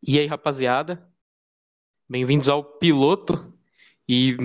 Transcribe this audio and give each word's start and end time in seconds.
E 0.00 0.16
aí, 0.16 0.26
rapaziada? 0.26 1.04
Bem-vindos 2.08 2.48
ao 2.48 2.62
piloto 2.62 3.52
e 4.08 4.36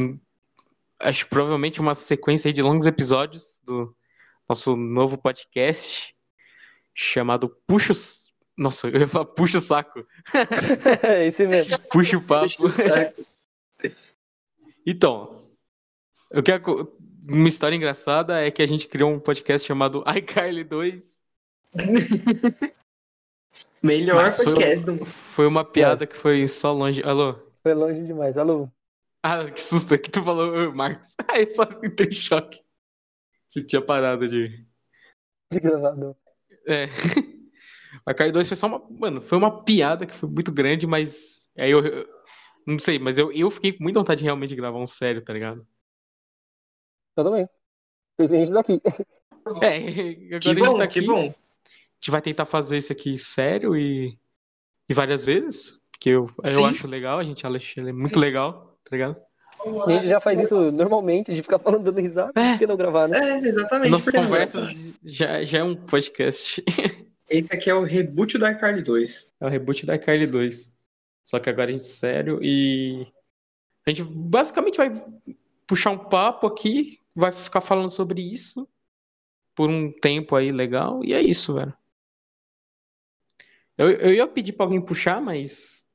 acho 1.00 1.28
provavelmente 1.28 1.80
uma 1.80 1.94
sequência 1.94 2.52
de 2.52 2.60
longos 2.64 2.88
episódios 2.88 3.62
do 3.64 3.96
nosso 4.50 4.76
novo 4.76 5.16
podcast 5.16 6.16
chamado 6.92 7.50
Puxa 7.68 7.94
o... 7.94 7.96
Nossa, 8.58 8.88
eu 8.88 9.02
ia 9.02 9.08
falar 9.08 9.26
Puxa 9.26 9.60
o 9.60 9.62
Saco. 9.62 10.04
É 11.04 11.28
esse 11.30 11.46
mesmo. 11.46 11.78
Puxa 11.92 12.18
o 12.18 12.22
papo. 12.22 12.58
Puxa 12.58 12.64
o 12.64 12.70
saco. 12.90 13.26
Então, 14.88 15.48
eu 16.32 16.42
quero... 16.42 16.98
uma 17.30 17.48
história 17.48 17.76
engraçada 17.76 18.42
é 18.42 18.50
que 18.50 18.64
a 18.64 18.66
gente 18.66 18.88
criou 18.88 19.12
um 19.12 19.20
podcast 19.20 19.68
chamado 19.68 20.04
iCarly 20.18 20.64
2. 20.66 21.22
Melhor 23.84 24.16
Mas 24.24 24.38
foi- 24.38 24.46
podcast 24.46 24.86
do 24.86 24.94
mundo. 24.94 25.06
Foi 25.06 25.46
uma 25.48 25.66
piada 25.66 26.08
que 26.08 26.16
foi 26.16 26.48
só 26.48 26.72
longe. 26.72 27.02
Alô? 27.04 27.36
Foi 27.62 27.74
longe 27.74 28.02
demais. 28.06 28.38
Alô? 28.38 28.70
Ah, 29.22 29.46
que 29.50 29.62
susto 29.62 29.98
que 29.98 30.10
tu 30.10 30.24
falou, 30.24 30.74
Marcos. 30.74 31.16
Aí 31.30 31.48
só 31.48 31.64
entrei 31.84 32.08
em 32.10 32.12
choque. 32.12 32.62
Que 33.52 33.64
tinha 33.64 33.82
parado 33.82 34.28
de. 34.28 34.66
De 35.52 35.60
gravador. 35.60 36.16
É. 36.68 36.86
A 38.06 38.14
Card 38.14 38.32
2 38.34 38.48
foi 38.48 38.58
só 38.58 38.68
uma. 38.68 38.80
Mano, 38.90 39.22
foi 39.22 39.38
uma 39.38 39.64
piada 39.64 40.06
que 40.06 40.14
foi 40.16 40.30
muito 40.30 40.52
grande, 40.52 40.88
mas. 40.88 41.50
Aí 41.58 41.72
eu. 41.72 41.86
eu- 41.86 42.08
Não 42.66 42.80
sei, 42.80 42.98
mas 42.98 43.18
eu, 43.18 43.32
eu 43.32 43.50
fiquei 43.52 43.74
com 43.74 43.84
muita 43.84 44.00
vontade 44.00 44.20
de 44.20 44.24
realmente 44.24 44.56
gravar 44.56 44.80
um 44.80 44.88
sério, 44.88 45.22
tá 45.22 45.34
ligado? 45.34 45.68
Eu 47.18 47.24
também. 47.24 47.48
Que 48.18 48.24
a 48.24 48.28
gente 48.28 48.52
tá 48.54 48.60
aqui. 48.62 48.82
É, 49.62 49.78
agora 49.78 49.84
Que 49.84 50.36
a 50.36 50.40
gente 50.40 50.60
bom, 50.60 50.78
tá 50.78 50.88
que 50.88 51.00
aqui. 51.00 51.08
bom. 51.08 51.34
A 52.04 52.06
gente 52.06 52.12
vai 52.12 52.22
tentar 52.22 52.46
fazer 52.46 52.78
isso 52.78 52.92
aqui 52.92 53.16
sério 53.16 53.78
e. 53.78 54.18
E 54.90 54.94
várias 54.94 55.26
vezes. 55.26 55.80
Porque 55.90 56.10
eu, 56.10 56.28
eu 56.44 56.66
acho 56.66 56.86
legal, 56.86 57.18
a 57.18 57.24
gente 57.24 57.48
acha 57.48 57.80
ele 57.80 57.94
muito 57.94 58.20
legal, 58.20 58.78
tá 58.84 58.90
ligado? 58.92 59.16
A 59.88 59.90
gente 59.90 60.10
já 60.10 60.20
faz 60.20 60.38
isso 60.38 60.70
normalmente, 60.72 61.34
de 61.34 61.42
ficar 61.42 61.60
falando 61.60 61.86
dando 61.86 62.02
risada. 62.02 62.34
É. 62.36 62.52
Por 62.52 62.60
que 62.60 62.68
não 62.68 62.76
gravar, 62.76 63.08
né? 63.08 63.40
É, 63.40 63.48
exatamente. 63.48 63.90
Nossas 63.90 64.14
conversas 64.14 64.92
já, 65.06 65.46
já 65.46 65.60
é 65.60 65.64
um 65.64 65.78
podcast. 65.78 66.62
Esse 67.30 67.54
aqui 67.54 67.70
é 67.70 67.74
o 67.74 67.84
reboot 67.84 68.38
do 68.38 68.46
iCarly 68.46 68.82
2. 68.82 69.36
É 69.40 69.46
o 69.46 69.50
reboot 69.50 69.86
da 69.86 69.98
Carly 69.98 70.28
2. 70.28 70.74
Só 71.24 71.40
que 71.40 71.50
agora 71.50 71.70
a 71.70 71.72
gente 71.72 71.86
sério 71.86 72.38
e. 72.44 73.08
A 73.88 73.90
gente 73.90 74.04
basicamente 74.04 74.76
vai 74.76 74.92
puxar 75.66 75.92
um 75.92 75.98
papo 75.98 76.48
aqui, 76.48 76.98
vai 77.16 77.32
ficar 77.32 77.62
falando 77.62 77.90
sobre 77.90 78.22
isso 78.22 78.68
por 79.56 79.70
um 79.70 79.90
tempo 79.90 80.36
aí 80.36 80.50
legal, 80.50 81.02
e 81.02 81.14
é 81.14 81.22
isso, 81.22 81.54
velho. 81.54 81.74
Eu, 83.78 83.90
eu 83.92 84.14
ia 84.14 84.28
pedir 84.28 84.54
pra 84.54 84.66
alguém 84.66 84.82
puxar, 84.82 85.22
mas 85.22 85.86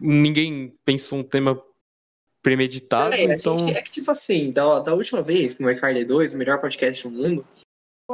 ninguém 0.00 0.74
pensou 0.84 1.18
um 1.18 1.24
tema 1.24 1.62
premeditado, 2.42 3.14
É, 3.14 3.24
então. 3.24 3.58
gente- 3.58 3.76
é 3.76 3.82
que, 3.82 3.90
tipo 3.90 4.10
assim, 4.10 4.50
da, 4.50 4.80
da 4.80 4.94
última 4.94 5.22
vez 5.22 5.58
no 5.58 5.70
iCarly 5.70 6.04
2, 6.04 6.32
o 6.32 6.38
melhor 6.38 6.60
podcast 6.60 7.06
do 7.06 7.10
mundo, 7.10 7.46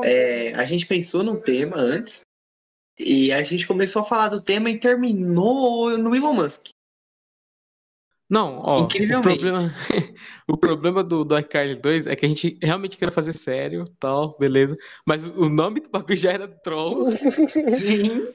é, 0.03 0.53
a 0.55 0.65
gente 0.65 0.85
pensou 0.87 1.23
num 1.23 1.41
tema 1.41 1.77
antes 1.77 2.23
e 2.99 3.33
a 3.33 3.43
gente 3.43 3.67
começou 3.67 4.03
a 4.03 4.05
falar 4.05 4.29
do 4.29 4.41
tema 4.41 4.69
e 4.71 4.79
terminou 4.81 5.97
no 5.97 6.15
Elon 6.15 6.35
Musk. 6.35 6.71
Não, 8.29 8.59
ó, 8.59 8.81
o 8.81 8.85
Incrivelmente. 8.85 9.39
problema, 9.39 9.75
o 10.49 10.57
problema 10.57 11.05
do, 11.05 11.25
do 11.25 11.39
iCarly 11.39 11.77
2 11.77 12.07
é 12.09 12.17
que 12.17 12.27
a 12.27 12.29
gente 12.29 12.59
realmente 12.61 12.99
queria 12.99 13.13
fazer 13.13 13.33
sério, 13.33 13.85
tal, 14.01 14.37
beleza. 14.37 14.77
Mas 15.07 15.25
o 15.25 15.49
nome 15.49 15.81
do 15.81 15.89
bagulho 15.89 16.17
já 16.17 16.33
era 16.33 16.49
troll. 16.49 17.07
Sim. 17.71 18.27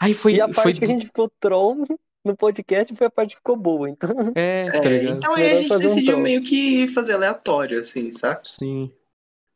Aí 0.00 0.12
foi, 0.12 0.34
e 0.34 0.40
a 0.40 0.46
foi 0.46 0.54
parte 0.54 0.78
que 0.80 0.84
a 0.84 0.88
gente 0.88 1.06
ficou 1.06 1.30
troll 1.40 1.86
no 2.24 2.36
podcast 2.36 2.94
foi 2.96 3.06
a 3.06 3.10
parte 3.10 3.30
que 3.30 3.36
ficou 3.36 3.56
boa. 3.56 3.88
Então, 3.88 4.10
É, 4.34 4.70
tá 4.72 4.88
É, 4.88 4.98
ligado? 4.98 5.16
então 5.18 5.34
aí 5.34 5.52
a 5.52 5.54
gente 5.56 5.72
um 5.72 5.78
decidiu 5.78 6.06
troll. 6.14 6.20
meio 6.22 6.42
que 6.42 6.88
fazer 6.88 7.12
aleatório, 7.12 7.78
assim, 7.80 8.10
sabe? 8.10 8.40
Sim. 8.48 8.92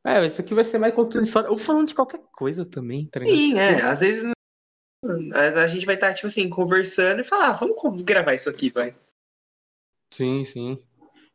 É, 0.07 0.25
isso 0.27 0.41
aqui 0.41 0.55
vai 0.55 0.65
ser 0.65 0.79
mais 0.79 0.95
contando 0.95 1.25
história. 1.25 1.51
Ou 1.51 1.59
falando 1.59 1.89
de 1.89 1.95
qualquer 1.95 2.21
coisa 2.33 2.65
também, 2.65 3.07
tá 3.07 3.21
ligado? 3.21 3.37
Sim, 3.37 3.59
é. 3.59 3.83
Às 3.83 4.01
vezes 4.01 4.31
a 5.55 5.67
gente 5.67 5.87
vai 5.87 5.97
estar, 5.97 6.15
tipo 6.15 6.29
assim, 6.29 6.49
conversando 6.49 7.21
e 7.21 7.25
falar, 7.25 7.51
ah, 7.51 7.53
vamos 7.53 8.03
gravar 8.03 8.35
isso 8.35 8.49
aqui, 8.49 8.71
vai. 8.71 8.95
Sim, 10.13 10.45
sim. 10.45 10.79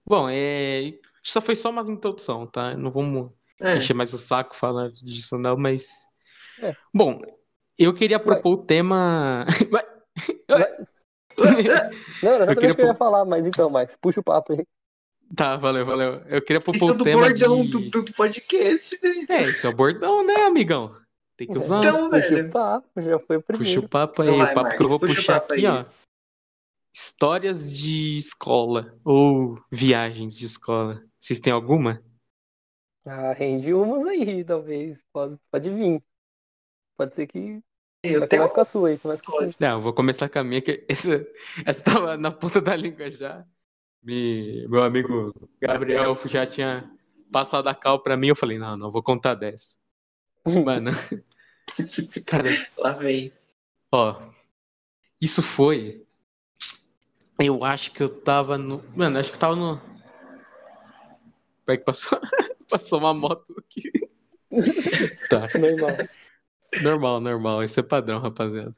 Bom, 0.06 0.30
é. 0.30 0.94
Isso 1.24 1.42
foi 1.42 1.56
só 1.56 1.70
uma 1.70 1.82
introdução, 1.82 2.46
tá? 2.48 2.76
Não 2.78 2.92
vamos 2.92 3.32
É. 3.60 3.76
encher 3.78 3.94
mais 3.94 4.14
o 4.14 4.18
saco 4.18 4.56
falando 4.56 4.94
disso, 4.94 5.38
não, 5.38 5.58
mas. 5.58 6.08
É. 6.62 6.74
Bom, 6.94 7.20
eu 7.78 7.94
queria 7.94 8.20
propor 8.20 8.54
o 8.54 8.58
tema. 8.66 9.46
Vai. 9.72 9.86
não, 12.24 12.32
era 12.32 12.52
Eu 12.52 12.56
queria 12.56 12.72
o 12.72 12.76
que 12.76 12.82
eu 12.82 12.88
ia 12.88 12.96
falar, 12.96 13.26
mas 13.26 13.46
então, 13.46 13.70
Max, 13.70 13.96
puxa 14.02 14.20
o 14.20 14.24
papo 14.24 14.54
aí. 14.54 14.66
Tá, 15.36 15.58
valeu, 15.58 15.86
valeu. 15.86 16.22
Eu 16.28 16.42
queria 16.42 16.58
Isso 16.60 16.66
propor 16.72 16.90
é 16.90 16.94
o 16.94 16.96
do 16.96 17.04
tema 17.04 17.22
bordão 17.24 17.64
de. 17.64 17.90
do, 17.90 18.04
do 18.04 18.14
podcast, 18.14 18.98
velho. 18.98 19.26
É, 19.30 19.44
esse 19.44 19.66
é 19.66 19.70
o 19.70 19.76
bordão, 19.76 20.26
né, 20.26 20.36
amigão? 20.46 20.96
Tem 21.36 21.48
que 21.48 21.58
usar. 21.58 21.80
Então, 21.80 22.10
Puxa 22.10 22.30
velho. 22.30 22.48
o 22.48 22.52
papo, 22.52 23.02
já 23.02 23.20
foi 23.20 23.38
o 23.38 23.42
Puxa 23.42 23.58
primeiro. 23.60 23.86
o 23.86 23.90
papo 23.90 24.22
aí, 24.22 24.28
Então 24.30 24.40
vai, 24.40 24.52
o 24.52 24.56
papo 24.56 24.76
que 24.78 24.84
eu 24.84 24.88
vou 24.88 25.00
puxa 25.00 25.16
puxar 25.16 25.36
aqui, 25.38 25.54
aí. 25.54 25.68
ó. 25.68 25.86
Histórias 27.00 27.78
de 27.78 28.18
escola 28.18 29.00
ou 29.06 29.56
viagens 29.72 30.36
de 30.36 30.48
escola. 30.48 31.00
Vocês 31.20 31.40
têm 31.40 31.54
alguma? 31.54 32.04
Ah, 33.06 33.34
rende 33.34 33.72
umas 33.72 34.04
aí, 34.08 34.44
talvez. 34.44 35.06
Pode, 35.14 35.38
pode 35.52 35.70
vir. 35.70 36.04
Pode 36.98 37.14
ser 37.14 37.28
que. 37.28 37.62
Eu 38.02 38.22
Vai 38.22 38.28
tenho 38.28 38.42
começa 38.42 38.56
com 38.56 38.62
a 38.62 38.66
sua 38.66 38.90
aí, 38.90 38.98
começa 38.98 39.22
com 39.22 39.32
a 39.32 39.42
sua. 39.42 39.54
Não, 39.60 39.74
eu 39.74 39.82
vou 39.82 39.94
começar 39.94 40.28
com 40.28 40.40
a 40.40 40.44
minha, 40.44 40.60
que 40.60 40.84
essa, 40.90 41.24
essa 41.64 41.84
tava 41.84 42.18
na 42.18 42.32
ponta 42.32 42.60
da 42.60 42.76
língua 42.76 43.08
já. 43.12 43.46
Me, 44.02 44.68
meu 44.68 44.82
amigo 44.82 45.32
Gabriel 45.62 46.16
já 46.26 46.48
tinha 46.48 46.92
passado 47.32 47.68
a 47.68 47.76
cal 47.76 48.02
pra 48.02 48.18
mim, 48.18 48.30
eu 48.30 48.36
falei, 48.36 48.58
não, 48.58 48.76
não, 48.76 48.92
vou 48.92 49.04
contar 49.04 49.36
dessa. 49.36 49.76
Mano, 50.66 50.90
cara, 52.26 52.50
Lá 52.76 52.94
vem. 52.94 53.32
Ó, 53.92 54.20
isso 55.22 55.44
foi. 55.44 56.07
Eu 57.40 57.64
acho 57.64 57.92
que 57.92 58.02
eu 58.02 58.10
tava 58.10 58.58
no. 58.58 58.84
Mano, 58.96 59.20
acho 59.20 59.30
que 59.30 59.36
eu 59.36 59.40
tava 59.40 59.56
no. 59.56 59.80
Peraí 61.66 61.78
que 61.80 61.86
passou, 61.86 62.20
passou 62.70 63.00
uma 63.00 63.14
moto 63.14 63.56
aqui. 63.58 63.92
Tá, 65.30 65.50
Normal. 65.60 65.98
normal, 66.82 67.20
normal. 67.20 67.64
Esse 67.64 67.82
é 67.82 67.84
padrão, 67.84 68.18
rapaziada. 68.20 68.74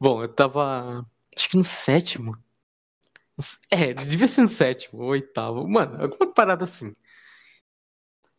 Bom, 0.00 0.22
eu 0.22 0.28
tava. 0.28 1.06
Acho 1.36 1.50
que 1.50 1.56
no 1.56 1.62
sétimo. 1.62 2.36
É, 3.70 3.92
devia 3.94 4.26
ser 4.26 4.42
no 4.42 4.48
sétimo 4.48 5.02
oitavo. 5.04 5.68
Mano, 5.68 6.02
alguma 6.02 6.32
parada 6.32 6.64
assim. 6.64 6.92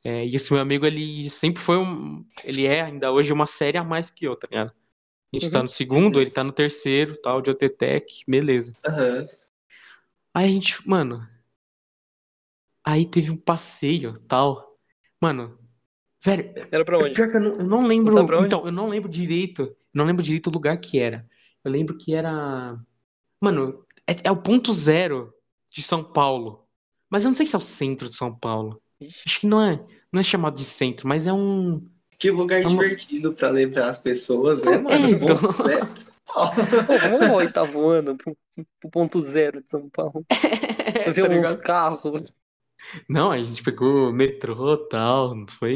É, 0.04 0.26
e 0.26 0.36
esse 0.36 0.52
meu 0.52 0.62
amigo, 0.62 0.86
ele 0.86 1.30
sempre 1.30 1.62
foi 1.62 1.78
um. 1.78 2.26
Ele 2.44 2.66
é 2.66 2.82
ainda 2.82 3.12
hoje 3.12 3.32
uma 3.32 3.46
série 3.46 3.78
a 3.78 3.84
mais 3.84 4.10
que 4.10 4.26
eu, 4.26 4.36
tá 4.36 4.48
ligado? 4.50 4.70
A 5.34 5.38
gente 5.38 5.52
tá 5.52 5.60
Uhum. 5.60 5.64
no 5.64 5.70
segundo, 5.70 6.22
ele 6.22 6.32
tá 6.32 6.44
no 6.44 6.52
terceiro, 6.52 7.16
tal, 7.22 7.42
de 7.42 7.50
OTTEC, 7.52 8.24
beleza. 8.28 8.74
Aham. 8.86 9.28
Aí 10.34 10.46
a 10.46 10.48
gente, 10.48 10.88
mano. 10.88 11.28
Aí 12.84 13.06
teve 13.06 13.32
um 13.32 13.38
passeio, 13.38 14.14
tal. 14.28 14.78
Mano, 15.22 15.58
velho, 16.24 16.54
Era 16.72 16.84
pra 16.84 16.98
pior 16.98 17.32
que 17.32 17.38
eu 17.38 17.42
não, 17.42 17.60
eu 17.60 17.64
não 17.64 17.88
lembro. 17.88 18.18
Onde? 18.20 18.46
Então, 18.46 18.66
eu 18.66 18.72
não 18.72 18.90
lembro 18.90 19.10
direito. 19.10 19.76
Não 19.94 20.06
lembro 20.06 20.24
direito 20.24 20.48
o 20.48 20.54
lugar 20.54 20.78
que 20.78 21.00
era. 21.00 21.26
Eu 21.64 21.72
lembro 21.72 21.98
que 21.98 22.14
era. 22.14 22.78
Mano, 23.40 23.86
é, 24.08 24.16
é 24.24 24.32
o 24.32 24.42
ponto 24.42 24.74
zero 24.74 25.34
de 25.70 25.82
São 25.82 26.04
Paulo. 26.04 26.68
Mas 27.10 27.24
eu 27.24 27.30
não 27.30 27.36
sei 27.36 27.46
se 27.46 27.56
é 27.56 27.58
o 27.60 27.62
centro 27.62 28.10
de 28.10 28.16
São 28.16 28.36
Paulo. 28.36 28.82
Acho 29.26 29.40
que 29.40 29.48
não 29.48 29.62
é. 29.62 29.86
Não 30.12 30.20
é 30.20 30.24
chamado 30.24 30.58
de 30.58 30.66
centro, 30.66 31.08
mas 31.08 31.28
é 31.28 31.34
um. 31.34 31.88
Que 32.24 32.32
lugar 32.32 32.62
É 32.62 32.66
uma- 32.66 32.70
divertido 32.70 33.34
pra 33.34 33.50
lembrar 33.50 33.90
as 33.90 34.00
pessoas, 34.00 34.64
né, 34.64 34.76
É, 34.76 34.78
mano? 34.82 35.10
então. 35.10 35.36
Bom, 35.36 35.52
certo. 35.52 36.14
Pô, 36.26 36.46
vamos 37.02 37.28
no 37.28 37.34
oitavo 37.36 37.86
ano, 37.90 38.16
pro, 38.18 38.38
pro 38.80 38.90
ponto 38.90 39.22
zero 39.22 39.62
de 39.62 39.70
São 39.70 39.90
Paulo. 39.90 40.26
É, 40.30 41.12
Ver 41.12 41.24
tá 41.24 41.28
uns 41.28 41.36
ligado? 41.36 41.62
carros. 41.62 42.24
Não, 43.10 43.30
a 43.30 43.44
gente 43.44 43.62
pegou 43.62 44.14
metrô 44.14 44.74
e 44.74 44.88
tal. 44.88 45.36
Não 45.36 45.46
foi. 45.48 45.76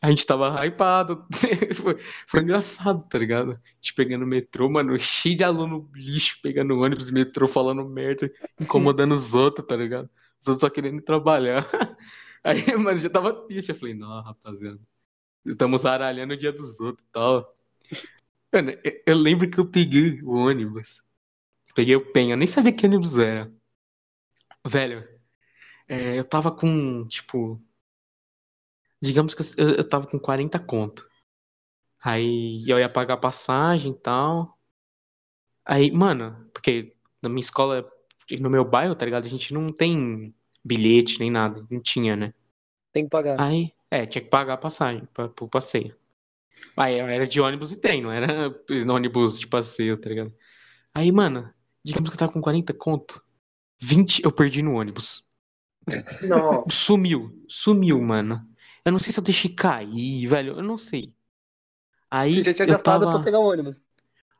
A 0.00 0.08
gente 0.08 0.24
tava 0.24 0.64
hypado. 0.64 1.26
Foi, 1.76 1.98
foi 2.26 2.40
engraçado, 2.40 3.06
tá 3.10 3.18
ligado? 3.18 3.52
A 3.52 3.60
gente 3.80 3.92
pegando 3.94 4.26
metrô, 4.26 4.70
mano, 4.70 4.98
cheio 4.98 5.36
de 5.36 5.44
aluno 5.44 5.90
lixo 5.94 6.38
pegando 6.42 6.78
ônibus, 6.78 7.10
metrô, 7.10 7.46
falando 7.46 7.84
merda, 7.86 8.32
incomodando 8.58 9.12
os 9.12 9.34
outros, 9.34 9.66
tá 9.66 9.76
ligado? 9.76 10.08
Os 10.40 10.46
outros 10.48 10.60
só 10.62 10.70
querendo 10.70 11.02
trabalhar. 11.02 11.68
Aí, 12.42 12.74
mano, 12.76 12.98
já 12.98 13.10
tava 13.10 13.32
triste. 13.46 13.68
Eu 13.70 13.74
falei, 13.74 13.94
não, 13.94 14.22
rapaziada, 14.22 14.78
estamos 15.44 15.84
aralhando 15.86 16.34
o 16.34 16.36
dia 16.36 16.52
dos 16.52 16.80
outros 16.80 17.06
e 17.06 17.10
tal. 17.12 17.56
Mano, 18.52 18.70
eu, 18.84 19.02
eu 19.06 19.16
lembro 19.16 19.50
que 19.50 19.58
eu 19.58 19.70
peguei 19.70 20.22
o 20.22 20.32
ônibus. 20.32 21.02
Peguei 21.74 21.96
o 21.96 22.12
Penha, 22.12 22.34
eu 22.34 22.36
nem 22.36 22.46
sabia 22.46 22.72
que 22.72 22.86
ônibus 22.86 23.18
era. 23.18 23.52
Velho, 24.66 25.08
é, 25.88 26.18
eu 26.18 26.24
tava 26.24 26.50
com, 26.50 27.06
tipo. 27.06 27.60
Digamos 29.00 29.34
que 29.34 29.42
eu, 29.60 29.70
eu 29.76 29.88
tava 29.88 30.06
com 30.06 30.18
40 30.18 30.58
conto. 30.58 31.08
Aí 32.04 32.64
eu 32.68 32.78
ia 32.78 32.88
pagar 32.88 33.16
passagem 33.16 33.92
e 33.92 33.98
tal. 33.98 34.58
Aí, 35.64 35.90
mano, 35.90 36.50
porque 36.52 36.96
na 37.20 37.28
minha 37.28 37.40
escola, 37.40 37.88
no 38.40 38.50
meu 38.50 38.64
bairro, 38.64 38.94
tá 38.94 39.04
ligado? 39.04 39.24
A 39.24 39.28
gente 39.28 39.54
não 39.54 39.68
tem 39.72 40.34
bilhete 40.64 41.18
nem 41.20 41.30
nada. 41.30 41.66
Não 41.70 41.80
tinha, 41.80 42.16
né? 42.16 42.34
Tem 42.92 43.04
que 43.04 43.10
pagar. 43.10 43.40
Aí, 43.40 43.72
é, 43.92 44.06
tinha 44.06 44.22
que 44.22 44.30
pagar 44.30 44.54
a 44.54 44.56
passagem 44.56 45.06
pra, 45.12 45.28
pro 45.28 45.46
passeio. 45.46 45.94
Aí 46.74 46.94
era 46.94 47.26
de 47.26 47.42
ônibus 47.42 47.72
e 47.72 47.76
trem, 47.76 48.00
não 48.00 48.10
era 48.10 48.48
no 48.48 48.94
ônibus 48.94 49.38
de 49.38 49.46
passeio, 49.46 49.98
tá 49.98 50.08
ligado? 50.08 50.32
Aí, 50.94 51.12
mano, 51.12 51.52
digamos 51.84 52.08
que 52.08 52.14
eu 52.14 52.18
tava 52.18 52.32
com 52.32 52.40
40 52.40 52.72
conto. 52.72 53.22
20 53.78 54.24
eu 54.24 54.32
perdi 54.32 54.62
no 54.62 54.76
ônibus. 54.76 55.28
Não. 56.22 56.64
Sumiu, 56.70 57.44
sumiu, 57.46 58.00
mano. 58.00 58.48
Eu 58.82 58.92
não 58.92 58.98
sei 58.98 59.12
se 59.12 59.20
eu 59.20 59.24
deixei 59.24 59.54
cair, 59.54 60.26
velho, 60.26 60.54
eu 60.54 60.62
não 60.62 60.78
sei. 60.78 61.14
Aí 62.10 62.36
Você 62.36 62.44
já 62.44 62.54
tinha 62.54 62.64
eu 62.64 62.72
gastado 62.72 63.04
tava... 63.04 63.16
pra 63.16 63.24
pegar 63.24 63.40
o 63.40 63.50
ônibus. 63.50 63.82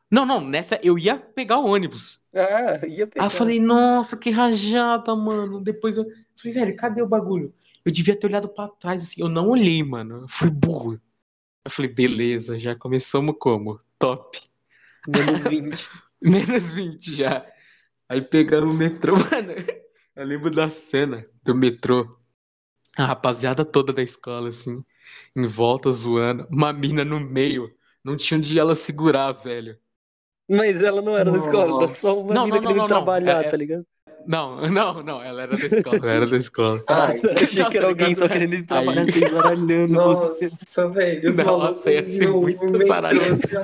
Não, 0.09 0.25
não, 0.25 0.41
nessa 0.41 0.79
eu 0.81 0.97
ia 0.97 1.15
pegar 1.15 1.59
o 1.59 1.67
ônibus. 1.67 2.19
Ah, 2.33 2.87
ia 2.87 3.05
pegar. 3.05 3.23
Aí 3.23 3.27
eu 3.27 3.29
falei, 3.29 3.59
nossa, 3.59 4.17
que 4.17 4.31
rajada, 4.31 5.15
mano. 5.15 5.61
Depois 5.61 5.95
eu 5.95 6.05
falei, 6.35 6.53
velho, 6.53 6.75
cadê 6.75 7.03
o 7.03 7.07
bagulho? 7.07 7.53
Eu 7.85 7.91
devia 7.91 8.17
ter 8.17 8.27
olhado 8.27 8.49
pra 8.49 8.67
trás, 8.69 9.03
assim. 9.03 9.21
Eu 9.21 9.29
não 9.29 9.49
olhei, 9.49 9.83
mano. 9.83 10.21
Eu 10.21 10.27
fui 10.27 10.49
burro. 10.49 10.99
Eu 11.65 11.71
falei, 11.71 11.91
beleza, 11.93 12.59
já 12.59 12.75
começamos 12.75 13.35
como? 13.39 13.79
Top. 13.99 14.39
Menos 15.07 15.45
20. 15.47 15.89
Menos 16.21 16.75
20 16.75 17.15
já. 17.15 17.45
Aí 18.09 18.21
pegaram 18.21 18.71
o 18.71 18.73
metrô, 18.73 19.15
mano. 19.31 19.53
Eu 20.15 20.25
lembro 20.25 20.51
da 20.51 20.69
cena 20.69 21.27
do 21.43 21.55
metrô. 21.55 22.17
A 22.97 23.05
rapaziada 23.07 23.65
toda 23.65 23.93
da 23.93 24.03
escola, 24.03 24.49
assim, 24.49 24.83
em 25.35 25.45
volta, 25.47 25.91
zoando. 25.91 26.47
Uma 26.51 26.73
mina 26.73 27.05
no 27.05 27.19
meio. 27.19 27.73
Não 28.03 28.17
tinha 28.17 28.37
onde 28.39 28.59
ela 28.59 28.75
segurar, 28.75 29.31
velho. 29.33 29.77
Mas 30.49 30.81
ela 30.81 31.01
não 31.01 31.17
era 31.17 31.31
da 31.31 31.37
escola, 31.39 31.73
era 31.73 31.87
só 31.87 32.19
uma 32.21 32.35
Não, 32.35 32.45
mina 32.45 32.59
não, 32.61 32.61
querendo 32.61 32.75
não, 32.75 32.87
não, 32.87 33.05
não. 33.05 33.05
trabalhar, 33.05 33.43
É- 33.43 33.49
tá 33.49 33.57
ligado? 33.57 33.85
Não, 34.27 34.61
não, 34.69 35.03
não. 35.03 35.21
Ela 35.23 35.43
era 35.43 35.57
da 35.57 35.65
escola. 35.65 35.97
Ela 35.97 36.11
era 36.11 36.27
da 36.27 36.37
escola. 36.37 36.83
Ai, 36.87 37.21
Achei 37.41 37.65
que 37.65 37.77
era 37.77 37.87
alguém 37.87 38.15
só 38.15 38.27
querendo 38.27 38.53
ir 38.55 38.63
trabalhar 38.63 39.01
Aí- 39.01 39.11
sem 39.11 39.29
baralhando. 39.31 39.93
nossa, 39.93 40.89
velho. 40.89 41.29
os 41.29 41.37
Nossa, 41.37 41.91
ia 41.91 42.03
ser 42.05 42.29
muito 42.29 42.85
zaralhão. 42.85 43.21
assim, 43.33 43.57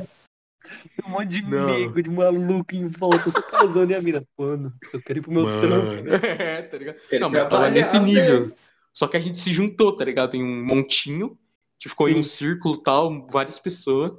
Um 1.06 1.10
monte 1.10 1.28
de 1.30 1.42
Não. 1.44 1.66
nego, 1.68 2.02
de 2.02 2.10
maluco 2.10 2.76
em 2.76 2.88
volta, 2.88 3.30
só 3.32 3.42
casando 3.42 3.92
e 3.92 3.96
a 3.96 4.02
mina. 4.02 4.24
Mano, 4.38 4.74
eu 4.94 5.02
quero 5.02 5.20
ir 5.20 5.22
pro 5.22 5.32
meu 5.32 5.46
trampo. 5.60 5.88
Mano, 5.96 6.10
é, 6.26 6.62
tá 6.64 6.78
ligado? 6.78 6.98
Quero 7.10 7.22
Não, 7.22 7.30
mas 7.30 7.48
tava 7.48 7.70
nesse 7.70 8.00
nível. 8.00 8.52
Só 8.94 9.08
que 9.08 9.18
a 9.18 9.20
gente 9.20 9.38
se 9.38 9.52
juntou, 9.54 9.96
tá 9.96 10.04
ligado? 10.06 10.36
Em 10.36 10.44
um 10.44 10.66
montinho. 10.66 11.28
A 11.28 11.74
gente 11.82 11.90
ficou 11.90 12.10
em 12.10 12.20
um 12.20 12.24
círculo 12.24 12.76
e 12.76 12.84
tal, 12.84 13.26
várias 13.28 13.58
pessoas. 13.60 14.12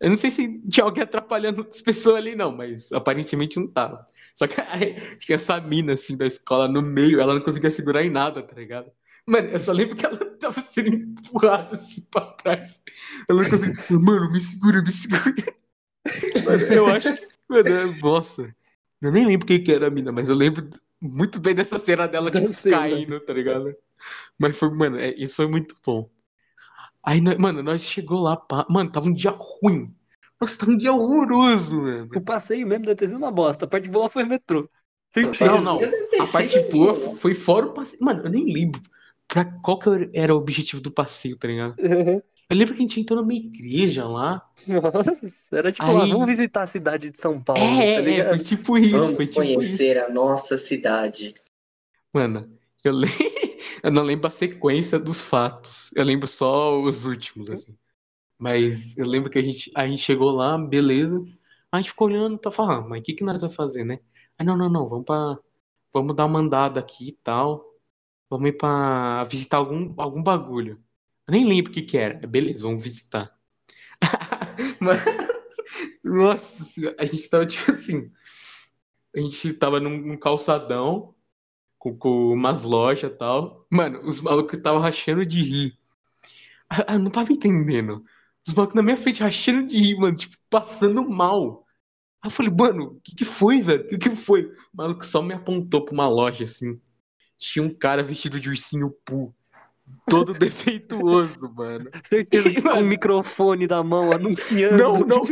Eu 0.00 0.10
não 0.10 0.16
sei 0.16 0.30
se 0.30 0.60
tinha 0.68 0.84
alguém 0.84 1.02
atrapalhando 1.02 1.58
outras 1.58 1.80
pessoas 1.82 2.16
ali, 2.16 2.36
não, 2.36 2.52
mas 2.52 2.92
aparentemente 2.92 3.58
não 3.58 3.66
tava. 3.66 4.06
Só 4.34 4.46
que 4.46 4.60
aí, 4.60 5.16
tinha 5.18 5.36
essa 5.36 5.60
mina, 5.60 5.92
assim, 5.92 6.16
da 6.16 6.26
escola 6.26 6.66
no 6.68 6.82
meio, 6.82 7.20
ela 7.20 7.34
não 7.34 7.40
conseguia 7.42 7.70
segurar 7.70 8.02
em 8.04 8.10
nada, 8.10 8.42
tá 8.42 8.54
ligado? 8.56 8.90
Mano, 9.26 9.48
eu 9.48 9.58
só 9.58 9.72
lembro 9.72 9.96
que 9.96 10.04
ela 10.04 10.18
tava 10.38 10.60
sendo 10.60 10.88
empurrada 10.94 11.76
assim 11.76 12.06
pra 12.10 12.22
trás. 12.32 12.82
Ela 13.28 13.42
não 13.42 13.50
conseguia. 13.50 13.84
Mano, 13.90 14.30
me 14.32 14.40
segura, 14.40 14.82
me 14.82 14.90
segura. 14.90 15.34
Mano, 16.44 16.64
eu 16.64 16.86
acho 16.88 17.14
que. 17.14 17.28
Mano, 17.48 17.68
é- 17.70 18.00
nossa. 18.00 18.54
Eu 19.00 19.12
nem 19.12 19.26
lembro 19.26 19.46
quem 19.46 19.62
que 19.62 19.72
era 19.72 19.86
a 19.86 19.90
mina, 19.90 20.10
mas 20.12 20.28
eu 20.28 20.34
lembro 20.34 20.68
muito 21.00 21.38
bem 21.40 21.54
dessa 21.54 21.78
cena 21.78 22.06
dela, 22.08 22.30
tipo, 22.30 22.52
cena. 22.52 22.78
caindo, 22.78 23.20
tá 23.20 23.32
ligado? 23.32 23.74
Mas 24.38 24.56
foi, 24.56 24.70
mano, 24.70 24.98
é, 24.98 25.14
isso 25.16 25.36
foi 25.36 25.46
muito 25.46 25.76
bom. 25.84 26.08
Aí, 27.02 27.20
nós- 27.20 27.36
mano, 27.38 27.62
nós 27.62 27.82
chegou 27.82 28.20
lá, 28.20 28.36
pá, 28.36 28.66
mano, 28.68 28.90
tava 28.90 29.06
um 29.06 29.14
dia 29.14 29.30
ruim. 29.30 29.94
Nossa, 30.40 30.58
tava 30.58 30.72
um 30.72 30.76
dia 30.76 30.92
horroroso, 30.92 31.80
mano. 31.80 32.08
O 32.14 32.20
passeio 32.20 32.66
mesmo 32.66 32.84
deve 32.84 32.96
ter 32.96 33.08
sido 33.08 33.16
uma 33.18 33.30
bosta. 33.30 33.64
A 33.64 33.68
parte 33.68 33.88
boa 33.88 34.10
foi 34.10 34.24
o 34.24 34.26
metrô. 34.26 34.68
Certeza. 35.10 35.44
Não, 35.44 35.62
não. 35.62 35.80
A 36.20 36.26
parte 36.26 36.58
boa 36.70 36.94
foi 37.14 37.34
fora 37.34 37.66
o 37.66 37.72
passeio. 37.72 38.04
Mano, 38.04 38.24
eu 38.24 38.30
nem 38.30 38.52
lembro 38.52 38.82
pra 39.28 39.44
qual 39.44 39.78
que 39.78 39.88
era 40.12 40.34
o 40.34 40.38
objetivo 40.38 40.82
do 40.82 40.90
passeio, 40.90 41.36
tá 41.36 41.48
ligado? 41.48 41.76
Eu 41.78 42.56
lembro 42.56 42.74
que 42.74 42.80
a 42.80 42.82
gente 42.82 43.00
entrou 43.00 43.20
numa 43.20 43.32
igreja 43.32 44.06
lá. 44.06 44.46
Nossa, 44.66 45.56
era 45.56 45.72
tipo, 45.72 45.84
Aí- 45.86 45.96
ah, 45.96 46.06
vamos 46.06 46.26
visitar 46.26 46.62
a 46.62 46.66
cidade 46.66 47.10
de 47.10 47.18
São 47.18 47.40
Paulo, 47.42 47.62
É, 47.62 48.02
tá 48.02 48.10
é, 48.10 48.24
foi 48.28 48.38
tipo 48.40 48.76
isso, 48.78 48.98
Vamos 48.98 49.16
foi 49.16 49.26
tipo 49.26 49.36
conhecer 49.40 49.96
isso. 49.96 50.06
a 50.06 50.10
nossa 50.10 50.58
cidade. 50.58 51.34
Mano, 52.12 52.58
eu, 52.82 52.92
le... 52.92 53.06
eu 53.82 53.90
não 53.90 54.02
lembro 54.02 54.26
a 54.26 54.30
sequência 54.30 54.98
dos 54.98 55.20
fatos. 55.22 55.90
Eu 55.94 56.04
lembro 56.04 56.26
só 56.26 56.80
os 56.80 57.06
últimos, 57.06 57.50
assim. 57.50 57.76
Mas 58.38 58.96
eu 58.98 59.06
lembro 59.06 59.30
que 59.30 59.38
a 59.38 59.42
gente, 59.42 59.70
a 59.74 59.86
gente 59.86 60.02
chegou 60.02 60.30
lá, 60.30 60.58
beleza. 60.58 61.24
A 61.72 61.78
gente 61.78 61.90
ficou 61.90 62.08
olhando, 62.08 62.38
tá 62.38 62.50
falando, 62.50 62.88
mas 62.88 63.00
o 63.00 63.02
que 63.02 63.14
que 63.14 63.24
nós 63.24 63.40
vamos 63.40 63.56
fazer, 63.56 63.84
né? 63.84 63.98
Aí, 64.38 64.46
não, 64.46 64.56
não, 64.56 64.68
não, 64.70 64.88
vamos 64.88 65.04
pra... 65.06 65.38
Vamos 65.92 66.16
dar 66.16 66.26
uma 66.26 66.40
andada 66.40 66.80
aqui 66.80 67.08
e 67.08 67.12
tal. 67.12 67.64
Vamos 68.30 68.48
ir 68.48 68.54
pra 68.54 69.24
visitar 69.24 69.58
algum, 69.58 69.94
algum 69.96 70.22
bagulho. 70.22 70.82
Eu 71.26 71.32
nem 71.32 71.44
lembro 71.46 71.70
o 71.70 71.74
que 71.74 71.82
que 71.82 71.96
era. 71.96 72.26
Beleza, 72.26 72.62
vamos 72.66 72.82
visitar. 72.82 73.32
Mano, 74.80 75.00
nossa 76.02 76.94
a 76.98 77.04
gente 77.04 77.28
tava 77.30 77.46
tipo 77.46 77.70
assim. 77.70 78.10
A 79.16 79.20
gente 79.20 79.52
tava 79.54 79.80
num, 79.80 79.98
num 79.98 80.16
calçadão 80.16 81.14
com, 81.78 81.96
com 81.96 82.28
umas 82.32 82.64
lojas 82.64 83.10
e 83.12 83.14
tal. 83.14 83.66
Mano, 83.70 84.00
os 84.04 84.20
malucos 84.20 84.58
estavam 84.58 84.80
rachando 84.80 85.24
de 85.24 85.42
rir. 85.42 85.78
Ah, 86.68 86.84
ah, 86.88 86.94
Eu 86.94 86.98
não 87.00 87.10
tava 87.10 87.32
entendendo. 87.32 88.04
Os 88.46 88.54
malucos 88.54 88.74
na 88.74 88.82
minha 88.82 88.96
frente 88.96 89.22
rachando 89.22 89.66
de 89.66 89.78
rir, 89.78 89.96
mano, 89.96 90.14
tipo, 90.14 90.36
passando 90.50 91.08
mal. 91.08 91.64
Aí 92.22 92.28
eu 92.28 92.30
falei, 92.30 92.52
mano, 92.52 92.84
o 92.84 93.00
que 93.02 93.14
que 93.14 93.24
foi, 93.24 93.60
velho? 93.60 93.84
O 93.84 93.88
que 93.88 93.98
que 93.98 94.10
foi? 94.10 94.44
O 94.44 94.76
maluco 94.76 95.04
só 95.04 95.22
me 95.22 95.34
apontou 95.34 95.84
pra 95.84 95.94
uma 95.94 96.08
loja 96.08 96.44
assim. 96.44 96.80
Tinha 97.38 97.64
um 97.64 97.74
cara 97.74 98.02
vestido 98.02 98.38
de 98.38 98.48
ursinho 98.48 98.94
Poo. 99.04 99.34
Todo 100.08 100.32
defeituoso, 100.34 101.52
mano. 101.54 101.90
Certeza 102.08 102.50
que 102.50 102.60
com 102.62 102.80
o 102.80 102.84
microfone 102.84 103.66
na 103.66 103.82
mão 103.82 104.12
anunciando. 104.12 104.76
Não, 104.76 105.00
não. 105.00 105.24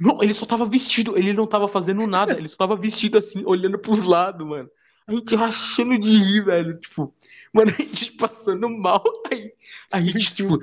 Não, 0.00 0.22
ele 0.22 0.34
só 0.34 0.44
tava 0.44 0.64
vestido, 0.64 1.16
ele 1.16 1.32
não 1.32 1.46
tava 1.46 1.68
fazendo 1.68 2.06
nada, 2.06 2.32
ele 2.32 2.48
só 2.48 2.56
tava 2.56 2.76
vestido 2.76 3.16
assim, 3.16 3.42
olhando 3.46 3.78
pros 3.78 4.02
lados, 4.02 4.46
mano. 4.46 4.68
A 5.06 5.12
gente 5.12 5.36
rachando 5.36 5.98
de 5.98 6.10
rir, 6.10 6.44
velho. 6.44 6.78
Tipo, 6.78 7.14
mano, 7.52 7.70
a 7.70 7.82
gente 7.82 8.12
passando 8.12 8.68
mal. 8.68 9.02
Aí, 9.30 9.52
a 9.92 10.00
gente, 10.00 10.34
tipo, 10.34 10.58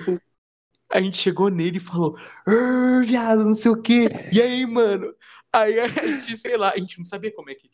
a 0.91 1.01
gente 1.01 1.17
chegou 1.17 1.49
nele 1.49 1.77
e 1.77 1.79
falou, 1.79 2.17
"Ah, 2.47 3.01
viado, 3.03 3.43
não 3.45 3.53
sei 3.53 3.71
o 3.71 3.81
quê. 3.81 4.07
E 4.31 4.41
aí, 4.41 4.65
mano? 4.65 5.13
Aí 5.53 5.79
a 5.79 5.87
gente, 5.87 6.37
sei 6.37 6.55
lá, 6.55 6.71
a 6.71 6.77
gente 6.77 6.97
não 6.97 7.05
sabia 7.05 7.33
como 7.33 7.49
é 7.49 7.55
que. 7.55 7.69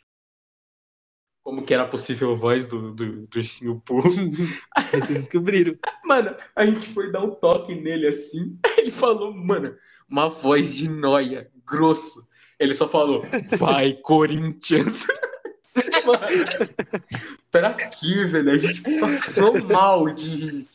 Como 1.44 1.64
que 1.64 1.74
era 1.74 1.84
a 1.84 1.88
possível 1.88 2.36
voz 2.36 2.66
do, 2.66 2.92
do, 2.94 3.28
do 3.28 3.38
ursinho 3.38 3.80
Poo. 3.86 4.02
Vocês 4.92 5.08
descobriram. 5.08 5.78
Mano, 6.04 6.36
a 6.56 6.66
gente 6.66 6.88
foi 6.94 7.12
dar 7.12 7.24
um 7.24 7.36
toque 7.36 7.76
nele 7.76 8.08
assim. 8.08 8.60
Ele 8.78 8.92
falou, 8.92 9.34
mano, 9.34 9.76
uma 10.10 10.28
voz 10.28 10.76
de 10.76 10.90
noia, 10.90 11.50
grosso. 11.66 12.28
Ele 12.60 12.74
só 12.74 12.88
falou, 12.88 13.22
vai, 13.58 13.94
Corinthians. 13.94 15.06
Mano, 16.06 17.10
pra 17.52 17.74
quê, 17.74 18.26
velho? 18.26 18.52
A 18.52 18.58
gente 18.58 19.00
passou 19.00 19.62
mal 19.64 20.10
de 20.10 20.30
rir. 20.30 20.66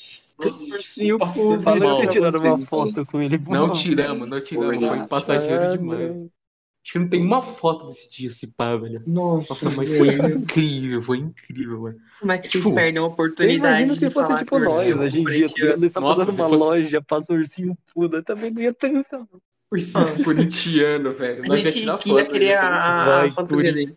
Mal. 1.19 1.61
Fala 1.61 1.81
que 1.81 1.87
vocês 1.87 2.09
tiraram 2.11 2.41
uma 2.41 2.57
Você- 2.57 2.67
foto 2.67 3.07
com 3.07 3.21
ele. 3.23 3.39
Não 3.49 3.71
tiramos, 3.71 4.29
não 4.29 4.41
tiramos. 4.41 4.87
Foi 4.87 5.07
passageiro 5.07 5.63
Ah, 5.65 5.77
demais. 5.77 6.11
Acho 6.85 6.93
que 6.95 6.99
não 6.99 7.09
tem 7.09 7.23
uma 7.25 7.41
foto 7.41 7.87
desse 7.87 8.11
dia, 8.11 8.27
esse 8.27 8.49
pá, 8.49 8.75
velho. 8.77 9.01
Nossa, 9.07 9.55
Nossa, 9.55 9.71
mas 9.71 9.97
foi 9.97 10.09
incrível, 10.09 11.01
foi 11.01 11.19
incrível, 11.19 11.81
mano. 11.81 11.97
Como 12.19 12.33
é 12.33 12.39
que 12.39 12.49
vocês 12.49 12.65
Tipo, 12.65 12.75
perdem 12.75 13.01
a 13.01 13.05
oportunidade 13.07 13.83
imagino 13.85 13.95
se 13.95 14.11
fosse 14.11 14.27
falar 14.27 14.39
tipo 14.41 14.51
com 14.51 14.59
nós, 14.59 14.73
ursinho 14.79 15.01
hoje 15.01 15.21
em 15.21 15.25
dia, 15.25 15.49
tá 15.49 15.91
tá 15.93 16.01
Nossa, 16.01 16.25
se 16.25 16.41
uma 16.41 16.49
fosse- 16.49 16.63
loja, 16.65 17.01
passa 17.03 17.33
um 17.33 17.37
ursinho 17.37 17.79
puda, 17.95 18.21
também 18.21 18.51
não 18.51 18.61
ia 18.61 18.75
ter 18.75 18.91
então. 18.91 19.29
Ursinho 19.71 20.25
corintiano, 20.25 21.13
velho. 21.13 21.45
A 21.45 21.47
Nós 21.47 21.63
ia 21.65 21.71
gente 21.71 21.81
tirar 21.83 21.99
que 21.99 22.09
ia 22.11 22.19
foto. 22.19 22.33
querer 22.33 22.47
né? 22.49 22.55
a, 22.57 23.23
a 23.27 23.31
fantasia 23.31 23.73
dele. 23.73 23.97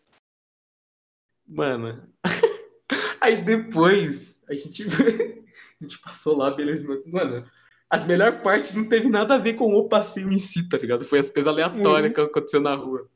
Mano. 1.47 2.03
Aí 3.19 3.41
depois 3.43 4.43
a 4.47 4.53
gente, 4.53 4.85
a 5.81 5.83
gente 5.85 5.99
passou 5.99 6.37
lá, 6.37 6.51
beleza. 6.51 6.85
Mano, 7.05 7.45
as 7.89 8.05
melhores 8.05 8.41
partes 8.41 8.73
não 8.73 8.87
teve 8.87 9.09
nada 9.09 9.35
a 9.35 9.37
ver 9.37 9.53
com 9.53 9.73
o 9.73 9.87
passeio 9.89 10.31
em 10.31 10.37
si, 10.37 10.67
tá 10.67 10.77
ligado? 10.77 11.05
Foi 11.05 11.19
as 11.19 11.29
coisas 11.29 11.47
aleatórias 11.47 12.09
Uhum. 12.09 12.13
que 12.13 12.21
aconteceu 12.21 12.61
na 12.61 12.75
rua. 12.75 13.07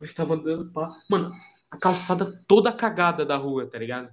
Eu 0.00 0.04
estava 0.04 0.34
andando 0.34 0.70
pá. 0.72 0.88
Mano, 1.08 1.30
a 1.70 1.76
calçada 1.78 2.42
toda 2.48 2.72
cagada 2.72 3.24
da 3.24 3.36
rua, 3.36 3.66
tá 3.66 3.78
ligado? 3.78 4.10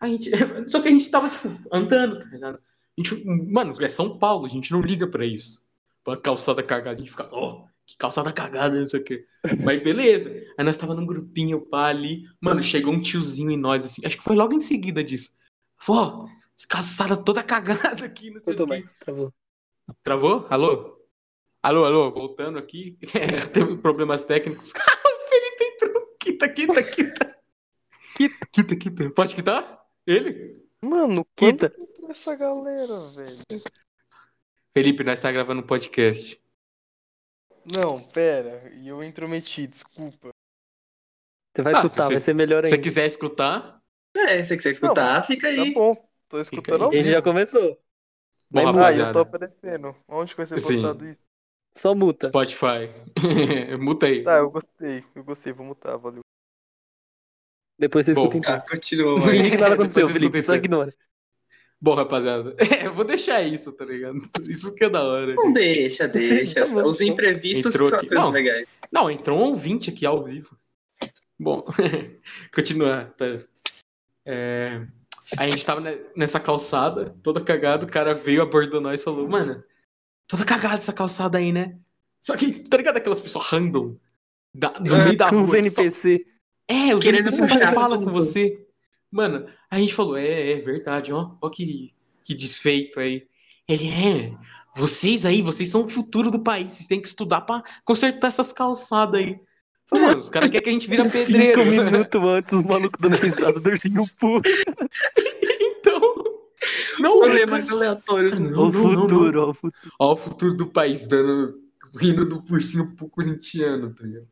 A 0.00 0.08
gente... 0.08 0.30
Só 0.68 0.80
que 0.82 0.88
a 0.88 0.90
gente 0.90 1.10
tava, 1.10 1.30
tipo, 1.30 1.48
andando, 1.72 2.18
tá 2.18 2.26
ligado? 2.26 2.56
A 2.58 3.02
gente... 3.02 3.24
Mano, 3.24 3.74
é 3.82 3.88
São 3.88 4.18
Paulo, 4.18 4.44
a 4.44 4.48
gente 4.48 4.72
não 4.72 4.80
liga 4.80 5.06
pra 5.06 5.24
isso. 5.24 5.64
Pra 6.04 6.16
calçada 6.16 6.62
cagada, 6.62 6.92
a 6.92 6.94
gente 6.96 7.10
fica, 7.10 7.28
ó, 7.32 7.64
que 7.86 7.96
calçada 7.96 8.32
cagada, 8.32 8.76
não 8.76 8.84
sei 8.84 9.00
o 9.00 9.04
quê. 9.04 9.26
Mas 9.64 9.82
beleza. 9.82 10.30
Aí 10.58 10.64
nós 10.64 10.76
tava 10.76 10.94
num 10.94 11.06
grupinho, 11.06 11.60
pá, 11.60 11.86
ali. 11.86 12.24
Mano, 12.40 12.62
chegou 12.62 12.92
um 12.92 13.00
tiozinho 13.00 13.50
em 13.50 13.56
nós, 13.56 13.84
assim. 13.84 14.02
Acho 14.04 14.16
que 14.18 14.22
foi 14.24 14.36
logo 14.36 14.52
em 14.54 14.60
seguida 14.60 15.02
disso. 15.02 15.30
Falou, 15.78 16.02
ó, 16.24 16.28
calçada 16.64 17.16
toda 17.16 17.42
cagada 17.42 18.04
aqui, 18.06 18.30
não 18.30 18.40
sei 18.40 18.52
Eu 18.52 18.54
o 18.54 18.56
quê. 18.56 18.62
também, 18.64 18.84
travou. 19.00 19.34
Travou? 20.02 20.46
Alô? 20.48 20.96
Alô, 21.62 21.84
alô, 21.84 22.10
voltando 22.12 22.58
aqui. 22.58 22.96
Teve 23.52 23.76
problemas 23.78 24.24
técnicos. 24.24 24.72
o 24.72 25.28
Felipe 25.28 25.64
entrou. 25.64 26.06
Quita, 26.20 26.48
quita, 26.48 26.82
quita. 26.82 27.36
Quita, 28.16 28.46
quita, 28.52 28.76
quita. 28.76 29.10
Pode 29.10 29.34
quitar? 29.34 29.84
Ele? 30.06 30.64
Mano, 30.82 31.26
Quita. 31.34 31.72
essa 32.08 32.34
galera, 32.36 33.08
velho? 33.10 33.42
Felipe, 34.72 35.02
nós 35.04 35.20
tá 35.20 35.32
gravando 35.32 35.62
um 35.62 35.66
podcast. 35.66 36.40
Não, 37.64 38.02
pera. 38.02 38.70
E 38.74 38.86
eu 38.88 39.02
intrometi, 39.02 39.66
desculpa. 39.66 40.30
Você 41.54 41.62
vai 41.62 41.74
Ah, 41.74 41.76
escutar, 41.78 42.02
se 42.02 42.08
você- 42.08 42.12
vai 42.14 42.20
ser 42.20 42.34
melhor 42.34 42.62
Se 42.64 42.70
você 42.70 42.74
ainda. 42.76 42.82
quiser 42.84 43.06
escutar, 43.06 43.82
É, 44.14 44.42
se 44.42 44.48
você 44.48 44.56
quiser 44.56 44.70
escutar, 44.70 45.26
fica 45.26 45.52
Tá 45.54 45.62
aí. 45.62 45.72
bom. 45.74 46.05
Tô 46.28 46.40
escutando 46.40 46.84
ao 46.84 46.90
A 46.90 46.92
gente 46.94 47.04
vivo. 47.04 47.14
já 47.16 47.22
começou. 47.22 47.78
bom, 48.50 48.72
Vai 48.72 48.94
Ah, 48.94 48.96
eu 48.96 49.12
tô 49.12 49.18
aparecendo. 49.20 49.96
Onde 50.08 50.32
que 50.32 50.36
vai 50.36 50.46
ser 50.46 50.60
Sim. 50.60 50.82
postado 50.82 51.06
isso? 51.06 51.20
Só 51.76 51.94
muta. 51.94 52.28
Spotify. 52.28 52.88
Muta 53.78 54.06
aí. 54.06 54.24
Tá, 54.24 54.38
eu 54.38 54.50
gostei. 54.50 55.04
Eu 55.14 55.22
gostei, 55.22 55.52
vou 55.52 55.66
mutar, 55.66 55.96
valeu. 55.98 56.20
Depois 57.78 58.06
você 58.06 58.14
Bom, 58.14 58.22
escuta 58.22 58.38
então. 58.38 58.60
Tá, 58.60 58.70
continua. 58.70 59.20
Finge 59.20 59.50
que 59.50 59.56
nada 59.58 59.74
aconteceu, 59.74 60.08
Felipe. 60.08 60.40
Só 60.40 60.54
ignora. 60.54 60.94
Bom, 61.78 61.94
rapaziada. 61.94 62.56
É, 62.82 62.86
eu 62.86 62.94
vou 62.94 63.04
deixar 63.04 63.42
isso, 63.42 63.72
tá 63.76 63.84
ligado? 63.84 64.16
Isso 64.48 64.74
que 64.74 64.84
é 64.84 64.88
da 64.88 65.04
hora. 65.04 65.34
Não 65.34 65.52
deixa, 65.52 66.08
deixa. 66.08 66.64
Tá 66.64 66.72
bom. 66.72 66.84
Os 66.84 67.00
imprevistos 67.02 67.74
Entrou 67.74 67.88
são 67.88 67.98
aqui. 67.98 68.14
Não. 68.14 68.30
legais. 68.30 68.66
Não, 68.90 69.10
entrou 69.10 69.38
um 69.38 69.42
ouvinte 69.42 69.90
aqui 69.90 70.06
ao 70.06 70.24
vivo. 70.24 70.56
Bom, 71.38 71.66
continuar. 72.54 73.12
Tá? 73.12 73.26
É, 74.24 74.86
a 75.38 75.48
gente 75.48 75.64
tava 75.64 75.80
ne- 75.80 76.00
nessa 76.16 76.38
calçada, 76.40 77.16
toda 77.22 77.40
cagada, 77.40 77.84
o 77.86 77.90
cara 77.90 78.14
veio, 78.14 78.42
abordou 78.42 78.80
nós 78.80 79.00
e 79.00 79.04
falou, 79.04 79.28
mano, 79.28 79.62
toda 80.28 80.44
cagada 80.44 80.74
essa 80.74 80.92
calçada 80.92 81.38
aí, 81.38 81.52
né? 81.52 81.76
Só 82.20 82.36
que, 82.36 82.52
tá 82.68 82.76
ligado 82.76 82.96
aquelas 82.96 83.20
pessoas 83.20 83.46
random? 83.46 83.96
Da, 84.54 84.78
no 84.80 84.94
É, 84.96 85.04
meio 85.04 85.16
da 85.16 85.28
rua. 85.28 85.42
os 85.42 85.50
que 85.50 85.70
só- 85.70 85.82
NPC. 85.82 86.26
É, 86.68 86.94
os 86.94 87.02
Querendo 87.02 87.28
NPC 87.28 87.42
só 87.48 87.54
puxar 87.54 87.72
falam 87.74 87.92
assunto. 87.98 88.04
com 88.06 88.12
você. 88.12 88.66
Mano, 89.10 89.46
a 89.70 89.78
gente 89.78 89.94
falou, 89.94 90.16
é, 90.16 90.52
é 90.52 90.60
verdade, 90.60 91.12
ó. 91.12 91.36
Ó 91.40 91.48
que, 91.50 91.92
que 92.24 92.34
desfeito 92.34 92.98
aí. 92.98 93.26
Ele, 93.68 93.88
é, 93.88 94.34
vocês 94.74 95.24
aí, 95.26 95.42
vocês 95.42 95.68
são 95.70 95.84
o 95.84 95.88
futuro 95.88 96.30
do 96.30 96.42
país, 96.42 96.72
vocês 96.72 96.86
têm 96.88 97.00
que 97.00 97.06
estudar 97.08 97.42
pra 97.42 97.62
consertar 97.84 98.28
essas 98.28 98.52
calçadas 98.52 99.20
aí. 99.20 99.38
Mano, 99.92 100.18
os 100.18 100.28
caras 100.28 100.48
querem 100.50 100.62
que 100.64 100.68
a 100.68 100.72
gente 100.72 100.90
vira 100.90 101.08
pedreiro. 101.08 101.62
Cinco 101.62 101.70
minutos 101.82 102.20
antes, 102.22 102.52
os 102.52 102.64
malucos 102.64 103.00
dando 103.00 103.16
risada 103.16 103.60
do 103.60 103.70
ursinho 103.70 104.04
puro. 104.18 104.42
então. 105.60 106.14
Não, 106.98 107.20
Rolê 107.20 107.40
cara, 107.40 107.50
mais 107.50 107.70
aleatório 107.70 108.34
do 108.34 108.42
não, 108.42 108.50
o 108.68 108.72
não, 108.72 108.82
não, 108.82 109.00
futuro, 109.02 109.40
ó, 109.42 109.50
o 109.50 109.54
futuro. 109.54 109.92
Ó, 110.00 110.12
o 110.12 110.16
futuro 110.16 110.54
do 110.54 110.66
país 110.66 111.06
dando. 111.06 111.54
rindo 111.94 112.24
do 112.26 112.42
ursinho 112.50 112.94
pro 112.96 113.08
corintiano, 113.08 113.94
tá 113.94 114.04
ligado? 114.04 114.26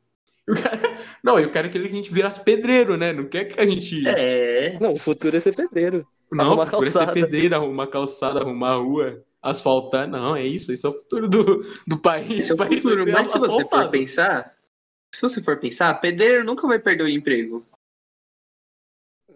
Cara- 0.63 0.97
não, 1.23 1.39
e 1.39 1.47
o 1.47 1.51
cara 1.51 1.69
quer 1.69 1.81
que 1.81 1.89
a 1.89 1.91
gente 1.91 2.13
virasse 2.13 2.41
pedreiro, 2.43 2.97
né? 2.97 3.13
Não 3.13 3.25
quer 3.25 3.45
que 3.45 3.59
a 3.61 3.65
gente. 3.65 4.03
É. 4.09 4.77
Não, 4.81 4.91
o 4.91 4.99
futuro 4.99 5.37
é 5.37 5.41
ser 5.41 5.55
pedreiro. 5.55 6.07
Não, 6.31 6.47
Arrumar 6.47 6.63
o 6.63 6.67
futuro 6.67 6.87
é 6.87 6.91
ser 6.91 6.99
calçada. 6.99 7.13
pedreiro, 7.13 7.55
arrumar 7.55 7.87
calçada, 7.87 8.41
arrumar 8.41 8.73
a 8.73 8.77
rua, 8.77 9.23
asfaltar. 9.41 10.09
Não, 10.09 10.35
é 10.35 10.45
isso. 10.47 10.73
Isso 10.73 10.87
é 10.87 10.91
o 10.91 10.95
futuro 10.95 11.29
do, 11.29 11.65
do 11.87 11.97
país. 11.99 12.41
Esse 12.41 12.51
é 12.51 12.55
o 12.55 12.59
país 12.59 12.83
futuro. 12.83 13.11
Mas 13.13 13.29
se 13.29 13.39
você 13.39 13.65
for 13.67 13.89
pensar, 13.89 14.53
se 15.15 15.23
você 15.23 15.43
for 15.43 15.59
pensar, 15.59 15.95
pedreiro 15.95 16.45
nunca 16.45 16.67
vai 16.67 16.79
perder 16.79 17.05
o 17.05 17.09
emprego. 17.09 17.65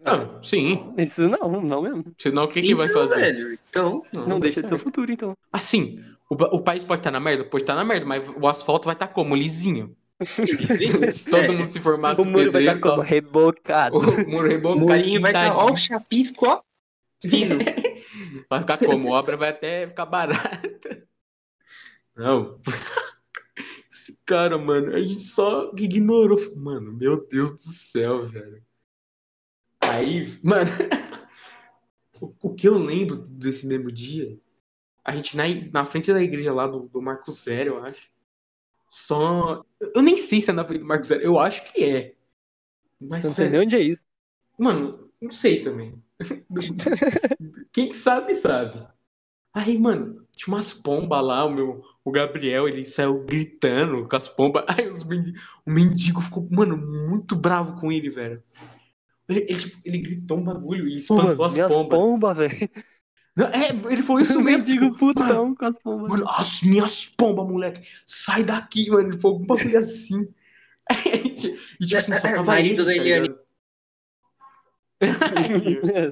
Ah, 0.05 0.41
sim. 0.43 0.95
Isso 0.97 1.29
não, 1.29 1.61
não 1.61 1.83
mesmo. 1.83 2.05
Senão 2.19 2.45
o 2.45 2.49
que, 2.49 2.63
que 2.63 2.75
vai 2.75 2.87
Então, 2.87 3.01
fazer? 3.09 3.21
velho, 3.21 3.59
então, 3.69 4.03
Não, 4.13 4.39
deixa 4.39 4.63
de 4.63 4.69
ser 4.69 4.75
o 4.75 4.79
futuro, 4.79 5.11
então. 5.13 5.37
Assim, 5.53 6.03
o, 6.31 6.35
o 6.35 6.63
país 6.63 6.85
pode 6.85 7.01
estar 7.01 7.11
na 7.11 7.21
merda? 7.21 7.45
Pode 7.45 7.65
estar 7.65 7.75
na 7.75 7.85
merda, 7.85 8.07
mas 8.07 8.23
o 8.41 8.47
asfalto 8.49 8.87
vai 8.87 8.95
estar 8.95 9.09
como? 9.09 9.35
Lisinho. 9.35 9.97
Se 11.13 11.31
todo 11.31 11.45
É. 11.45 11.49
mundo 11.49 11.71
se 11.71 11.81
formasse 11.81 12.21
O 12.21 12.25
muro 12.25 12.51
vai 12.51 12.63
estar 12.63 12.81
como? 12.81 13.03
Rebocado. 13.03 13.97
o 13.97 14.03
muro 14.29 14.47
o 14.47 14.51
rebocado, 14.51 14.81
molinho 14.81 15.21
vai 15.21 15.31
estar, 15.31 15.57
ó, 15.57 15.71
o 15.73 15.77
chapisco, 15.77 16.47
ó, 16.47 16.61
vindo. 17.25 17.59
Vai 18.49 18.61
ficar 18.61 18.79
como? 18.79 19.15
A 19.15 19.19
obra 19.19 19.37
vai 19.37 19.51
até 19.51 19.87
ficar 19.87 20.07
barata. 20.07 21.07
Não. 22.17 22.59
Esse 23.99 24.17
cara, 24.25 24.57
mano, 24.57 24.95
a 24.95 25.01
gente 25.01 25.23
só 25.23 25.73
ignorou. 25.77 26.39
Mano, 26.55 26.93
meu 26.93 27.27
Deus 27.27 27.51
do 27.53 27.63
céu, 27.63 28.27
velho. 28.29 28.65
Aí, 29.81 30.39
mano, 30.43 30.71
o, 32.41 32.55
que 32.55 32.69
eu 32.69 32.79
lembro 32.79 33.17
desse 33.17 33.67
mesmo 33.67 33.91
dia, 33.91 34.39
a 35.05 35.15
gente 35.17 35.37
na, 35.37 35.45
na 35.73 35.85
frente 35.85 36.13
da 36.13 36.23
igreja 36.23 36.53
lá 36.53 36.69
do, 36.69 36.89
do 36.89 37.03
Marco 37.03 37.31
Zero, 37.33 37.75
eu 37.75 37.85
acho. 37.85 38.09
Só. 38.89 39.65
Eu 39.95 40.03
nem 40.03 40.17
sei 40.17 40.41
se 40.41 40.51
é 40.51 40.55
na 40.55 40.65
frente 40.65 40.81
do 40.81 40.87
Marco 40.87 41.05
Zero, 41.05 41.23
eu 41.23 41.39
acho 41.39 41.73
que 41.73 41.85
é. 41.85 42.15
Mas, 43.01 43.25
Não 43.25 43.33
sei 43.33 43.49
nem 43.49 43.61
onde 43.61 43.77
é 43.77 43.81
isso. 43.81 44.07
Mano, 44.57 45.11
não 45.21 45.31
sei 45.31 45.63
também. 45.65 46.03
Quem 47.73 47.89
que 47.89 47.97
sabe, 47.97 48.35
sabe. 48.35 48.87
Aí, 49.59 49.77
mano, 49.77 50.25
tinha 50.37 50.55
umas 50.55 50.73
pombas 50.73 51.25
lá, 51.25 51.45
o 51.45 51.51
meu, 51.51 51.83
o 52.05 52.11
Gabriel, 52.13 52.69
ele 52.69 52.85
saiu 52.85 53.25
gritando 53.25 54.07
com 54.09 54.17
as 54.17 54.29
pombas. 54.29 54.65
Aí 54.69 54.89
os 54.89 55.03
mendi- 55.03 55.35
o 55.67 55.71
mendigo 55.71 56.21
ficou, 56.21 56.47
mano, 56.51 56.77
muito 56.77 57.35
bravo 57.35 57.81
com 57.81 57.91
ele, 57.91 58.09
velho. 58.09 58.41
Ele, 59.29 59.41
ele, 59.41 59.57
tipo, 59.57 59.77
ele 59.85 59.99
gritou 59.99 60.39
um 60.39 60.45
bagulho 60.45 60.89
e 60.89 60.97
espantou 60.97 61.37
Pô, 61.37 61.45
as 61.45 61.53
minhas 61.55 61.75
pombas. 61.75 61.99
pombas, 61.99 62.39
velho. 62.39 62.71
É, 63.37 63.93
ele 63.93 64.03
falou 64.03 64.23
isso 64.23 64.39
O 64.39 64.43
mesmo. 64.43 64.61
mendigo 64.61 64.93
tipo, 64.93 64.99
putão 65.15 65.55
com 65.55 65.65
as 65.65 65.79
pombas. 65.83 66.09
Mano, 66.09 66.29
as 66.29 66.63
minhas 66.63 67.05
pombas, 67.07 67.49
moleque. 67.49 67.87
Sai 68.07 68.45
daqui, 68.45 68.89
mano. 68.91 69.09
Ele 69.11 69.21
falou 69.21 69.39
algum 69.39 69.47
bagulho 69.47 69.77
assim. 69.79 70.29
e 71.05 71.31
tipo 71.87 71.97
assim, 71.97 72.15
só 72.15 72.21
tava 72.21 72.45
Marido 72.45 72.83
ele, 72.83 72.97
da 72.97 72.97
tá 72.97 72.97
Eliane. 72.97 73.37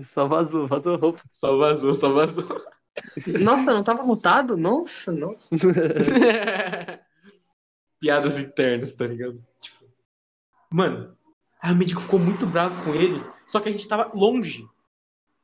só 0.04 0.26
vazou, 0.28 0.66
vazou 0.66 0.96
roupa. 0.96 1.20
Só 1.32 1.56
vazou, 1.56 1.94
só 1.94 2.12
vazou. 2.12 2.44
Nossa, 3.40 3.72
não 3.72 3.82
tava 3.84 4.02
mutado? 4.04 4.56
Nossa, 4.56 5.12
nossa. 5.12 5.54
Piadas 8.00 8.38
internas, 8.40 8.94
tá 8.94 9.06
ligado? 9.06 9.42
Tipo, 9.58 9.84
mano, 10.70 11.16
o 11.62 11.74
médico 11.74 12.00
ficou 12.00 12.18
muito 12.18 12.46
bravo 12.46 12.82
com 12.84 12.94
ele, 12.94 13.22
só 13.48 13.58
que 13.60 13.68
a 13.68 13.72
gente 13.72 13.88
tava 13.88 14.10
longe. 14.14 14.68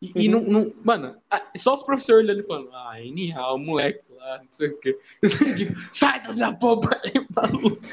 E, 0.00 0.24
e 0.24 0.28
não, 0.28 0.40
não- 0.42 0.72
Mano, 0.84 1.16
a- 1.30 1.46
só 1.56 1.74
os 1.74 1.82
professores 1.82 2.24
olhando 2.24 2.40
e 2.40 2.46
falando, 2.46 2.70
ah, 2.72 3.54
o 3.54 3.58
moleque 3.58 4.02
lá, 4.10 4.38
não 4.38 4.46
sei 4.50 4.68
o 4.68 4.78
quê. 4.78 4.98
Eu 5.22 5.22
digo, 5.54 5.74
sai 5.92 6.20
das 6.22 6.36
minhas 6.36 6.58
pombas 6.58 6.90
aí, 7.04 7.26
maluco. 7.34 7.80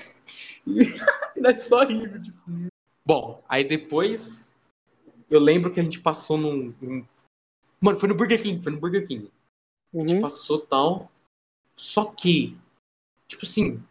E 1.36 1.40
nós 1.42 1.64
só 1.68 1.84
rindo, 1.84 2.22
tipo. 2.22 2.40
Bom, 3.04 3.38
aí 3.48 3.64
depois 3.64 4.56
eu 5.30 5.40
lembro 5.40 5.72
que 5.72 5.80
a 5.80 5.84
gente 5.84 6.00
passou 6.00 6.38
num. 6.38 6.72
num- 6.80 7.06
Mano, 7.82 7.98
foi 8.00 8.10
no 8.10 8.14
Burger 8.14 8.40
King, 8.40 8.62
foi 8.62 8.72
no 8.74 8.80
Burger 8.80 9.08
King. 9.08 9.32
A 9.94 9.98
gente 10.00 10.16
Uhum. 10.16 10.22
passou 10.22 10.60
tal. 10.60 11.12
Só 11.76 12.06
que, 12.06 12.58
tipo 13.28 13.46
assim, 13.46 13.82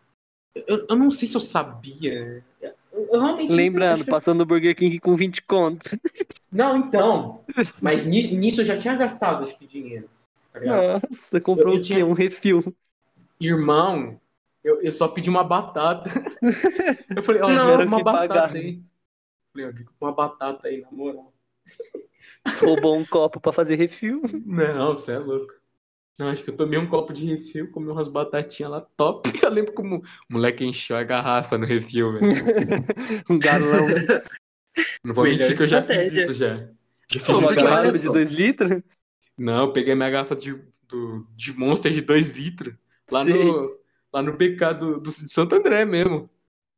eu, 0.54 0.86
eu 0.88 0.96
não 0.96 1.10
sei 1.10 1.26
se 1.26 1.36
eu 1.36 1.40
sabia. 1.40 2.44
Eu, 2.60 2.74
eu 2.92 3.20
realmente. 3.20 3.52
Lembrando, 3.52 4.04
que- 4.04 4.10
passou 4.10 4.34
no 4.34 4.44
Burger 4.46 4.74
King 4.76 4.98
com 5.00 5.16
20 5.16 5.42
contos. 5.42 5.96
Não, 6.52 6.76
então. 6.76 7.44
Mas 7.82 8.04
nisso, 8.06 8.34
nisso 8.34 8.60
eu 8.60 8.64
já 8.64 8.78
tinha 8.78 8.94
gastado, 8.96 9.44
acho 9.44 9.58
que 9.58 9.66
dinheiro. 9.66 10.08
Tá? 10.52 11.00
Você 11.18 11.40
comprou 11.40 11.74
Eu- 11.74 11.78
eu 11.78 11.82
tinha- 11.82 12.06
Um 12.06 12.12
refil. 12.12 12.74
Irmão, 13.40 14.20
eu, 14.64 14.80
eu 14.82 14.90
só 14.90 15.06
pedi 15.08 15.30
uma 15.30 15.44
batata. 15.44 16.10
Eu 17.16 17.22
falei, 17.22 17.40
ó, 17.42 17.48
era 17.50 17.86
uma 17.86 18.02
batata 18.02 18.28
pagar. 18.34 18.52
aí. 18.56 18.82
Falei, 19.52 19.68
ó, 19.68 20.04
uma 20.04 20.12
batata 20.12 20.68
aí, 20.68 20.80
na 20.80 20.90
moral. 20.90 21.32
Roubou 22.60 22.96
um 22.96 23.04
copo 23.04 23.40
pra 23.40 23.52
fazer 23.52 23.76
refil. 23.76 24.22
Não, 24.44 24.94
você 24.94 25.12
é 25.12 25.18
louco. 25.18 25.54
Não, 26.18 26.28
acho 26.28 26.42
que 26.42 26.50
eu 26.50 26.56
tomei 26.56 26.76
um 26.78 26.88
copo 26.88 27.12
de 27.12 27.26
refil, 27.26 27.70
comi 27.70 27.88
umas 27.88 28.08
batatinhas 28.08 28.72
lá 28.72 28.80
top. 28.80 29.30
Eu 29.40 29.50
lembro 29.50 29.72
como 29.72 29.98
o 29.98 30.02
moleque 30.28 30.64
encheu 30.64 30.96
a 30.96 31.04
garrafa 31.04 31.56
no 31.56 31.64
refil, 31.64 32.12
velho. 32.14 32.26
Um 33.30 33.38
galão. 33.38 33.86
Não 35.04 35.14
vou 35.14 35.24
Melhor 35.24 35.38
mentir 35.38 35.56
que 35.56 35.62
eu 35.62 35.66
já 35.66 35.82
fiz 35.82 36.12
isso 36.12 36.34
já. 36.34 36.56
Já 37.10 37.20
fiz 37.20 37.26
Pô, 37.26 37.40
isso 37.40 37.54
já. 37.54 37.62
garrafa 37.62 37.92
de 37.92 37.98
só. 37.98 38.12
2 38.12 38.32
litros? 38.32 38.82
Não, 39.36 39.66
eu 39.66 39.72
peguei 39.72 39.94
minha 39.94 40.10
garrafa 40.10 40.34
de, 40.34 40.60
do, 40.88 41.24
de 41.36 41.56
Monster 41.56 41.92
de 41.92 42.00
2 42.00 42.30
litros. 42.30 42.74
Lá 43.10 43.24
no, 43.24 43.78
lá 44.12 44.22
no 44.22 44.32
BK 44.32 44.74
do, 44.78 45.00
do 45.00 45.10
de 45.10 45.32
Santo 45.32 45.54
André 45.54 45.84
mesmo. 45.84 46.28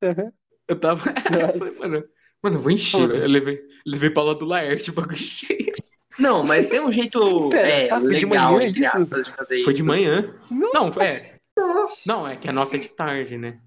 Aham. 0.03 0.33
Eu 0.69 0.79
tava. 0.79 1.03
eu 1.09 1.59
falei, 1.59 1.79
mano, 1.79 2.05
mano, 2.43 2.57
eu 2.57 2.61
vou 2.61 2.71
encher. 2.71 3.11
Eu 3.11 3.27
levei, 3.27 3.61
levei 3.87 4.11
pra 4.11 4.23
lá 4.23 4.35
do 4.35 4.45
Laerte 4.45 4.91
o 4.91 4.93
bagulho 4.93 5.17
cheio. 5.17 5.73
Não, 6.21 6.45
mas 6.45 6.67
tem 6.69 6.81
um 6.81 6.93
jeito 6.93 7.19
Pera, 7.50 7.69
é, 7.69 7.91
ah, 7.91 8.00
foi 8.00 8.15
de 8.17 8.27
legal, 8.27 8.53
manhã 8.53 8.69
entre 8.69 8.85
isso? 8.85 8.97
aspas, 8.97 9.25
de 9.27 9.33
fazer 9.33 9.61
Foi 9.62 9.73
isso. 9.73 9.83
de 9.83 9.89
manhã. 9.89 10.35
Não. 10.50 10.71
Não, 10.73 10.89
é. 11.03 11.37
Nossa. 11.57 12.00
Não, 12.07 12.29
é 12.29 12.37
que 12.37 12.49
a 12.49 12.53
nossa 12.53 12.77
é 12.77 12.79
de 12.79 12.91
tarde, 12.91 13.37
né? 13.39 13.59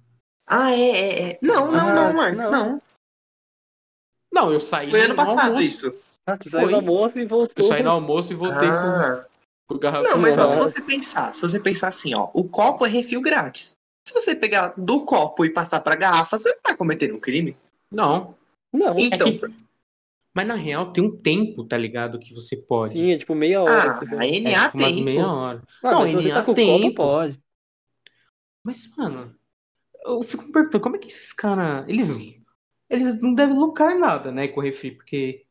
Ah, 0.47 0.71
é, 0.71 0.79
é, 0.89 1.29
é. 1.31 1.39
Não, 1.41 1.71
não, 1.71 1.79
Ah, 1.89 1.93
não, 1.93 2.13
Marcos, 2.13 2.37
não. 2.43 2.51
não. 2.51 2.81
Não, 4.31 4.51
eu 4.51 4.59
saí 4.59 4.89
Foi 4.89 4.99
no, 4.99 5.05
ano 5.05 5.13
no 5.13 5.17
passado 5.25 5.47
almoço. 5.47 5.63
isso. 5.63 5.95
Ah, 6.25 6.37
tu 6.37 6.49
saiu 6.49 6.61
Foi. 6.63 6.69
do 6.71 6.75
almoço 6.77 7.19
e 7.19 7.25
voltou. 7.25 7.53
Eu 7.57 7.63
saí 7.63 7.83
no 7.83 7.91
almoço 7.91 8.33
e 8.33 8.35
voltei 8.35 8.67
Ah. 8.67 9.25
com, 9.67 9.73
com 9.73 9.75
o 9.75 9.79
garrafão. 9.79 10.11
Não, 10.11 10.17
mas 10.17 10.37
ó, 10.37 10.51
se 10.51 10.59
você 10.59 10.81
pensar, 10.81 11.35
se 11.35 11.41
você 11.41 11.59
pensar 11.59 11.89
assim, 11.89 12.13
ó, 12.15 12.29
o 12.33 12.43
copo 12.47 12.85
é 12.85 12.89
refil 12.89 13.21
grátis, 13.21 13.75
Se 14.05 14.13
você 14.13 14.35
pegar 14.35 14.73
do 14.75 15.05
copo 15.05 15.45
e 15.45 15.49
passar 15.49 15.79
pra 15.79 15.95
garrafa, 15.95 16.37
você 16.37 16.49
não 16.49 16.59
tá 16.61 16.75
cometendo 16.75 17.15
um 17.15 17.19
crime. 17.19 17.55
Não. 17.89 18.35
Não, 18.73 18.97
Então, 18.99 19.31
que- 19.31 19.39
Mas 20.33 20.47
na 20.47 20.55
real 20.55 20.91
tem 20.91 21.03
um 21.03 21.15
tempo, 21.21 21.65
tá 21.65 21.77
ligado? 21.77 22.19
Que 22.19 22.33
você 22.33 22.57
pode. 22.57 22.93
sim, 22.93 23.11
é 23.11 23.17
tipo 23.17 23.35
meia 23.35 23.61
hora. 23.61 23.91
ah, 23.91 23.97
entendeu? 23.97 24.19
a 24.19 24.25
É, 24.25 24.29
NA 24.29 24.65
tipo, 24.65 24.77
umas 24.77 24.93
tem. 24.93 25.03
meia 25.03 25.27
hora. 25.31 25.63
Ah, 25.83 25.91
não, 25.91 26.01
mas 26.01 26.09
se 26.11 26.15
você 26.15 26.27
NA 26.29 26.33
tá 26.35 26.43
com 26.45 26.51
o 26.51 26.55
tem, 26.55 26.81
copo, 26.81 26.95
pode. 26.95 27.43
Mas, 28.63 28.87
mano, 28.97 29.35
eu 30.05 30.23
fico 30.23 30.45
me 30.45 30.51
perguntando, 30.51 30.83
como 30.83 30.95
é 30.95 30.99
que 30.99 31.07
esses 31.07 31.33
caras. 31.33 31.87
Eles. 31.89 32.41
Eles 32.89 33.19
não 33.21 33.33
devem 33.33 33.57
lucrar 33.57 33.91
em 33.95 33.99
nada, 33.99 34.31
né, 34.31 34.47
com 34.47 34.61
refri, 34.61 34.91
porque. 34.91 35.45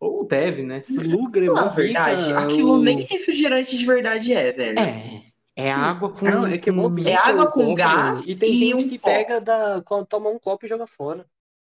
Ou 0.00 0.26
deve, 0.26 0.62
né? 0.62 0.82
Lugra, 0.90 1.44
Na 1.46 1.64
mó 1.64 1.70
verdade, 1.70 2.32
aquilo 2.34 2.72
o- 2.74 2.82
nem 2.82 3.00
refrigerante 3.02 3.76
de 3.78 3.86
verdade 3.86 4.32
é, 4.32 4.52
velho. 4.52 4.78
É. 4.78 5.22
É 5.56 5.70
água 5.70 6.12
com. 6.12 6.26
Não, 6.26 6.46
é 6.46 6.58
que 6.58 6.68
é 6.68 6.72
bica 6.72 7.10
É 7.10 7.14
água 7.14 7.44
o 7.44 7.50
com 7.50 7.66
copo, 7.66 7.74
gás. 7.76 8.26
E 8.26 8.34
tem 8.36 8.50
e 8.50 8.58
gente 8.58 8.74
um 8.74 8.88
que 8.88 8.98
copo. 8.98 9.06
pega, 9.14 9.40
da, 9.40 9.82
quando 9.82 10.06
toma 10.06 10.28
um 10.30 10.38
copo 10.38 10.66
e 10.66 10.68
joga 10.68 10.86
fora. 10.86 11.24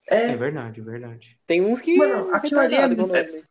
É 0.09 0.31
É, 0.31 0.35
verdade, 0.35 0.81
é 0.81 0.83
verdade. 0.83 1.37
Tem 1.47 1.61
uns 1.61 1.81
que. 1.81 1.95
Mano, 1.97 2.29
aquilo 2.33 2.59
ali 2.59 2.75
é- 2.75 2.87
né? 2.87 3.41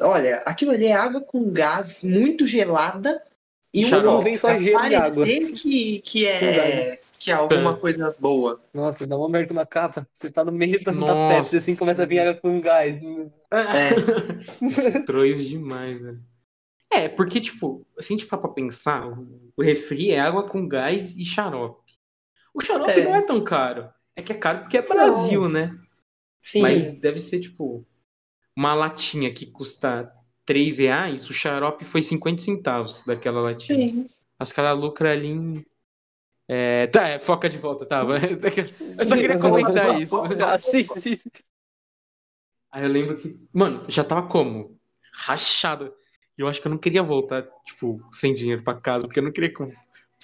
olha, 0.00 0.36
aquilo 0.46 0.72
ali 0.72 0.86
é 0.86 0.92
água 0.92 1.20
com 1.20 1.50
gás 1.50 2.02
muito 2.04 2.46
gelada 2.46 3.22
e 3.72 3.84
um 3.84 3.88
Xarope. 3.88 4.08
copo. 4.08 4.24
Vem 4.24 4.36
só 4.38 4.56
gelo 4.58 4.86
e 4.86 4.94
água. 4.94 5.24
que, 5.26 6.00
que, 6.00 6.26
é, 6.26 7.00
que 7.18 7.30
é 7.30 7.34
alguma 7.34 7.72
É. 7.72 7.76
coisa 7.76 8.14
boa. 8.18 8.60
Nossa, 8.74 9.06
dá 9.06 9.16
uma 9.16 9.28
merda 9.28 9.54
na 9.54 9.64
capa. 9.64 10.06
Você 10.14 10.30
tá 10.30 10.44
no 10.44 10.52
meio 10.52 10.82
da, 10.84 10.92
da. 10.92 11.28
Pepsi, 11.28 11.56
assim, 11.56 11.74
começa 11.74 12.02
a 12.02 12.06
vir 12.06 12.20
água 12.20 12.34
com 12.34 12.60
gás. 12.60 12.96
É. 13.50 13.90
É 14.96 15.32
demais, 15.32 15.98
velho. 16.00 16.20
É, 16.92 17.08
porque, 17.08 17.40
tipo, 17.40 17.84
se 17.98 18.12
a 18.12 18.16
gente 18.16 18.26
parar 18.26 18.42
pra 18.42 18.50
pensar, 18.52 19.06
o 19.56 19.62
refri 19.62 20.10
é 20.12 20.20
água 20.20 20.44
com 20.44 20.66
gás 20.68 21.16
e 21.16 21.24
xarope. 21.24 21.94
O 22.54 22.60
xarope 22.62 22.92
É. 22.92 23.04
não 23.04 23.16
é 23.16 23.22
tão 23.22 23.42
caro. 23.42 23.88
É 24.14 24.22
que 24.22 24.32
é 24.32 24.36
caro 24.36 24.60
porque 24.60 24.78
é 24.78 24.82
Brasil, 24.82 25.48
né? 25.48 25.76
Sim. 26.46 26.62
Mas 26.62 26.94
deve 26.94 27.18
ser, 27.18 27.40
tipo, 27.40 27.84
uma 28.54 28.72
latinha 28.72 29.34
que 29.34 29.46
custa 29.46 30.08
3 30.44 30.78
reais, 30.78 31.28
o 31.28 31.32
xarope 31.32 31.84
foi 31.84 32.00
50 32.00 32.40
centavos 32.40 33.04
daquela 33.04 33.40
latinha. 33.40 33.76
Sim. 33.76 34.08
As 34.38 34.52
caras 34.52 34.78
lucram 34.78 35.10
ali 35.10 35.26
em. 35.26 35.66
É, 36.46 36.86
tá, 36.86 37.08
é, 37.08 37.18
foca 37.18 37.48
de 37.48 37.58
volta, 37.58 37.84
tá. 37.84 38.04
Eu 38.04 39.04
só 39.04 39.16
queria 39.16 39.40
comentar 39.40 39.98
isso. 40.00 40.14
Assiste, 40.44 40.96
assiste. 40.96 41.28
Aí 42.70 42.84
eu 42.84 42.90
lembro 42.90 43.16
que, 43.16 43.36
mano, 43.52 43.84
já 43.88 44.04
tava 44.04 44.28
como? 44.28 44.78
Rachado. 45.12 45.92
E 46.38 46.42
eu 46.42 46.46
acho 46.46 46.62
que 46.62 46.68
eu 46.68 46.70
não 46.70 46.78
queria 46.78 47.02
voltar, 47.02 47.42
tipo, 47.64 48.00
sem 48.12 48.32
dinheiro 48.32 48.62
pra 48.62 48.80
casa, 48.80 49.04
porque 49.04 49.18
eu 49.18 49.24
não 49.24 49.32
queria 49.32 49.52
que, 49.52 49.66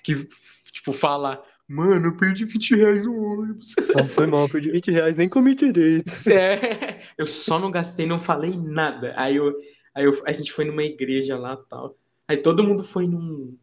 que 0.05 0.29
tipo, 0.71 0.93
falar, 0.93 1.43
mano, 1.73 2.09
eu 2.09 2.17
perdi 2.17 2.45
20 2.45 2.77
reais 2.77 3.07
no 3.07 3.17
ônibus. 3.17 3.75
Não, 3.97 4.05
foi 4.05 4.27
mal, 4.27 4.49
perdi 4.49 4.71
20 4.71 4.91
reais, 4.91 5.17
nem 5.17 5.29
comi 5.29 5.55
direito. 5.55 6.11
É, 6.31 7.01
eu 7.17 7.27
só 7.27 7.59
não 7.59 7.71
gastei, 7.71 8.07
não 8.07 8.19
falei 8.19 8.55
nada. 8.57 9.15
Aí, 9.17 9.37
eu, 9.37 9.55
aí 9.95 10.05
eu, 10.05 10.23
a 10.27 10.33
gente 10.33 10.53
foi 10.53 10.65
numa 10.65 10.83
igreja 10.83 11.39
lá 11.39 11.55
e 11.55 11.69
tal. 11.69 11.97
Aí 12.29 12.37
todo 12.37 12.63
mundo 12.63 12.85
foi 12.85 13.07
num. 13.07 13.57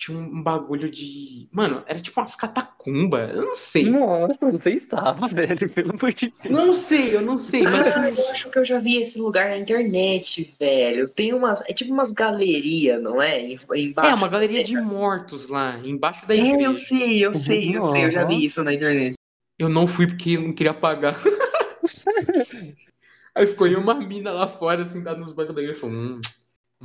Tinha 0.00 0.16
um 0.16 0.42
bagulho 0.42 0.88
de. 0.88 1.46
Mano, 1.52 1.84
era 1.86 2.00
tipo 2.00 2.18
umas 2.18 2.34
catacumbas. 2.34 3.28
Eu 3.34 3.44
não 3.44 3.54
sei. 3.54 3.84
Nossa, 3.84 4.50
você 4.50 4.70
estava, 4.70 5.28
velho, 5.28 5.68
pelo 5.68 5.90
amor 5.90 6.10
de 6.14 6.32
Deus. 6.42 6.58
Não 6.58 6.72
sei, 6.72 7.14
eu 7.14 7.20
não 7.20 7.36
sei, 7.36 7.66
mas. 7.66 7.86
Ah, 7.86 8.08
eu 8.08 8.30
acho 8.30 8.50
que 8.50 8.58
eu 8.58 8.64
já 8.64 8.78
vi 8.78 8.96
esse 8.96 9.18
lugar 9.18 9.50
na 9.50 9.58
internet, 9.58 10.54
velho. 10.58 11.06
Tem 11.06 11.34
umas. 11.34 11.60
É 11.68 11.74
tipo 11.74 11.92
umas 11.92 12.12
galerias, 12.12 12.98
não 12.98 13.20
é? 13.20 13.40
Em- 13.40 13.60
Embaixo. 13.74 14.10
É, 14.10 14.14
uma 14.14 14.28
galeria 14.28 14.64
de 14.64 14.74
mortos 14.74 15.50
lá, 15.50 15.78
embaixo 15.84 16.26
da 16.26 16.34
É, 16.34 16.38
igreja. 16.38 16.64
eu 16.64 16.76
sei, 16.78 17.26
eu 17.26 17.34
sei, 17.34 17.76
eu 17.76 17.84
sei. 17.84 18.06
Eu 18.06 18.10
já 18.10 18.24
vi 18.24 18.46
isso 18.46 18.64
na 18.64 18.72
internet. 18.72 19.16
Eu 19.58 19.68
não 19.68 19.86
fui 19.86 20.06
porque 20.06 20.30
eu 20.30 20.40
não 20.40 20.54
queria 20.54 20.72
pagar. 20.72 21.20
Aí 23.34 23.46
ficou 23.46 23.66
e 23.66 23.76
uma 23.76 23.92
mina 23.94 24.32
lá 24.32 24.48
fora, 24.48 24.82
sentada 24.82 25.20
nos 25.20 25.34
bancos 25.34 25.54
da 25.54 25.60
igreja, 25.60 25.78
falou, 25.78 25.94
hum, 25.94 26.20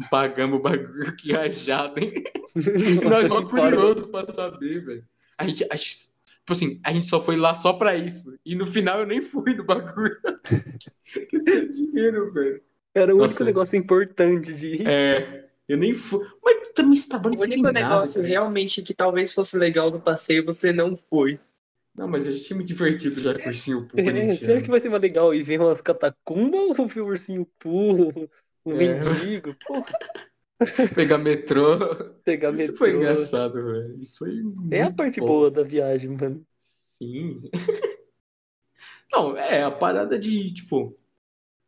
pagamos 0.10 0.60
o 0.60 0.62
bagulho, 0.62 1.15
que 1.15 1.34
rajado, 1.34 1.99
hein? 1.99 2.23
Nós 3.03 3.27
mó 3.27 3.41
curiosos 3.47 4.05
pra 4.05 4.23
saber, 4.23 4.84
velho. 4.86 5.05
A 5.38 5.47
gente, 5.47 5.65
a 5.69 5.75
gente- 5.75 6.10
tipo 6.39 6.53
assim, 6.53 6.79
a 6.84 6.93
gente 6.93 7.05
só 7.08 7.21
foi 7.21 7.36
lá 7.36 7.55
só 7.55 7.73
pra 7.73 7.95
isso. 7.95 8.38
E 8.45 8.55
no 8.55 8.67
final 8.67 8.99
eu 8.99 9.05
nem 9.05 9.21
fui 9.21 9.53
no 9.53 9.63
bagulho. 9.63 10.17
que 11.29 11.39
tinha 11.39 11.69
dinheiro, 11.69 12.31
velho. 12.31 12.62
Era 12.93 13.13
o 13.13 13.19
único 13.19 13.43
negócio 13.43 13.77
importante 13.77 14.53
de 14.53 14.67
ir. 14.67 14.88
É, 14.88 15.49
eu 15.67 15.77
nem 15.77 15.93
fui. 15.93 16.25
Mas 16.43 16.69
também 16.73 16.99
trabalho 17.08 17.36
O 17.36 17.39
tem 17.39 17.47
único 17.47 17.71
negócio 17.71 18.21
realmente 18.21 18.81
que 18.81 18.93
talvez 18.93 19.34
fosse 19.34 19.58
legal 19.58 19.91
do 19.91 19.99
passeio, 19.99 20.45
você 20.45 20.71
não 20.71 20.95
foi. 20.95 21.39
Não, 21.95 22.08
mas 22.08 22.27
eu 22.27 22.34
achei 22.34 22.55
muito 22.55 22.67
divertido 22.67 23.21
já 23.21 23.34
cursinho 23.39 23.88
pro 23.88 23.97
É, 24.03 24.27
você 24.27 24.51
acha 24.51 24.63
que 24.63 24.71
vai 24.71 24.79
ser 24.79 24.89
mais 24.89 25.01
legal 25.01 25.34
ir 25.34 25.41
ver 25.41 25.60
umas 25.60 25.81
catacumbas 25.81 26.77
ou 26.77 26.88
ver 26.88 27.01
o 27.01 27.08
ursinho 27.08 27.45
puro, 27.58 28.29
o 28.65 28.71
É. 28.73 28.75
mendigo? 28.75 29.56
Pô, 29.65 29.75
Pegar 30.95 31.17
metrô. 31.17 31.78
pegar 32.23 32.51
Isso 32.54 32.62
metrô. 32.62 32.78
foi 32.78 32.95
engraçado, 32.95 33.54
velho. 33.63 33.95
Isso 34.01 34.17
foi 34.19 34.32
É 34.71 34.84
a 34.84 34.91
parte 34.91 35.19
bom. 35.19 35.28
boa 35.28 35.51
da 35.51 35.63
viagem, 35.63 36.10
mano. 36.12 36.45
Sim. 36.60 37.41
Não, 39.12 39.38
é 39.38 39.63
a 39.63 39.71
parada 39.71 40.17
de, 40.17 40.54
tipo, 40.54 40.95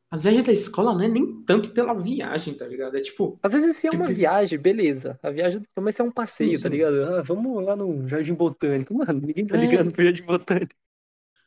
as 0.09 0.23
viagens 0.23 0.43
da 0.45 0.51
escola 0.51 0.93
não 0.93 1.01
é 1.03 1.07
nem 1.07 1.43
tanto 1.43 1.71
pela 1.71 1.93
viagem, 1.93 2.53
tá 2.53 2.65
ligado? 2.65 2.97
É 2.97 3.01
tipo, 3.01 3.37
Às 3.43 3.53
vezes 3.53 3.77
se 3.77 3.87
é 3.87 3.91
uma 3.91 4.05
Tipo- 4.07 4.15
viagem, 4.17 4.57
beleza. 4.59 5.19
A 5.21 5.29
viagem 5.29 5.61
começa 5.75 6.01
a 6.01 6.05
ser 6.05 6.09
um 6.09 6.13
passeio, 6.13 6.61
tá 6.61 6.69
ligado? 6.69 6.95
Ah, 7.03 7.21
vamos 7.21 7.63
lá 7.63 7.75
no 7.75 8.07
Jardim 8.07 8.33
Botânico. 8.33 8.93
Mano, 8.93 9.21
ninguém 9.21 9.45
tá 9.45 9.57
É. 9.57 9.61
ligando 9.61 9.91
pro 9.91 10.03
Jardim 10.03 10.23
Botânico. 10.23 10.73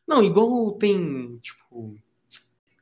não, 0.06 0.22
igual 0.22 0.72
tem, 0.72 1.38
tipo, 1.38 1.96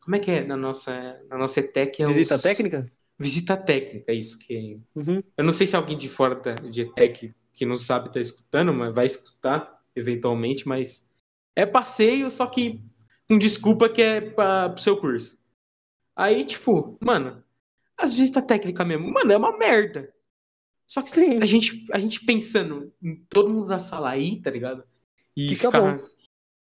como 0.09 0.17
é 0.17 0.21
que 0.21 0.31
é 0.31 0.43
na 0.43 0.57
nossa, 0.57 1.23
na 1.29 1.37
nossa 1.37 1.61
ETEC 1.61 2.03
é 2.03 2.07
Visita 2.07 2.37
os... 2.37 2.41
técnica? 2.41 2.91
Visita 3.19 3.59
técnica, 3.59 4.11
é 4.11 4.15
isso 4.15 4.39
que 4.39 4.81
Uhum. 4.95 5.23
Eu 5.37 5.45
não 5.45 5.53
sei 5.53 5.67
se 5.67 5.77
alguém 5.77 5.99
de 5.99 6.09
fora 6.09 6.35
da, 6.35 6.55
de 6.55 6.81
ETEC 6.81 7.35
que 7.53 7.67
não 7.67 7.77
sabe 7.77 8.11
tá 8.11 8.19
escutando, 8.19 8.73
mas 8.73 8.95
vai 8.95 9.05
escutar 9.05 9.83
eventualmente, 9.95 10.67
mas 10.67 11.07
é 11.55 11.67
passeio, 11.67 12.31
só 12.31 12.47
que 12.47 12.83
com 13.29 13.37
desculpa 13.37 13.87
que 13.87 14.01
é 14.01 14.23
para 14.23 14.71
pro 14.71 14.83
seu 14.83 14.97
curso. 14.97 15.39
Aí, 16.17 16.43
tipo, 16.43 16.97
mano, 17.05 17.45
as 17.95 18.15
visitas 18.15 18.45
técnicas 18.45 18.87
mesmo, 18.87 19.13
mano, 19.13 19.31
é 19.31 19.37
uma 19.37 19.59
merda. 19.59 20.11
Só 20.87 21.03
que 21.03 21.11
Sim. 21.11 21.37
a 21.43 21.45
gente, 21.45 21.87
a 21.93 21.99
gente 21.99 22.25
pensando 22.25 22.91
em 23.03 23.15
todo 23.29 23.51
mundo 23.51 23.67
da 23.67 23.79
sala 23.79 24.09
aí, 24.09 24.41
tá 24.41 24.51
ligado? 24.51 24.85
E 25.37 25.55
Fica 25.55 25.71
ficar 25.71 26.01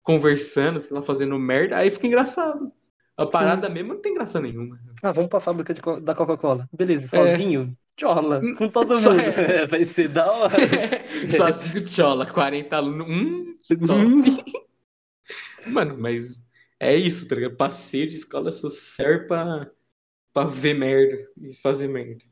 conversando, 0.02 0.80
sei 0.80 0.96
lá, 0.96 1.00
fazendo 1.00 1.38
merda, 1.38 1.76
aí 1.76 1.92
fica 1.92 2.08
engraçado. 2.08 2.72
A 3.16 3.26
parada 3.26 3.68
mesmo 3.68 3.94
não 3.94 4.00
tem 4.00 4.14
graça 4.14 4.40
nenhuma. 4.40 4.78
Ah, 5.02 5.12
vamos 5.12 5.28
pra 5.30 5.40
fábrica 5.40 5.74
de 5.74 5.80
da 6.02 6.14
Coca-Cola. 6.14 6.68
Beleza, 6.72 7.06
É. 7.12 7.36
sozinho? 7.36 7.76
Chola, 7.98 8.48
com 8.54 8.68
todo 8.68 9.00
Só 9.00 9.12
mundo. 9.12 9.20
é. 9.20 9.62
É, 9.62 9.66
vai 9.66 9.84
ser 9.84 10.08
da 10.08 10.30
hora. 10.30 10.56
Sozinho 11.30 11.82
tchola, 11.84 12.26
40 12.26 12.76
alunos. 12.76 13.06
Hum, 13.08 13.56
Hum. 13.70 13.86
top. 13.86 14.16
Mano, 15.64 15.96
mas 15.98 16.42
é 16.80 16.94
isso, 16.96 17.28
tá 17.28 17.34
ligado? 17.34 17.56
Passeio 17.56 18.08
de 18.08 18.14
escola 18.16 18.50
só 18.52 18.68
serve 18.70 19.26
pra, 19.26 19.70
pra 20.32 20.44
ver 20.46 20.74
merda 20.74 21.28
e 21.38 21.54
fazer 21.58 21.88
merda. 21.88 22.24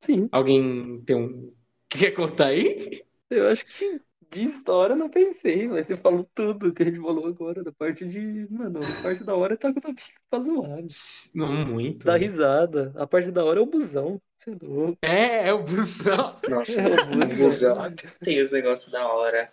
Sim, 0.00 0.30
Alguém 0.30 1.02
tem 1.04 1.16
um. 1.16 1.54
Quer 1.88 2.12
contar 2.12 2.48
aí? 2.48 3.02
eu 3.30 3.48
acho 3.48 3.64
que 3.66 4.00
de 4.30 4.42
história 4.44 4.92
eu 4.92 4.96
não 4.96 5.08
pensei, 5.08 5.66
mas 5.68 5.86
você 5.86 5.96
falou 5.96 6.28
tudo 6.34 6.72
que 6.72 6.82
a 6.82 6.86
gente 6.86 7.00
falou 7.00 7.26
agora, 7.26 7.62
da 7.62 7.72
parte 7.72 8.04
de. 8.06 8.46
Mano, 8.50 8.80
a 8.82 9.02
parte 9.02 9.24
da 9.24 9.34
hora 9.34 9.56
tá 9.56 9.72
com 9.72 9.78
os 9.78 9.84
amigos 9.84 10.10
pra 10.30 10.40
zoar. 10.40 10.78
Não 11.34 11.66
muito. 11.66 12.04
Dar 12.04 12.16
risada. 12.16 12.92
A 12.96 13.06
parte 13.06 13.30
da 13.30 13.44
hora 13.44 13.58
é 13.58 13.62
o 13.62 13.66
busão. 13.66 14.20
Você 14.36 14.50
é 14.50 14.56
louco. 14.62 14.98
É, 15.02 15.48
é 15.48 15.52
o 15.52 15.62
busão. 15.62 16.36
Nossa, 16.48 16.80
É 16.80 17.24
o 17.24 17.36
busão 17.36 17.94
tem 18.22 18.42
os 18.42 18.52
negócios 18.52 18.90
da 18.92 19.06
hora. 19.12 19.52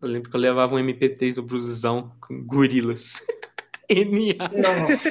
Eu 0.00 0.08
lembro 0.08 0.30
que 0.30 0.36
eu 0.36 0.40
levava 0.40 0.74
um 0.74 0.78
MP3 0.78 1.34
do 1.34 1.42
busão 1.42 2.12
com 2.20 2.42
gorilas. 2.46 3.22
NA. 3.90 4.48
Nossa, 4.62 5.10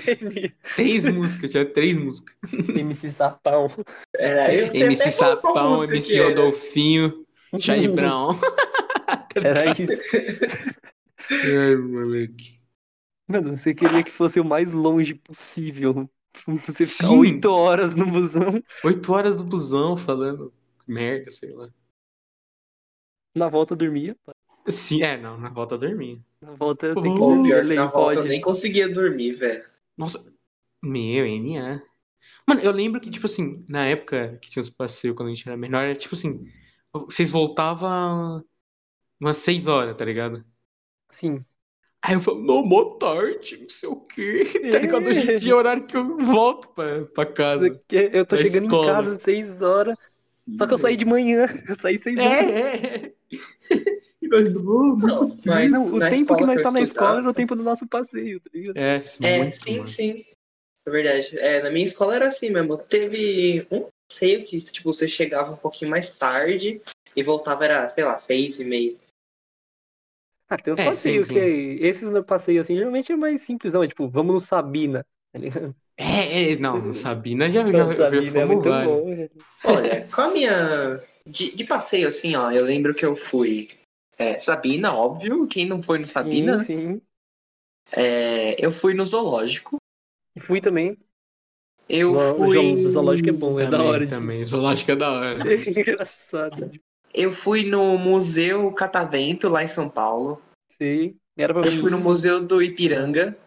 Três 0.76 1.06
músicas, 1.06 1.52
tinha 1.52 1.65
três 1.65 1.98
músicas. 1.98 2.34
MC 2.70 3.10
Sapão. 3.10 3.68
era 4.15 4.56
eu 4.56 4.74
MC 4.74 5.12
Sapão, 5.12 5.84
MC. 5.84 6.18
Rodolfinho, 6.22 7.26
Charlie 7.60 7.89
Brown. 7.89 8.39
Era 9.43 9.65
isso. 9.71 9.88
Ai, 11.32 11.75
moleque. 11.75 12.60
Mano, 13.28 13.56
você 13.56 13.73
queria 13.73 14.04
que 14.04 14.12
fosse 14.12 14.39
o 14.39 14.45
mais 14.45 14.71
longe 14.71 15.13
possível. 15.13 16.10
Você 16.65 16.86
ficar 16.86 17.12
oito 17.12 17.49
horas 17.49 17.95
no 17.95 18.06
busão. 18.06 18.63
Oito 18.84 19.13
horas 19.13 19.36
do 19.36 19.43
busão 19.43 19.97
falando 19.97 20.54
merda, 20.88 21.30
sei 21.30 21.54
lá. 21.54 21.69
Na 23.36 23.47
volta 23.47 23.75
dormia. 23.75 24.15
Sim, 24.67 25.04
é, 25.04 25.17
não, 25.17 25.38
na 25.38 25.49
volta 25.49 25.78
dormia. 25.78 26.19
Na 26.41 26.56
volta 26.56 26.93
tem 26.93 27.04
que 27.04 27.10
Oh, 27.10 27.38
Pô, 27.38 27.43
pior 27.43 27.65
que 27.65 27.73
na 27.75 27.88
volta 27.88 28.19
eu 28.19 28.25
nem 28.25 28.41
conseguia 28.41 28.88
dormir, 28.89 29.34
velho. 29.34 29.63
Nossa, 29.97 30.34
meu, 30.82 31.25
NA. 31.25 31.82
Mano, 32.47 32.62
eu 32.62 32.71
lembro 32.71 32.99
que, 32.99 33.12
tipo 33.12 33.25
assim, 33.25 33.63
na 33.67 33.86
época 33.86 34.38
que 34.41 34.49
tinha 34.49 34.62
os 34.62 34.69
passeios 34.69 35.15
quando 35.15 35.30
a 35.30 35.34
gente 35.34 35.47
era 35.47 35.58
menor, 35.58 35.84
era 35.84 35.95
tipo 35.95 36.15
assim, 36.15 36.45
vocês 36.91 37.30
voltavam 37.30 38.43
umas 39.19 39.38
6 39.38 39.67
horas, 39.67 39.95
tá 39.95 40.05
ligado? 40.05 40.43
Sim. 41.10 41.43
Aí 42.01 42.13
eu 42.13 42.19
falo, 42.19 42.41
não, 42.41 42.63
mó 42.63 42.86
tarde, 42.97 43.58
não 43.58 43.69
sei 43.69 43.89
o 43.89 43.95
quê. 43.97 44.43
Tá 44.71 44.79
ligado? 44.79 45.08
Hoje 45.08 45.32
em 45.32 45.38
dia 45.38 45.51
é 45.51 45.55
horário 45.55 45.86
que 45.86 45.97
eu 45.97 46.17
volto 46.17 46.69
pra, 46.69 47.05
pra 47.05 47.25
casa. 47.25 47.67
Eu 47.89 48.25
tô 48.25 48.38
chegando 48.38 48.65
escola. 48.65 48.84
em 48.84 48.95
casa 48.95 49.13
às 49.13 49.21
6 49.21 49.62
horas. 49.62 49.97
Só 50.58 50.65
que 50.65 50.73
eu 50.73 50.77
saí 50.77 50.95
de 50.95 51.05
manhã. 51.05 51.45
Eu 51.67 51.75
saí 51.75 51.99
6 51.99 52.17
horas. 52.17 52.32
É, 52.34 53.05
é. 53.05 53.13
E 54.21 54.27
nós 54.27 54.49
do 54.51 54.97
Não, 54.97 55.38
mas 55.45 55.71
Não, 55.71 55.86
o 55.95 55.99
tempo 55.99 56.36
que 56.36 56.45
nós 56.45 56.58
eu 56.58 56.63
tá 56.63 56.71
na 56.71 56.82
escola 56.82 57.19
era 57.19 57.29
o 57.29 57.34
tempo 57.34 57.55
do 57.55 57.63
nosso 57.63 57.88
passeio, 57.88 58.41
tá 58.41 58.49
ligado? 58.53 58.77
É, 58.77 59.01
É, 59.21 59.38
muito, 59.38 59.63
sim, 59.63 59.77
mano. 59.77 59.88
sim. 59.88 60.25
É 60.86 60.91
verdade. 60.91 61.39
É, 61.39 61.62
na 61.63 61.69
minha 61.69 61.86
escola 61.86 62.15
era 62.15 62.27
assim 62.27 62.49
mesmo. 62.49 62.77
Teve 62.77 63.65
um 63.71 63.88
passeio 64.10 64.45
que, 64.45 64.58
tipo, 64.60 64.91
você 64.91 65.08
chegava 65.08 65.53
um 65.53 65.58
pouquinho 65.58 65.91
mais 65.91 66.10
tarde 66.17 66.82
e 67.15 67.23
voltava, 67.23 67.63
era, 67.63 67.88
sei 67.88 68.03
lá, 68.03 68.19
seis 68.19 68.60
e 68.60 68.65
meia. 68.65 68.95
Ah, 70.49 70.57
tem 70.57 70.73
uns 70.73 70.79
É, 70.79 70.81
passeios 70.81 71.27
sim, 71.27 71.29
que 71.29 71.39
é- 71.39 71.47
esses 71.88 72.09
no 72.12 72.23
passeio 72.23 72.62
assim, 72.62 72.75
geralmente 72.75 73.12
é 73.12 73.15
mais 73.15 73.41
simplesão, 73.41 73.83
é 73.83 73.88
tipo, 73.88 74.09
vamos 74.09 74.33
no 74.33 74.39
Sabina, 74.39 75.05
tá 75.31 75.39
ligado? 75.39 75.75
É, 75.97 76.53
é, 76.53 76.55
não, 76.57 76.91
Sabina 76.93 77.49
já, 77.49 77.62
já, 77.73 77.88
Não, 77.88 77.93
já 78.09 78.23
Sabina 78.23 78.39
é 78.39 78.45
fomos 78.45 78.45
muito 78.45 78.71
vários. 78.71 79.03
bom. 79.12 79.27
Olha, 79.63 80.07
com 80.09 80.21
a 80.21 80.31
minha. 80.31 80.97
De, 81.25 81.51
de 81.55 81.63
passeio, 81.65 82.07
assim, 82.07 82.35
ó, 82.35 82.51
eu 82.51 82.63
lembro 82.65 82.93
que 82.95 83.05
eu 83.05 83.15
fui. 83.15 83.67
é, 84.17 84.39
Sabina, 84.39 84.93
óbvio. 84.95 85.47
Quem 85.47 85.67
não 85.67 85.81
foi 85.81 85.99
no 85.99 86.05
Sabina, 86.07 86.57
né? 86.57 86.57
Sim, 86.57 86.65
sim. 86.65 87.01
É, 87.91 88.55
eu 88.63 88.71
fui 88.71 88.93
no 88.93 89.05
zoológico. 89.05 89.77
E 90.35 90.39
fui 90.39 90.62
também. 90.62 90.97
Eu 91.89 92.17
o 92.17 92.17
fui. 92.17 92.75
do 92.77 92.89
zoológico 92.89 93.29
é 93.29 93.33
bom, 93.33 93.59
é 93.59 93.65
da 93.67 93.81
Também, 93.81 93.83
hora 93.83 94.07
de 94.07 94.07
também. 94.07 94.43
Zoológico 94.45 94.91
é 94.91 94.95
da 94.95 95.12
hora. 95.12 95.39
É 95.43 95.69
engraçado. 95.79 96.71
Eu 97.13 97.32
fui 97.32 97.63
no 97.69 97.98
Museu 97.98 98.72
Catavento, 98.74 99.50
lá 99.50 99.63
em 99.63 99.67
São 99.67 99.89
Paulo. 99.89 100.41
Sei. 100.78 101.15
Era 101.38 101.54
pra 101.54 101.65
Eu 101.65 101.72
fui 101.80 101.89
no 101.91 101.98
Museu 102.00 102.43
do 102.45 102.62
Ipiranga. 102.62 103.38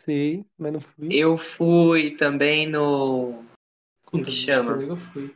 Sei, 0.00 0.44
mas 0.58 0.72
não 0.72 0.80
fui. 0.80 1.08
Eu 1.10 1.36
fui 1.36 2.10
também 2.10 2.66
no. 2.66 3.44
Como 4.04 4.24
que 4.24 4.30
chama? 4.30 4.72
Eu 4.82 4.96
fui. 4.96 5.34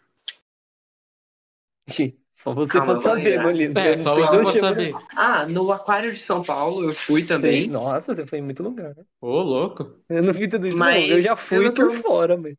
Ixi, 1.89 2.19
Só 2.35 2.53
você 2.53 2.73
Calma, 2.73 2.95
pode 2.95 3.05
saber. 3.05 3.41
Molino. 3.43 3.79
É, 3.79 3.97
só 3.97 4.15
você 4.17 4.41
pode 4.41 4.59
saber. 4.59 4.95
Ah, 5.15 5.47
no 5.47 5.71
Aquário 5.71 6.13
de 6.13 6.19
São 6.19 6.43
Paulo 6.43 6.85
eu 6.85 6.93
fui 6.93 7.25
também. 7.25 7.69
Nossa, 7.69 8.15
você 8.15 8.27
foi 8.27 8.41
em 8.41 8.43
muito 8.43 8.63
lugar. 8.63 8.95
Ô, 9.21 9.41
louco. 9.41 9.95
Eu 10.09 10.23
não 10.23 10.33
vi 10.33 10.49
tudo 10.49 10.67
isso, 10.67 10.77
Mas, 10.77 11.09
não. 11.09 11.17
Eu 11.17 11.21
já 11.21 11.37
fui 11.37 11.71
por 11.71 11.85
eu- 11.85 12.03
fora, 12.03 12.37
mas. 12.37 12.57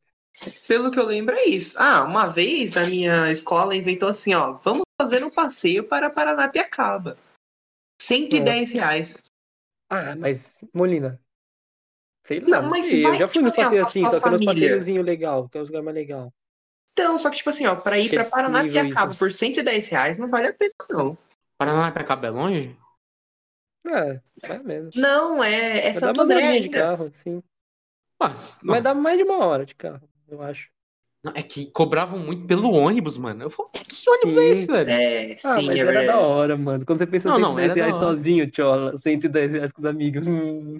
Pelo 0.67 0.91
que 0.91 0.99
eu 0.99 1.05
lembro 1.05 1.35
é 1.35 1.45
isso. 1.45 1.75
Ah, 1.79 2.03
uma 2.05 2.27
vez 2.27 2.77
a 2.77 2.85
minha 2.85 3.31
escola 3.31 3.75
inventou 3.75 4.07
assim, 4.07 4.33
ó, 4.33 4.53
vamos 4.53 4.83
fazer 5.09 5.23
um 5.23 5.29
passeio 5.29 5.83
para 5.83 6.09
Paranapiacaba. 6.09 7.17
110 8.01 8.71
reais. 8.73 9.23
Ah, 9.89 10.15
mas, 10.15 10.63
Molina. 10.73 11.19
Sei 12.25 12.39
lá, 12.41 12.57
Não, 12.57 12.63
não 12.63 12.69
mas 12.71 12.85
sei. 12.85 13.05
Eu 13.05 13.09
vai, 13.09 13.19
já 13.19 13.27
fui 13.27 13.33
tipo 13.41 13.45
nos 13.45 13.53
assim, 13.53 13.61
ó, 13.61 13.63
passeios 13.63 13.81
com 13.81 13.87
a 13.87 13.89
assim, 13.89 14.03
só 14.03 14.09
que 14.19 14.27
era 14.27 14.35
uns 14.35 14.45
família. 14.45 14.53
passeiozinhos 14.53 15.05
legal, 15.05 15.49
que 15.49 15.57
é 15.57 15.61
os 15.61 15.67
lugares 15.69 15.85
mais 15.85 15.95
legal. 15.95 16.33
Então, 16.91 17.17
só 17.17 17.29
que 17.29 17.37
tipo 17.37 17.49
assim, 17.49 17.65
ó, 17.67 17.75
para 17.75 17.97
ir 17.99 18.09
Que 18.09 18.15
para 18.15 18.25
é 18.25 18.29
Paranapiacaba 18.29 19.15
por 19.15 19.31
110 19.31 19.87
reais 19.87 20.17
não 20.17 20.27
vale 20.29 20.47
a 20.47 20.53
pena, 20.53 20.73
não. 20.89 21.17
Paranapiacaba 21.57 22.27
é 22.27 22.29
longe? 22.29 22.77
É, 23.85 24.21
mais 24.47 24.59
ou 24.59 24.65
menos. 24.65 24.95
Não, 24.95 25.43
é, 25.43 25.77
é 25.87 25.91
Vai 25.91 25.95
Santo 25.95 26.21
André 26.21 26.35
horinha 26.35 26.59
de 26.59 26.65
ainda. 26.65 26.79
carro, 26.81 27.09
sim. 27.13 27.41
Mas, 28.19 28.59
Mas 28.63 28.83
dá 28.83 28.93
mais 28.93 29.17
de 29.17 29.23
uma 29.23 29.37
hora 29.45 29.65
de 29.65 29.75
carro, 29.75 30.09
eu 30.27 30.41
acho. 30.41 30.69
Não, 31.27 31.33
é 31.35 31.41
que 31.41 31.69
cobravam 31.71 32.19
muito 32.19 32.45
pelo 32.45 32.71
ônibus, 32.71 33.17
mano. 33.17 33.43
Eu 33.43 33.49
falo, 33.49 33.69
que 33.69 34.09
ônibus 34.09 34.37
é 34.37 34.41
Sim. 34.41 34.49
esse, 34.49 34.67
velho? 34.67 34.89
É, 34.89 35.31
Ah, 35.33 35.35
sim, 35.59 35.65
mas 35.67 35.77
é 35.77 35.81
era 35.81 36.05
da 36.05 36.17
hora, 36.19 36.57
mano. 36.57 36.85
Quando 36.85 36.99
você 36.99 37.07
pensa 37.07 37.29
Não, 37.29 37.39
não, 37.39 37.49
110 37.55 37.65
era 37.65 37.75
da 37.75 37.85
reais 37.85 37.95
sozinho, 37.97 38.51
tchola, 38.51 38.97
110 38.97 39.51
reais 39.51 39.71
com 39.71 39.79
os 39.81 39.85
amigos. 39.85 40.25
Hum. 40.27 40.77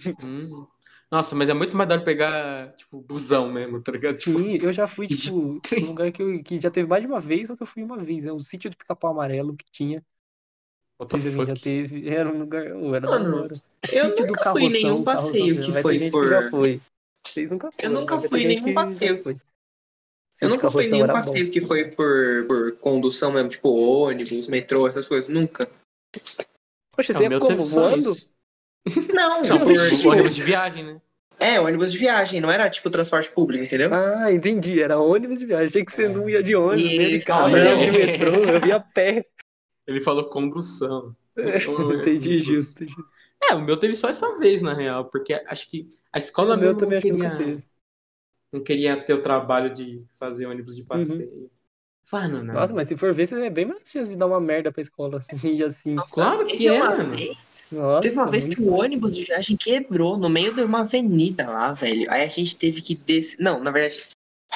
Nossa, 1.10 1.36
mas 1.36 1.48
é 1.48 1.54
muito 1.54 1.78
mais 1.78 1.88
da 1.88 1.96
hora 1.96 2.04
pegar, 2.04 2.74
tipo, 2.74 3.00
busão 3.00 3.52
mesmo, 3.52 3.82
tá 3.82 3.94
ligado? 3.94 4.18
Tipo, 4.18 4.40
Sim, 4.40 4.58
eu 4.62 4.74
já 4.74 4.88
fui, 4.88 5.08
tipo, 5.08 5.62
num 5.80 5.88
lugar 5.88 6.12
que, 6.12 6.22
eu, 6.22 6.44
que 6.44 6.58
já 6.58 6.70
teve 6.70 6.88
mais 6.88 7.02
de 7.02 7.08
uma 7.08 7.20
vez, 7.20 7.48
só 7.48 7.56
que 7.56 7.64
eu 7.64 7.68
fui 7.68 7.82
uma 7.84 7.98
vez. 7.98 8.26
É 8.26 8.34
um 8.34 8.40
sítio 8.40 8.70
de 8.70 8.76
pica-pau 8.76 9.12
amarelo 9.12 9.56
que 9.56 9.66
tinha. 9.72 10.04
Não 11.00 11.08
alguém 11.40 11.46
já 11.46 11.54
teve. 11.54 12.10
Era 12.10 12.28
um 12.30 12.40
lugar. 12.40 12.66
era 12.66 12.76
Mano. 12.76 13.48
Eu 13.92 14.10
Sítio 14.10 14.26
do 14.26 14.28
nunca 14.28 14.52
fui 14.52 14.64
em 14.64 14.70
Carroção, 14.70 14.70
nenhum 14.70 15.04
Carroção, 15.04 15.32
passeio 15.32 15.62
que 15.62 15.72
vai 15.72 15.84
ter 15.84 16.00
foi 16.00 16.12
por. 16.12 16.24
que 16.24 16.30
já 16.30 16.50
foi. 16.50 16.82
Vocês 17.26 17.52
nunca 17.52 17.72
foram. 17.72 17.94
nunca 17.94 18.16
mas 18.16 18.22
vai 18.24 18.30
fui 18.30 18.46
nenhum 18.46 18.64
que 18.64 18.74
passeio. 18.74 19.24
foi. 19.24 19.38
Eu 20.42 20.50
nunca 20.50 20.70
fui 20.70 20.86
em 20.86 20.92
nenhum 20.92 21.04
era 21.06 21.14
bom. 21.14 21.20
passeio 21.20 21.50
que 21.50 21.62
foi 21.62 21.86
por, 21.86 22.46
por 22.48 22.72
condução 22.78 23.32
mesmo, 23.32 23.50
tipo 23.50 23.70
ônibus, 23.70 24.48
metrô, 24.48 24.88
essas 24.88 25.08
coisas. 25.08 25.28
Nunca. 25.28 25.70
Poxa, 26.96 27.12
É, 27.12 27.16
você 27.16 27.28
o 27.28 27.32
ia 27.32 27.40
como? 27.40 27.64
Voando? 27.64 28.12
isso. 28.12 28.30
Não, 29.14 29.44
Não, 29.44 29.60
por, 29.60 29.74
tipo, 29.74 30.10
ônibus 30.10 30.36
de 30.36 30.44
viagem, 30.44 30.84
né? 30.84 31.02
É, 31.40 31.60
ônibus 31.60 31.92
de 31.92 31.98
viagem, 32.00 32.42
não 32.42 32.50
era 32.50 32.70
tipo 32.70 32.90
transporte 32.90 33.30
público, 33.30 33.64
entendeu? 33.64 33.94
Ah, 33.94 34.32
entendi. 34.32 34.82
Era 34.82 35.00
ônibus 35.00 35.40
de 35.40 35.46
viagem. 35.46 35.68
Achei 35.68 35.86
que 35.86 35.92
você 35.92 36.08
não 36.08 36.28
ia 36.28 36.42
de 36.42 36.56
ônibus, 36.56 36.98
nem 36.98 37.10
de 37.10 37.18
Isso, 37.18 37.28
carro, 37.28 37.50
não, 37.50 37.58
nem 37.58 37.68
é. 37.68 37.84
de 37.84 37.92
metrô. 37.98 38.32
Eu 38.44 38.66
ia 38.66 38.76
a 38.78 38.80
pé. 38.80 39.26
Ele 39.86 40.02
falou 40.02 40.30
condução. 40.30 41.16
Entendi, 41.38 42.40
justo. 42.40 42.84
justo. 42.86 43.04
É, 43.44 43.54
o 43.54 43.62
meu 43.62 43.78
teve 43.78 43.96
só 43.96 44.10
essa 44.10 44.38
vez, 44.40 44.62
na 44.62 44.74
real, 44.74 45.06
porque 45.06 45.34
acho 45.34 45.70
que 45.70 45.88
a 46.12 46.18
escola 46.18 46.56
O 46.56 46.60
meu 46.60 46.76
também 46.76 46.90
não 46.90 46.98
acho 46.98 47.08
que 47.08 47.12
queria, 47.14 47.30
nunca 47.30 47.38
teve. 47.44 47.64
Não 48.52 48.64
queria 48.64 49.02
ter 49.04 49.14
o 49.14 49.22
trabalho 49.22 49.74
de 49.74 50.04
fazer 50.16 50.46
ônibus 50.46 50.76
de 50.76 50.84
passeio. 50.84 51.50
Fala, 52.06 52.30
não, 52.30 52.44
não. 52.44 52.54
Nossa, 52.54 52.74
mas 52.74 52.88
se 52.88 52.96
for 52.96 53.14
ver, 53.14 53.28
você 53.28 53.36
é 53.46 53.50
bem 53.50 53.66
mais 53.66 53.82
chance 53.86 54.10
de 54.10 54.16
dar 54.16 54.28
uma 54.28 54.40
merda 54.40 54.72
pra 54.72 54.82
escola 54.82 55.18
assim, 55.18 55.36
assim. 55.62 55.96
Claro 56.14 56.46
que 56.46 56.66
é, 56.68 56.80
mano. 56.80 57.16
vez- 57.16 57.38
Nossa, 57.72 58.02
Teve 58.02 58.16
uma 58.16 58.32
vez 58.32 58.48
que 58.48 58.62
o 58.62 58.72
ônibus 58.74 59.14
de 59.16 59.24
viagem 59.26 59.58
quebrou 59.58 60.18
no 60.18 60.30
meio 60.30 60.54
de 60.54 60.62
uma 60.62 60.80
avenida 60.82 61.46
lá, 61.50 61.74
velho. 61.74 62.10
Aí 62.10 62.22
a 62.24 62.30
gente 62.30 62.56
teve 62.56 62.82
que 62.82 62.96
descer. 62.96 63.38
Não, 63.42 63.60
na 63.62 63.72
verdade, 63.72 64.06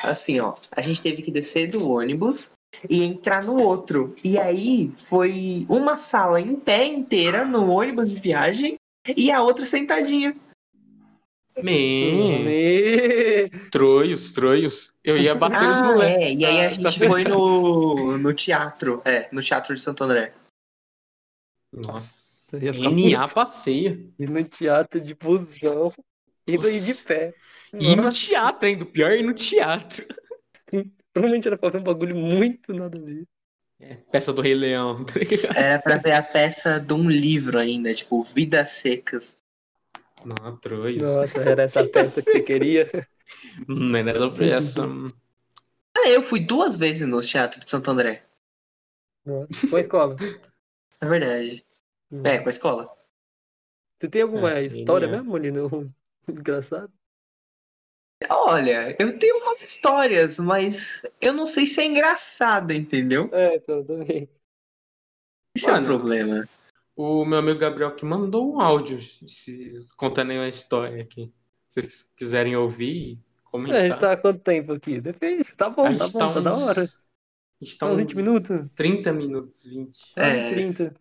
assim, 0.01 0.39
ó. 0.39 0.53
A 0.71 0.79
gente 0.81 1.01
teve 1.01 1.21
que 1.21 1.29
descer 1.29 1.67
do 1.67 1.89
ônibus 1.89 2.51
e 2.89 3.03
entrar 3.03 3.43
no 3.43 3.61
outro. 3.61 4.15
E 4.23 4.37
aí 4.37 4.93
foi 4.95 5.65
uma 5.67 5.97
sala 5.97 6.39
em 6.39 6.55
pé 6.55 6.85
inteira 6.85 7.43
no 7.43 7.69
ônibus 7.69 8.09
de 8.09 8.15
viagem 8.17 8.75
e 9.17 9.29
a 9.29 9.43
outra 9.43 9.65
sentadinha. 9.65 10.33
Me- 11.63 13.49
troios, 13.69 14.31
troios. 14.31 14.93
Eu 15.03 15.17
ia 15.17 15.35
bater 15.35 15.69
os 15.69 15.81
Ah, 15.81 15.83
moleques. 15.83 16.23
é. 16.23 16.33
E 16.33 16.45
aí 16.45 16.59
a 16.59 16.63
tá 16.63 16.69
gente 16.69 16.99
certo. 16.99 17.13
foi 17.13 17.23
no, 17.25 18.17
no 18.17 18.33
teatro. 18.33 19.01
É, 19.05 19.29
no 19.31 19.41
Teatro 19.41 19.73
de 19.73 19.81
Santo 19.81 20.03
André. 20.03 20.33
Nossa, 21.73 22.63
ia 22.63 22.73
ficar 22.73 22.89
NA 22.91 23.27
passeia. 23.27 23.99
Ir 24.19 24.29
no 24.29 24.43
teatro 24.43 24.99
de 24.99 25.15
busão. 25.15 25.91
Indo 26.47 26.67
aí 26.67 26.79
de 26.81 26.93
pé. 26.95 27.33
E 27.73 27.95
no 27.95 28.03
Nossa, 28.03 28.27
teatro 28.27 28.67
ainda, 28.67 28.83
o 28.83 28.87
pior 28.87 29.11
é 29.11 29.19
ir 29.19 29.23
no 29.23 29.33
teatro. 29.33 30.05
provavelmente 31.13 31.47
era 31.47 31.57
pra 31.57 31.69
ver 31.69 31.79
um 31.79 31.83
bagulho 31.83 32.15
muito 32.15 32.73
nada 32.73 32.97
a 32.97 33.01
ver. 33.01 33.25
É, 33.79 33.95
peça 33.95 34.31
do 34.31 34.41
Rei 34.41 34.53
Leão, 34.53 35.03
tá? 35.03 35.13
Era 35.55 35.79
pra 35.79 35.97
ver 35.97 36.11
a 36.11 36.21
peça 36.21 36.79
de 36.79 36.93
um 36.93 37.09
livro 37.09 37.57
ainda, 37.57 37.93
tipo, 37.93 38.21
Vidas 38.21 38.71
Secas. 38.71 39.39
Não, 40.25 40.57
troios. 40.57 41.03
Nossa, 41.03 41.39
era 41.39 41.63
essa 41.63 41.83
peça 41.87 42.21
que 42.21 42.31
você 42.31 42.41
queria. 42.41 42.85
Não 43.67 43.97
era 43.97 44.11
essa. 44.45 44.87
Ah, 45.97 46.09
eu 46.09 46.21
fui 46.21 46.39
duas 46.39 46.77
vezes 46.77 47.07
no 47.07 47.21
Teatro 47.21 47.63
de 47.63 47.69
Santo 47.69 47.91
André. 47.91 48.23
Nossa, 49.25 49.67
com 49.69 49.75
a 49.75 49.79
escola. 49.79 50.15
É 50.99 51.05
verdade. 51.05 51.65
É, 52.23 52.39
com 52.39 52.47
a 52.49 52.51
escola. 52.51 52.97
Você 53.99 54.09
tem 54.09 54.21
alguma 54.21 54.51
É, 54.51 54.65
história 54.65 55.05
é. 55.05 55.11
mesmo, 55.11 55.29
Molino? 55.31 55.93
Engraçado. 56.27 56.91
Olha, 58.29 58.95
eu 58.99 59.17
tenho 59.17 59.37
umas 59.37 59.61
histórias, 59.61 60.37
mas 60.39 61.01
eu 61.19 61.33
não 61.33 61.45
sei 61.45 61.65
se 61.65 61.81
é 61.81 61.85
engraçado, 61.85 62.71
entendeu? 62.71 63.29
É, 63.31 63.55
então, 63.55 63.83
também. 63.83 64.29
Esse 65.55 65.69
é 65.69 65.71
o 65.71 65.73
Mano, 65.75 65.87
problema. 65.87 66.47
O 66.95 67.25
meu 67.25 67.39
amigo 67.39 67.59
Gabriel 67.59 67.95
que 67.95 68.05
mandou 68.05 68.53
um 68.53 68.59
áudio 68.61 68.99
se, 69.01 69.85
contando 69.97 70.31
aí 70.31 70.37
uma 70.37 70.47
história 70.47 71.01
aqui. 71.01 71.31
Se 71.69 71.81
vocês 71.81 72.09
quiserem 72.15 72.55
ouvir 72.55 72.91
e 72.93 73.13
É, 73.13 73.17
a 73.47 73.49
comentar. 73.51 73.81
gente 73.89 73.99
tá 73.99 74.11
há 74.11 74.17
quanto 74.17 74.39
tempo 74.41 74.73
aqui? 74.73 74.99
Depende, 74.99 75.43
tá 75.55 75.69
bom, 75.69 75.83
A 75.85 75.85
tá 75.87 75.93
gente 76.05 76.11
bom, 76.13 76.19
tá 76.19 76.33
tá 76.33 76.39
da 76.41 76.53
uns- 76.55 76.61
hora. 76.63 76.81
A 76.83 77.63
gente 77.65 77.77
tá 77.77 77.85
Uns 77.87 77.93
uns 77.93 77.99
20 77.99 78.15
minutos? 78.15 78.49
30 78.75 79.13
minutos, 79.13 79.63
20. 79.65 79.97
É, 80.17 80.29
É. 80.29 80.49
30. 80.49 80.95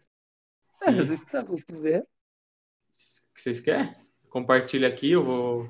É, 0.82 0.86
Sim. 0.86 0.92
se 0.92 1.04
vocês 1.04 1.20
sabem, 1.28 1.58
se 1.58 1.66
quiser. 1.66 2.00
O 2.00 3.34
que 3.34 3.40
vocês 3.40 3.60
querem? 3.60 3.94
Compartilha 4.28 4.86
aqui, 4.88 5.10
eu 5.10 5.24
vou 5.24 5.68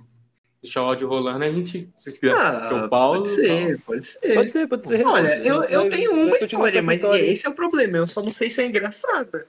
deixar 0.62 0.82
o 0.82 0.86
áudio 0.86 1.08
rolando. 1.08 1.44
A 1.44 1.50
gente, 1.50 1.90
se 1.94 2.02
vocês 2.04 2.18
quiserem, 2.18 2.68
que 2.68 2.74
eu 2.74 2.78
Ah, 2.84 2.88
pauso. 2.88 3.18
pode 3.20 3.28
ser, 3.28 3.80
pode 3.82 4.06
ser. 4.06 4.34
Pode 4.34 4.50
ser, 4.50 4.68
pode 4.68 4.84
ser. 4.84 5.06
Olha, 5.06 5.38
eu, 5.38 5.62
eu 5.64 5.84
Mas- 5.84 5.94
tenho 5.94 6.12
uma 6.12 6.36
história, 6.36 6.82
mas 6.82 6.96
história. 6.98 7.22
esse 7.22 7.46
é 7.46 7.50
o 7.50 7.54
problema. 7.54 7.96
Eu 7.96 8.06
só 8.06 8.20
não 8.22 8.32
sei 8.32 8.50
se 8.50 8.60
é 8.60 8.66
engraçada. 8.66 9.48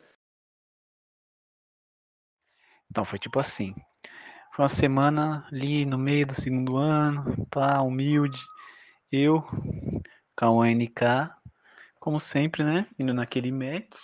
Então, 2.92 3.06
foi 3.06 3.18
tipo 3.18 3.40
assim. 3.40 3.74
Foi 4.54 4.64
uma 4.64 4.70
semana 4.70 5.48
ali 5.50 5.86
no 5.86 5.98
meio 5.98 6.28
do 6.28 6.36
segundo 6.36 6.76
ano, 6.76 7.48
pá, 7.50 7.80
humilde. 7.80 8.40
Eu, 9.10 9.46
UNK, 10.42 11.02
como 12.00 12.20
sempre, 12.20 12.64
né? 12.64 12.86
Indo 13.00 13.14
naquele 13.14 13.50
Mac. 13.50 13.96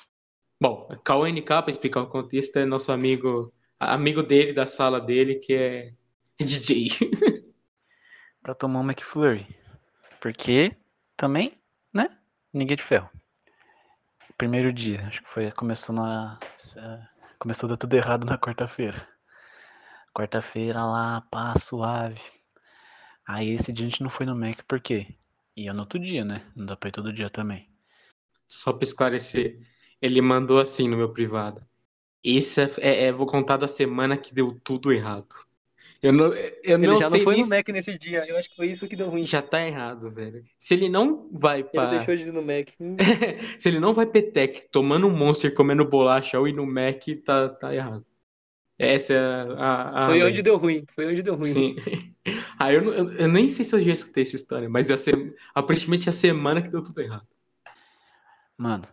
Bom, 0.59 0.87
Cauã 1.03 1.29
NK, 1.29 1.45
pra 1.45 1.69
explicar 1.69 2.01
o 2.01 2.07
contexto, 2.07 2.57
é 2.57 2.65
nosso 2.65 2.91
amigo, 2.91 3.53
amigo 3.77 4.23
dele, 4.23 4.53
da 4.53 4.65
sala 4.65 5.01
dele, 5.01 5.35
que 5.35 5.53
é 5.53 5.93
DJ. 6.39 6.87
Pra 8.41 8.55
tomar 8.55 8.79
um 8.79 8.83
McFlurry. 8.83 9.45
Porque 10.21 10.71
também, 11.17 11.59
né? 11.93 12.17
Ninguém 12.53 12.77
de 12.77 12.83
ferro. 12.83 13.09
Primeiro 14.37 14.71
dia, 14.71 15.05
acho 15.07 15.21
que 15.21 15.29
foi. 15.29 15.51
Começou 15.51 15.93
na. 15.93 16.39
Começou 17.39 17.65
a 17.67 17.71
dar 17.71 17.77
tudo 17.77 17.95
errado 17.95 18.25
na 18.25 18.37
quarta-feira. 18.37 19.07
Quarta-feira 20.13 20.83
lá, 20.83 21.21
pá, 21.31 21.57
suave. 21.57 22.19
Aí 23.27 23.49
esse 23.51 23.71
dia 23.71 23.85
a 23.85 23.89
gente 23.91 24.01
não 24.01 24.09
foi 24.09 24.25
no 24.25 24.35
Mac, 24.35 24.63
por 24.67 24.79
quê? 24.81 25.15
Ia 25.55 25.71
no 25.71 25.81
outro 25.81 25.99
dia, 25.99 26.25
né? 26.25 26.51
Não 26.55 26.65
dá 26.65 26.75
pra 26.75 26.89
ir 26.89 26.91
todo 26.91 27.13
dia 27.13 27.29
também. 27.29 27.69
Só 28.47 28.73
pra 28.73 28.83
esclarecer, 28.85 29.59
ele 30.01 30.21
mandou 30.21 30.59
assim 30.59 30.89
no 30.89 30.97
meu 30.97 31.13
privado. 31.13 31.65
Esse 32.23 32.61
é, 32.63 32.71
é, 32.81 33.03
é- 33.07 33.13
vou 33.13 33.27
contar 33.27 33.57
da 33.57 33.67
semana 33.67 34.17
que 34.17 34.33
deu 34.35 34.59
tudo 34.63 34.93
errado. 34.93 35.46
Eu 36.01 36.13
não, 36.13 36.33
eu 36.33 36.77
Ele 36.77 36.87
não 36.87 36.95
já 36.97 37.09
sei 37.09 37.19
não 37.19 37.23
foi 37.23 37.33
nem 37.35 37.43
no 37.43 37.49
Mac 37.49 37.67
nesse 37.69 37.97
dia. 37.97 38.25
Eu 38.27 38.37
acho 38.37 38.49
que 38.49 38.55
foi 38.55 38.67
isso 38.67 38.87
que 38.87 38.95
deu 38.95 39.09
ruim. 39.09 39.25
Já 39.25 39.41
tá 39.41 39.65
errado, 39.65 40.11
velho. 40.11 40.43
Se 40.59 40.73
ele 40.75 40.89
não 40.89 41.29
vai 41.31 41.59
Ele 41.59 41.63
pra. 41.63 41.85
deixou 41.87 42.15
de 42.15 42.23
ir 42.23 42.31
no 42.31 42.41
Mac. 42.41 42.69
Hum, 42.79 42.95
Se 43.59 43.67
ele 43.69 43.79
não 43.79 43.93
vai 43.93 44.05
petec 44.05 44.67
tomando 44.71 45.07
um 45.07 45.15
monster, 45.15 45.53
comendo 45.53 45.83
bolacha 45.85 46.39
ou 46.39 46.47
ir 46.47 46.53
no 46.53 46.65
Mac, 46.65 47.03
tá, 47.25 47.49
tá 47.49 47.73
errado. 47.73 48.05
Essa 48.77 49.13
é 49.13 49.17
a, 49.17 49.43
a, 49.53 50.03
a 50.03 50.07
Foi 50.07 50.21
onde 50.23 50.41
deu 50.43 50.57
ruim. 50.57 50.85
Foi 50.93 51.07
onde 51.07 51.23
deu 51.23 51.35
ruim. 51.35 51.51
Sim. 51.51 51.75
Aí 52.59 52.75
eu, 52.75 52.93
eu, 52.93 53.13
eu 53.13 53.27
nem 53.27 53.49
sei 53.49 53.65
se 53.65 53.75
eu 53.75 53.81
já 53.81 53.91
escutei 53.91 54.21
essa 54.21 54.35
história, 54.35 54.69
mas 54.69 54.89
ia 54.89 54.97
ser, 54.97 55.35
aparentemente 55.53 56.07
a 56.07 56.11
semana 56.11 56.61
que 56.61 56.69
deu 56.69 56.83
tudo 56.83 57.01
errado. 57.01 57.27
Mano, 58.55 58.87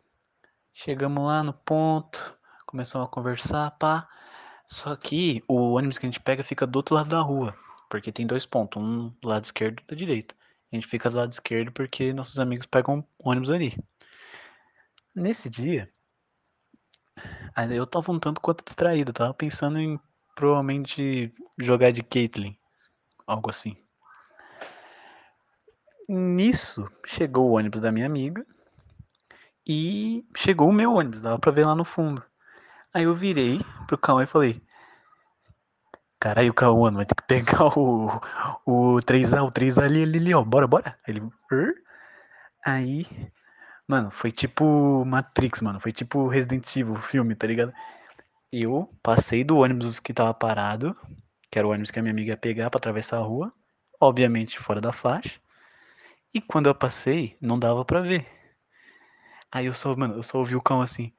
chegamos 0.72 1.22
lá 1.24 1.42
no 1.42 1.52
ponto, 1.52 2.34
começamos 2.66 3.06
a 3.08 3.10
conversar, 3.10 3.70
pá. 3.72 4.08
Só 4.66 4.96
que 4.96 5.42
o 5.46 5.74
ônibus 5.74 5.98
que 5.98 6.06
a 6.06 6.08
gente 6.08 6.20
pega 6.20 6.42
fica 6.42 6.66
do 6.66 6.76
outro 6.76 6.94
lado 6.94 7.08
da 7.10 7.20
rua, 7.20 7.56
porque 7.88 8.10
tem 8.10 8.26
dois 8.26 8.46
pontos, 8.46 8.82
um 8.82 9.10
do 9.20 9.28
lado 9.28 9.44
esquerdo 9.44 9.78
e 9.78 9.82
outro 9.82 9.86
da 9.88 9.98
direita. 9.98 10.34
A 10.72 10.76
gente 10.76 10.86
fica 10.86 11.10
do 11.10 11.16
lado 11.16 11.32
esquerdo 11.32 11.70
porque 11.72 12.12
nossos 12.12 12.38
amigos 12.38 12.66
pegam 12.66 13.06
ônibus 13.22 13.50
ali. 13.50 13.76
Nesse 15.14 15.48
dia, 15.48 15.88
aí 17.54 17.76
eu 17.76 17.86
tava 17.86 18.10
um 18.10 18.18
tanto 18.18 18.40
quanto 18.40 18.64
distraído, 18.64 19.12
tava 19.12 19.32
pensando 19.32 19.78
em 19.78 20.00
provavelmente 20.34 21.32
jogar 21.58 21.92
de 21.92 22.02
Caitlyn, 22.02 22.56
algo 23.26 23.50
assim. 23.50 23.76
Nisso, 26.08 26.90
chegou 27.06 27.48
o 27.48 27.52
ônibus 27.52 27.80
da 27.80 27.92
minha 27.92 28.06
amiga 28.06 28.44
e 29.66 30.26
chegou 30.36 30.68
o 30.68 30.72
meu 30.72 30.94
ônibus, 30.94 31.22
dava 31.22 31.38
pra 31.38 31.52
ver 31.52 31.64
lá 31.64 31.74
no 31.74 31.84
fundo. 31.84 32.22
Aí 32.94 33.04
eu 33.04 33.14
virei 33.14 33.60
pro 33.88 33.98
Cauã 33.98 34.22
e 34.22 34.26
falei: 34.26 34.62
Caralho, 36.20 36.54
Cauã, 36.54 36.92
vai 36.92 37.04
ter 37.04 37.14
que 37.16 37.26
pegar 37.26 37.76
o, 37.76 38.06
o 38.64 38.96
3A, 39.02 39.42
o 39.42 39.50
3A 39.50 39.82
ali, 39.82 40.04
ali, 40.04 40.18
ali, 40.18 40.34
ó, 40.34 40.44
bora, 40.44 40.66
bora. 40.68 40.96
Aí 41.06 41.16
Ele? 41.16 41.22
Aí, 42.64 43.06
mano, 43.88 44.10
foi 44.10 44.32
tipo 44.32 45.04
Matrix, 45.04 45.60
mano, 45.60 45.80
foi 45.80 45.92
tipo 45.92 46.28
Resident 46.28 46.64
Evil, 46.76 46.94
filme, 46.96 47.34
tá 47.34 47.46
ligado? 47.46 47.74
Eu 48.52 48.88
passei 49.02 49.44
do 49.44 49.58
ônibus 49.58 50.00
que 50.00 50.14
tava 50.14 50.32
parado, 50.32 50.96
que 51.50 51.58
era 51.58 51.66
o 51.66 51.72
ônibus 51.72 51.90
que 51.90 51.98
a 51.98 52.02
minha 52.02 52.12
amiga 52.12 52.30
ia 52.32 52.36
pegar 52.36 52.70
pra 52.70 52.78
atravessar 52.78 53.18
a 53.18 53.22
rua, 53.22 53.52
obviamente 54.00 54.58
fora 54.58 54.80
da 54.80 54.92
faixa. 54.92 55.40
E 56.32 56.40
quando 56.40 56.68
eu 56.68 56.74
passei, 56.74 57.36
não 57.40 57.58
dava 57.58 57.84
pra 57.84 58.00
ver. 58.00 58.26
Aí 59.52 59.66
eu 59.66 59.74
só, 59.74 59.94
mano, 59.96 60.14
eu 60.14 60.22
só 60.22 60.38
ouvi 60.38 60.56
o 60.56 60.62
cão 60.62 60.80
assim. 60.80 61.12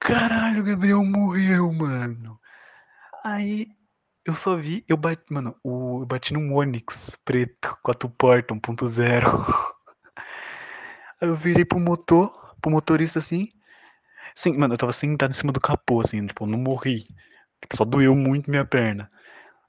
Caralho, 0.00 0.62
o 0.62 0.64
Gabriel 0.64 1.04
morreu, 1.04 1.70
mano. 1.72 2.40
Aí 3.22 3.68
eu 4.24 4.32
só 4.32 4.56
vi, 4.56 4.84
eu 4.88 4.96
bati, 4.96 5.22
mano, 5.30 5.54
eu 5.64 6.06
bati 6.06 6.32
num 6.32 6.54
Onix 6.54 7.16
preto, 7.24 7.76
quatro 7.82 8.08
porta, 8.08 8.54
1.0. 8.54 9.74
Aí 11.20 11.28
eu 11.28 11.34
virei 11.36 11.64
pro 11.64 11.78
motor, 11.78 12.30
pro 12.62 12.70
motorista 12.70 13.18
assim. 13.18 13.50
Sim, 14.34 14.56
mano, 14.56 14.74
eu 14.74 14.78
tava 14.78 14.92
sentado 14.92 15.32
em 15.32 15.34
cima 15.34 15.52
do 15.52 15.60
capô, 15.60 16.00
assim, 16.00 16.26
tipo, 16.26 16.44
eu 16.44 16.48
não 16.48 16.58
morri. 16.58 17.06
Só 17.74 17.84
doeu 17.84 18.16
muito 18.16 18.50
minha 18.50 18.64
perna. 18.64 19.10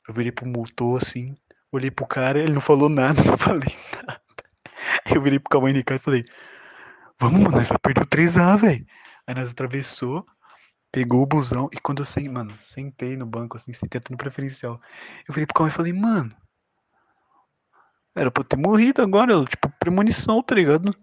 Eu 0.07 0.13
virei 0.13 0.31
pro 0.31 0.47
motor 0.47 1.01
assim, 1.01 1.35
olhei 1.71 1.91
pro 1.91 2.07
cara, 2.07 2.39
ele 2.39 2.53
não 2.53 2.61
falou 2.61 2.89
nada, 2.89 3.21
não 3.25 3.37
falei 3.37 3.75
nada. 4.07 4.21
Eu 5.13 5.21
virei 5.21 5.39
pro 5.39 5.49
Cauã 5.49 5.71
NK 5.71 5.95
e 5.95 5.99
falei, 5.99 6.25
vamos, 7.19 7.41
mano, 7.41 7.57
nós 7.57 7.67
vai 7.67 7.77
perder 7.79 8.03
o 8.03 8.07
3A, 8.07 8.57
velho. 8.59 8.85
Aí 9.31 9.35
nós 9.35 9.49
atravessou, 9.49 10.27
pegou 10.91 11.23
o 11.23 11.25
busão, 11.25 11.69
e 11.71 11.79
quando 11.79 12.01
eu 12.01 12.05
sentei, 12.05 12.27
mano, 12.27 12.53
sentei 12.61 13.15
no 13.15 13.25
banco, 13.25 13.55
assim, 13.55 13.71
sentei 13.71 13.97
até 13.97 14.11
no 14.11 14.17
preferencial. 14.17 14.81
Eu 15.25 15.33
virei 15.33 15.45
pro 15.45 15.55
Cauã 15.55 15.69
e 15.69 15.71
falei, 15.71 15.93
mano, 15.93 16.35
era 18.13 18.29
pra 18.29 18.41
eu 18.41 18.45
ter 18.45 18.57
morrido 18.57 19.01
agora, 19.01 19.45
tipo, 19.45 19.69
premonição, 19.79 20.43
tá 20.43 20.53
ligado? 20.53 20.93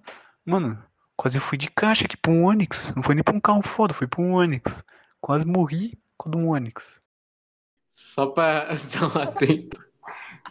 Mano, 0.44 0.78
quase 1.16 1.38
eu 1.38 1.40
fui 1.40 1.56
de 1.56 1.70
caixa 1.70 2.04
aqui 2.04 2.18
pra 2.18 2.30
um 2.30 2.44
Onix. 2.44 2.92
Não 2.94 3.02
foi 3.02 3.14
nem 3.14 3.24
pra 3.24 3.34
um 3.34 3.40
carro 3.40 3.62
foda, 3.62 3.94
fui 3.94 4.06
pra 4.06 4.20
um 4.20 4.34
Onix. 4.34 4.84
Quase 5.22 5.46
morri 5.46 5.98
com 6.18 6.28
um 6.36 6.50
Onix. 6.50 7.00
Só 7.88 8.26
pra 8.26 8.68
um 9.16 9.22
atento. 9.22 9.82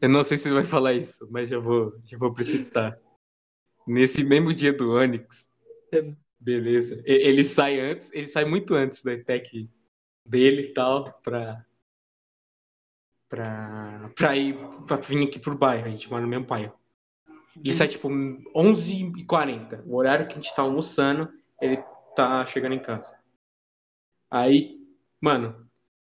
Eu 0.02 0.10
não 0.10 0.24
sei 0.24 0.36
se 0.36 0.48
ele 0.48 0.56
vai 0.56 0.66
falar 0.66 0.94
isso, 0.94 1.28
mas 1.30 1.48
já 1.48 1.60
vou, 1.60 1.94
já 2.04 2.18
vou 2.18 2.34
precipitar. 2.34 2.98
Nesse 3.86 4.24
mesmo 4.24 4.52
dia 4.52 4.74
do 4.74 4.94
Onix, 4.94 5.52
É. 5.94 6.27
beleza. 6.48 7.02
Ele 7.04 7.44
sai 7.44 7.78
antes, 7.78 8.14
ele 8.14 8.26
sai 8.26 8.46
muito 8.46 8.74
antes 8.74 9.04
da 9.04 9.22
tech 9.22 9.70
dele 10.26 10.62
e 10.62 10.74
tal, 10.74 11.12
pra, 11.22 11.66
pra, 13.28 14.10
pra 14.16 14.38
ir, 14.38 14.58
pra 14.88 14.96
vir 14.96 15.28
aqui 15.28 15.40
pro 15.40 15.58
bairro. 15.58 15.88
A 15.88 15.90
gente 15.90 16.10
mora 16.10 16.22
no 16.22 16.30
mesmo 16.30 16.46
bairro. 16.46 16.74
Ele 17.58 17.74
sai 17.74 17.90
tipo 17.90 18.08
11h40, 18.08 19.84
o 19.86 19.96
horário 19.96 20.26
que 20.26 20.34
a 20.34 20.36
gente 20.36 20.56
tá 20.56 20.62
almoçando, 20.62 21.30
ele 21.62 21.84
tá 22.16 22.46
chegando 22.46 22.76
em 22.76 22.82
casa. 22.82 23.14
Aí, 24.32 24.80
mano, 25.20 25.68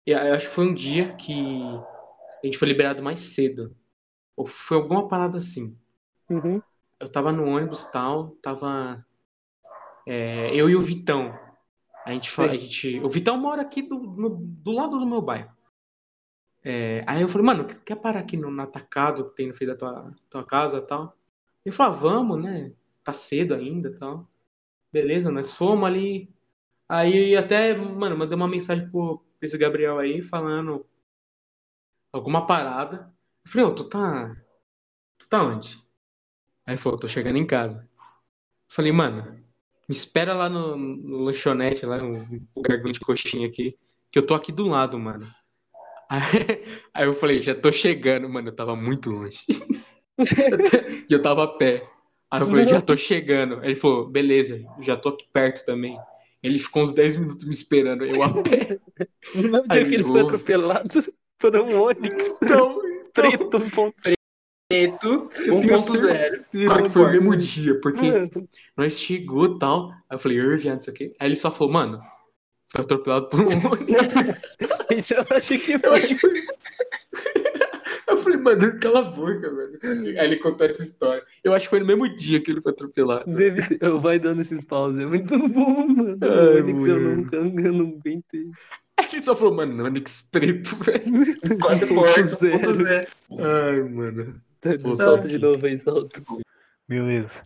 eu 0.05 0.19
eu 0.19 0.35
acho 0.35 0.49
que 0.49 0.55
foi 0.55 0.67
um 0.67 0.75
dia 0.75 1.15
que 1.15 1.33
a 2.43 2.47
gente 2.47 2.59
foi 2.59 2.69
liberado 2.69 3.03
mais 3.03 3.21
cedo. 3.21 3.75
Ou 4.37 4.47
foi 4.47 4.77
alguma 4.77 5.09
parada 5.09 5.39
assim. 5.39 5.75
Uhum. 6.29 6.61
Eu 7.01 7.11
tava 7.11 7.33
no 7.33 7.47
ônibus 7.47 7.83
e 7.83 7.93
tal, 7.93 8.33
tava. 8.43 9.05
É, 10.09 10.55
eu 10.55 10.71
e 10.71 10.75
o 10.75 10.81
Vitão. 10.81 11.39
A 12.07 12.13
gente, 12.13 12.31
Sim. 12.31 12.43
a 12.45 12.57
gente. 12.57 12.99
O 13.01 13.09
Vitão 13.09 13.37
mora 13.37 13.61
aqui 13.61 13.83
do, 13.83 13.99
no- 13.99 14.37
do 14.41 14.73
lado 14.73 14.99
do 14.99 15.07
meu 15.07 15.21
bairro. 15.21 15.51
É, 16.65 17.05
aí 17.07 17.21
eu 17.21 17.29
falei, 17.29 17.47
mano, 17.47 17.67
quer 17.67 17.97
parar 17.97 18.21
aqui 18.21 18.37
no, 18.37 18.51
no 18.51 18.63
atacado 18.63 19.29
que 19.29 19.37
tem 19.37 19.49
no 19.49 19.55
fim 19.55 19.67
da 19.67 19.77
tua, 19.77 20.15
tua 20.31 20.45
casa 20.45 20.79
e 20.79 20.87
tal? 20.87 21.15
Ele 21.65 21.75
falou, 21.75 21.93
ah, 21.93 21.97
vamos, 21.97 22.43
né? 22.43 22.73
Tá 23.05 23.13
cedo 23.13 23.55
ainda 23.55 23.91
e 23.91 23.99
tal. 23.99 24.27
Beleza, 24.91 25.31
nós 25.31 25.53
fomos 25.53 25.87
ali. 25.87 26.35
Aí 26.89 27.37
até, 27.37 27.75
mano, 27.77 28.17
mandei 28.17 28.35
uma 28.35 28.49
mensagem 28.49 28.89
pro 28.91 29.19
pra 29.39 29.47
esse 29.47 29.57
Gabriel 29.57 29.99
aí 29.99 30.21
falando 30.23 30.85
alguma 32.13 32.47
parada. 32.47 33.15
Eu 33.45 33.51
falei, 33.53 33.67
ô, 33.67 33.75
tu 33.75 33.85
tá. 33.85 34.35
Tu 35.19 35.29
tá 35.29 35.43
onde? 35.43 35.77
Aí 36.67 36.73
ele 36.75 36.77
falou, 36.79 36.99
tô 36.99 37.07
chegando 37.07 37.37
em 37.37 37.47
casa. 37.47 37.89
Eu 37.99 38.75
falei, 38.75 38.93
mano, 38.93 39.45
me 39.89 39.95
espera 39.95 40.35
lá 40.35 40.49
no, 40.49 40.77
no 40.77 41.19
lanchonete, 41.25 41.87
lá 41.87 41.99
no 41.99 42.27
lugar 42.55 42.79
de 42.83 43.01
coxinha 43.01 43.47
aqui, 43.47 43.77
que 44.11 44.19
eu 44.19 44.27
tô 44.27 44.35
aqui 44.35 44.53
do 44.53 44.69
lado, 44.69 44.99
mano. 44.99 45.27
Aí, 46.09 46.21
aí 46.93 47.07
eu 47.07 47.15
falei, 47.15 47.41
já 47.41 47.55
tô 47.55 47.73
chegando, 47.73 48.29
mano, 48.29 48.49
eu 48.49 48.55
tava 48.55 48.77
muito 48.77 49.11
longe. 49.11 49.41
E 51.09 51.13
eu 51.13 51.23
tava 51.23 51.45
a 51.45 51.47
pé. 51.47 51.89
Aí 52.29 52.41
eu 52.41 52.47
falei, 52.49 52.67
já 52.67 52.81
tô 52.81 52.97
chegando. 52.97 53.65
Ele 53.65 53.77
falou, 53.77 54.09
beleza, 54.09 54.61
já 54.81 54.97
tô 54.97 55.11
aqui 55.11 55.25
perto 55.33 55.65
também. 55.65 55.97
Ele 56.43 56.59
ficou 56.59 56.83
uns 56.83 56.93
10 56.93 57.19
minutos 57.19 57.45
me 57.45 57.55
esperando, 57.55 58.05
eu 58.05 58.21
a 58.23 58.43
pé. 58.43 58.81
No 59.33 59.43
mesmo 59.43 59.69
dia 59.69 59.89
que 59.89 59.95
ele 59.95 60.03
foi 60.03 60.23
atropelado 60.23 61.05
por 61.39 61.55
um 61.55 61.81
Onix 61.81 62.39
Então, 62.43 62.81
preto, 63.13 63.57
um 63.57 63.71
ponto 63.71 63.95
Preto, 64.03 64.18
Tenho 64.71 64.99
1.0. 64.99 66.45
Isso 66.53 66.83
que 66.83 66.91
foi 66.91 67.03
o 67.03 67.11
mesmo 67.11 67.37
dia, 67.37 67.81
porque 67.81 68.13
Mano, 68.13 68.49
nós 68.77 68.99
chegou 68.99 69.57
e 69.57 69.59
tal. 69.59 69.91
Aí 69.91 69.97
eu 70.17 70.19
falei, 70.19 70.41
eu 70.41 70.57
viado, 70.59 70.83
isso 70.83 70.91
aqui. 70.91 71.13
Aí 71.19 71.29
ele 71.29 71.37
só 71.37 71.51
falou, 71.51 71.73
mano, 71.73 72.01
foi 72.71 72.85
atropelado 72.85 73.29
por 73.31 73.41
um 73.41 73.47
ônibus. 73.67 73.89
isso 74.95 75.15
eu 75.15 75.25
achei 75.31 75.59
que 75.59 75.73
Eu 75.73 75.81
foi. 75.81 76.01
Eu 78.09 78.17
falei, 78.17 78.39
mano, 78.39 78.81
cala 78.81 79.01
a 79.01 79.03
boca, 79.03 79.55
velho. 79.55 80.19
Aí 80.19 80.27
ele 80.27 80.37
contou 80.37 80.67
essa 80.67 80.83
história. 80.83 81.23
Eu 81.45 81.53
acho 81.53 81.67
que 81.67 81.71
foi 81.71 81.81
no 81.81 81.87
mesmo 81.87 82.09
dia 82.17 82.41
que 82.41 82.51
ele 82.51 82.63
foi 82.63 82.73
atropelado. 82.73 83.31
Deve 83.31 83.63
ser. 83.63 83.79
Eu 83.83 84.01
vai 84.01 84.19
dando 84.19 84.41
esses 84.41 84.65
paus. 84.65 84.99
É 84.99 85.05
muito 85.05 85.37
bom, 85.51 85.87
mano. 85.87 86.19
Ai, 86.23 86.29
o 86.29 86.65
Onix 86.65 86.83
eu 86.85 87.01
nunca 87.01 87.37
eu 87.37 87.73
não 87.73 87.87
aguentei. 87.89 88.47
Aí 88.97 89.07
ele 89.13 89.21
só 89.21 89.37
falou, 89.37 89.55
mano, 89.55 89.85
Onix 89.85 90.23
preto, 90.23 90.75
velho. 90.77 91.59
4 91.61 91.89
portas, 91.95 92.35
1.0. 92.41 93.09
Ai, 93.39 93.83
mano. 93.83 94.41
Pô, 94.61 94.95
Solta 94.95 95.29
de 95.29 95.39
novo 95.39 95.65
aí, 95.65 95.79
solta. 95.79 96.23
Beleza. 96.89 97.43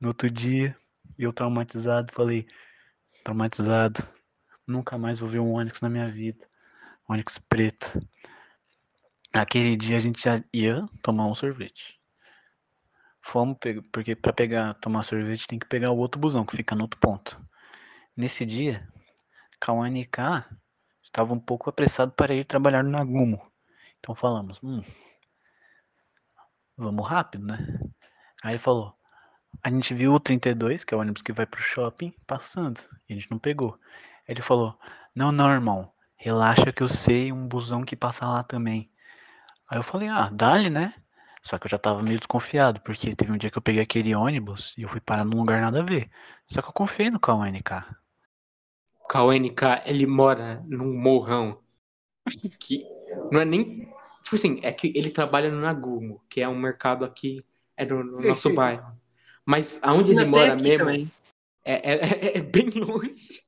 No 0.00 0.08
outro 0.08 0.30
dia, 0.30 0.76
eu 1.18 1.32
traumatizado, 1.32 2.12
falei: 2.12 2.46
traumatizado. 3.24 4.06
Nunca 4.66 4.98
mais 4.98 5.18
vou 5.18 5.28
ver 5.28 5.38
um 5.38 5.52
Onix 5.52 5.80
na 5.80 5.88
minha 5.88 6.10
vida. 6.10 6.46
Onix 7.08 7.38
preto. 7.38 8.00
Aquele 9.32 9.76
dia 9.76 9.96
a 9.96 10.00
gente 10.00 10.22
já 10.22 10.42
ia 10.52 10.88
tomar 11.02 11.26
um 11.26 11.34
sorvete. 11.34 11.98
Fomos, 13.20 13.56
porque 13.92 14.14
para 14.14 14.32
pegar, 14.32 14.74
tomar 14.74 15.02
sorvete 15.02 15.48
tem 15.48 15.58
que 15.58 15.66
pegar 15.66 15.90
o 15.90 15.98
outro 15.98 16.20
busão 16.20 16.44
que 16.44 16.56
fica 16.56 16.74
no 16.74 16.82
outro 16.82 16.98
ponto. 17.00 17.40
Nesse 18.16 18.46
dia, 18.46 18.88
Cauane 19.60 20.02
e 20.02 20.06
K 20.06 20.48
estavam 21.02 21.36
um 21.36 21.40
pouco 21.40 21.68
apressados 21.68 22.14
para 22.14 22.34
ir 22.34 22.44
trabalhar 22.44 22.82
no 22.82 22.90
Nagumo. 22.90 23.40
Então 23.98 24.14
falamos, 24.14 24.60
hum, 24.62 24.82
vamos 26.76 27.06
rápido, 27.06 27.46
né? 27.46 27.80
Aí 28.42 28.52
ele 28.52 28.58
falou, 28.58 28.94
a 29.62 29.70
gente 29.70 29.94
viu 29.94 30.14
o 30.14 30.20
32, 30.20 30.84
que 30.84 30.94
é 30.94 30.96
o 30.96 31.00
ônibus 31.00 31.22
que 31.22 31.32
vai 31.32 31.46
pro 31.46 31.60
shopping, 31.60 32.12
passando. 32.26 32.80
E 33.08 33.12
a 33.12 33.16
gente 33.16 33.30
não 33.30 33.38
pegou. 33.38 33.78
Aí 34.28 34.34
ele 34.34 34.42
falou, 34.42 34.78
não, 35.14 35.32
não, 35.32 35.50
irmão, 35.50 35.90
relaxa 36.16 36.72
que 36.72 36.82
eu 36.82 36.88
sei 36.88 37.32
um 37.32 37.46
busão 37.48 37.84
que 37.84 37.96
passa 37.96 38.26
lá 38.26 38.42
também. 38.42 38.90
Aí 39.68 39.78
eu 39.78 39.82
falei, 39.82 40.08
ah, 40.08 40.30
dá-lhe, 40.32 40.70
né? 40.70 40.94
Só 41.42 41.58
que 41.58 41.66
eu 41.66 41.70
já 41.70 41.78
tava 41.78 42.02
meio 42.02 42.18
desconfiado, 42.18 42.80
porque 42.80 43.14
teve 43.14 43.30
um 43.30 43.38
dia 43.38 43.50
que 43.50 43.56
eu 43.56 43.62
peguei 43.62 43.82
aquele 43.82 44.14
ônibus 44.14 44.74
e 44.76 44.82
eu 44.82 44.88
fui 44.88 45.00
parar 45.00 45.24
num 45.24 45.38
lugar 45.38 45.60
nada 45.60 45.80
a 45.80 45.84
ver. 45.84 46.10
Só 46.48 46.60
que 46.60 46.68
eu 46.68 46.72
confiei 46.72 47.08
no 47.08 47.20
KNK. 47.20 47.84
KNK, 49.08 49.82
ele 49.86 50.06
mora 50.06 50.62
num 50.66 51.00
morrão 51.00 51.60
que 52.58 52.84
não 53.30 53.40
é 53.40 53.44
nem. 53.44 53.88
Tipo 54.26 54.34
assim, 54.36 54.60
é 54.64 54.72
que 54.72 54.92
ele 54.96 55.10
trabalha 55.10 55.50
no 55.50 55.60
Nagumo, 55.60 56.20
que 56.28 56.40
é 56.40 56.48
um 56.48 56.58
mercado 56.58 57.04
aqui, 57.04 57.44
é 57.76 57.86
no, 57.86 58.02
no 58.02 58.22
nosso 58.22 58.50
bairro. 58.50 58.84
Mas 59.44 59.80
aonde 59.84 60.12
ele 60.12 60.24
mora 60.24 60.56
mesmo 60.56 60.88
também. 60.88 61.12
é, 61.64 61.92
é, 61.92 61.94
é- 62.34 62.38
é 62.38 62.42
bem 62.42 62.70
longe. 62.70 63.42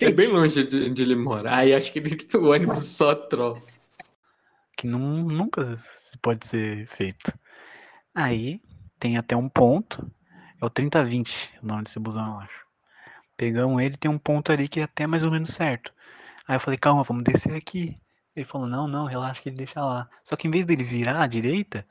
É 0.00 0.10
bem 0.10 0.28
longe 0.28 0.64
de 0.66 0.90
onde 0.90 1.02
ele 1.02 1.14
mora. 1.16 1.54
Aí 1.56 1.74
acho 1.74 1.92
que 1.92 1.98
ele, 2.00 2.16
o 2.36 2.46
ônibus 2.50 2.84
só 2.86 3.14
troca. 3.14 3.62
que 4.76 4.86
não, 4.86 5.00
nunca 5.00 5.76
se 5.76 6.16
pode 6.18 6.46
ser 6.46 6.86
feito. 6.86 7.32
Aí 8.14 8.60
tem 9.00 9.18
até 9.18 9.36
um 9.36 9.48
ponto, 9.48 10.10
é 10.60 10.64
o 10.64 10.70
3020, 10.70 11.52
o 11.62 11.66
nome 11.66 11.84
desse 11.84 11.98
busão, 12.00 12.34
eu 12.34 12.40
acho. 12.40 12.66
Pegamos 13.36 13.82
ele, 13.82 13.96
tem 13.96 14.10
um 14.10 14.18
ponto 14.18 14.52
ali 14.52 14.68
que 14.68 14.80
é 14.80 14.84
até 14.84 15.06
mais 15.06 15.24
ou 15.24 15.30
menos 15.32 15.50
certo. 15.50 15.92
Aí 16.48 16.56
eu 16.56 16.60
falei, 16.60 16.78
calma, 16.78 17.04
vamos 17.04 17.24
descer 17.24 17.56
aqui. 17.56 17.96
Ele 18.38 18.44
falou, 18.44 18.68
não, 18.68 18.86
não, 18.86 19.06
relaxa 19.06 19.42
que 19.42 19.48
ele 19.48 19.56
deixa 19.56 19.84
lá. 19.84 20.08
Só 20.22 20.36
que 20.36 20.46
em 20.46 20.50
vez 20.50 20.64
dele 20.64 20.84
virar 20.84 21.22
à 21.22 21.26
direita, 21.26 21.84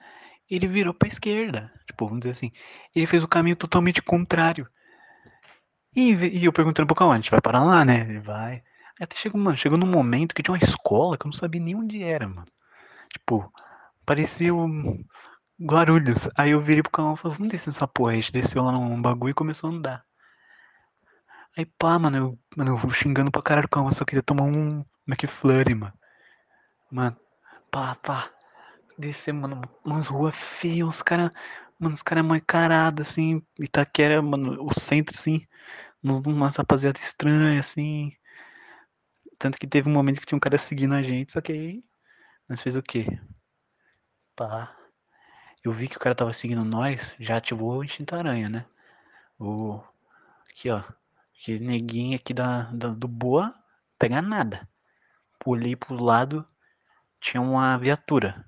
ele 0.50 0.68
virou 0.68 0.94
pra 0.94 1.08
esquerda. 1.08 1.72
Tipo, 1.86 2.06
vamos 2.06 2.22
dizer 2.22 2.32
assim, 2.32 2.52
ele 2.96 3.06
fez 3.06 3.24
o 3.24 3.28
caminho 3.28 3.56
totalmente 3.56 4.02
contrário. 4.02 4.68
E, 5.96 6.14
e 6.14 6.46
eu 6.46 6.54
perguntando 6.54 6.88
pro 6.88 6.96
Cauã, 6.96 7.14
a 7.14 7.16
gente 7.18 7.32
vai 7.32 7.42
parar 7.42 7.64
lá, 7.64 7.84
né? 7.84 8.02
Ele 8.02 8.20
vai. 8.20 8.64
Até 9.00 9.16
chegou, 9.16 9.40
mano, 9.42 9.58
chegou 9.58 9.78
num 9.78 9.88
momento 9.88 10.34
que 10.34 10.42
tinha 10.42 10.54
uma 10.54 10.64
escola 10.64 11.18
que 11.18 11.26
eu 11.26 11.30
não 11.30 11.38
sabia 11.38 11.62
nem 11.62 11.76
onde 11.76 12.02
era, 12.02 12.28
mano. 12.28 12.48
Tipo, 13.12 13.52
parecia 14.06 14.54
Guarulhos. 15.62 16.30
Aí 16.38 16.52
eu 16.52 16.62
virei 16.62 16.82
pro 16.82 16.92
Cauã 16.92 17.14
e 17.14 17.18
falei, 17.18 17.38
vamos 17.38 17.52
descer 17.52 17.70
nessa 17.70 17.88
porra. 17.88 18.14
A 18.14 18.16
gente 18.16 18.32
desceu 18.32 18.64
lá 18.64 18.72
num 18.72 19.02
bagulho 19.02 19.32
e 19.32 19.34
começou 19.34 19.70
a 19.70 19.74
andar. 19.74 20.06
Aí 21.58 21.66
pá, 21.66 21.98
mano, 22.00 22.18
eu, 22.18 22.40
mano, 22.56 22.80
eu 22.84 22.90
xingando 22.92 23.32
pra 23.32 23.42
caralho 23.42 23.66
o 23.66 23.70
Cauã, 23.70 23.92
só 23.92 24.06
queria 24.06 24.24
tomar 24.24 24.44
um 24.44 24.84
McFlurry, 25.08 25.74
mano. 25.74 25.97
Mano, 26.92 27.18
pá, 27.72 27.96
pá. 27.96 28.32
Descer, 28.98 29.34
mano, 29.34 29.62
umas 29.86 30.08
ruas 30.08 30.36
feias, 30.36 30.88
os 30.88 31.02
caras, 31.04 31.32
mano, 31.80 31.96
os 31.96 32.02
caras 32.04 32.26
mal 32.26 32.38
encarados, 32.38 33.08
assim, 33.10 33.42
Itaquera, 33.60 34.22
mano, 34.22 34.58
o 34.66 34.74
centro, 34.80 35.16
assim, 35.18 35.48
umas 36.04 36.58
rapaziada 36.58 37.00
estranha, 37.00 37.60
assim. 37.60 38.12
Tanto 39.40 39.58
que 39.58 39.66
teve 39.68 39.90
um 39.90 39.94
momento 39.94 40.20
que 40.20 40.26
tinha 40.28 40.38
um 40.38 40.40
cara 40.40 40.58
seguindo 40.58 40.94
a 40.94 41.02
gente, 41.02 41.32
só 41.34 41.42
que 41.42 41.52
aí 41.52 41.84
nós 42.50 42.62
fez 42.62 42.76
o 42.76 42.84
quê? 42.84 43.06
Pá. 44.36 44.74
Eu 45.64 45.74
vi 45.74 45.88
que 45.90 45.98
o 45.98 46.00
cara 46.00 46.16
tava 46.16 46.34
seguindo 46.34 46.66
nós, 46.66 47.16
já 47.20 47.38
ativou 47.38 47.78
o 47.80 47.84
instinto 47.84 48.16
aranha, 48.16 48.50
né? 48.50 48.66
O. 49.40 49.82
Aqui, 50.50 50.70
ó. 50.72 50.84
Que 51.34 51.60
neguinho 51.60 52.16
aqui 52.18 52.34
da, 52.34 52.64
da- 52.74 52.90
do 52.90 53.08
Boa 53.08 53.54
pega 54.00 54.22
nada. 54.22 54.68
Olhei 55.46 55.76
pro 55.76 55.96
lado, 55.96 56.48
tinha 57.32 57.42
uma 57.42 57.78
viatura. 57.78 58.46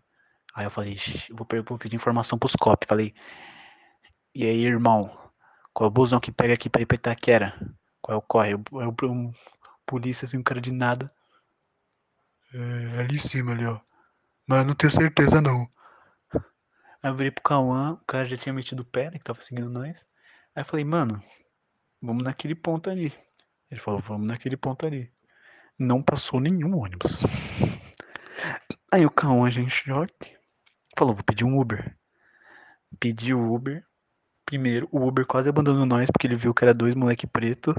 Aí 0.55 0.65
eu 0.65 0.71
falei, 0.71 0.93
"Ixi, 0.93 1.33
vou, 1.33 1.47
vou 1.67 1.77
pedir 1.77 1.95
informação 1.95 2.39
pros 2.39 2.55
cop. 2.55 2.85
Falei, 2.87 3.13
e 4.33 4.45
aí, 4.45 4.63
irmão? 4.63 5.09
Qual 5.73 5.87
é 5.87 5.89
o 5.89 5.93
busão 5.93 6.19
que 6.19 6.31
pega 6.31 6.53
aqui 6.53 6.69
pra 6.69 6.81
ir 6.81 6.85
pra 6.85 6.95
Itaquera? 6.95 7.53
Qual 8.01 8.15
é 8.15 8.17
o 8.17 8.21
corre? 8.21 8.53
Eu, 8.53 8.63
eu, 8.71 8.95
um 9.11 9.33
polícia 9.85 10.25
assim, 10.25 10.37
um 10.37 10.43
cara 10.43 10.61
de 10.61 10.71
nada. 10.71 11.11
É, 12.53 12.99
ali 12.99 13.17
em 13.17 13.19
cima, 13.19 13.51
ali, 13.51 13.65
ó. 13.65 13.79
Mas 14.47 14.65
não 14.65 14.75
tenho 14.75 14.91
certeza 14.91 15.41
não. 15.41 15.67
Aí 16.33 17.11
eu 17.11 17.15
virei 17.15 17.31
pro 17.31 17.43
Cauã, 17.43 17.93
o 17.93 18.05
cara 18.05 18.25
já 18.25 18.37
tinha 18.37 18.53
metido 18.53 18.81
o 18.81 18.85
pé, 18.85 19.05
né, 19.05 19.17
que 19.17 19.23
tava 19.23 19.41
seguindo 19.41 19.69
nós. 19.69 19.95
Aí 20.55 20.61
eu 20.61 20.65
falei, 20.65 20.85
mano, 20.85 21.21
vamos 22.01 22.23
naquele 22.23 22.55
ponto 22.55 22.89
ali. 22.89 23.13
Ele 23.69 23.79
falou, 23.79 23.99
vamos 23.99 24.27
naquele 24.27 24.57
ponto 24.57 24.85
ali. 24.85 25.11
Não 25.77 26.01
passou 26.01 26.39
nenhum 26.39 26.77
ônibus. 26.77 27.21
Aí 28.91 29.05
o 29.05 29.11
Cauã, 29.11 29.49
gente 29.51 29.83
falou, 30.97 31.13
vou 31.13 31.23
pedir 31.23 31.45
um 31.45 31.59
Uber. 31.59 31.95
Pedi 32.99 33.33
o 33.33 33.53
Uber. 33.53 33.85
Primeiro, 34.45 34.89
o 34.91 35.05
Uber 35.07 35.25
quase 35.27 35.47
abandonou 35.47 35.85
nós, 35.85 36.09
porque 36.11 36.25
ele 36.25 36.35
viu 36.35 36.53
que 36.53 36.63
era 36.63 36.73
dois 36.73 36.95
moleque 36.95 37.27
preto. 37.27 37.71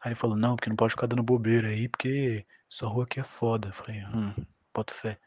Aí 0.00 0.10
ele 0.10 0.14
falou, 0.14 0.36
não, 0.36 0.54
porque 0.54 0.70
não 0.70 0.76
pode 0.76 0.92
ficar 0.92 1.08
dando 1.08 1.24
bobeira 1.24 1.68
aí, 1.68 1.88
porque 1.88 2.46
essa 2.70 2.86
rua 2.86 3.04
aqui 3.04 3.18
é 3.18 3.24
foda. 3.24 3.68
Eu 3.68 3.72
falei, 3.72 4.04
hum, 4.06 4.34
boto 4.72 4.94
fé. 4.94 5.18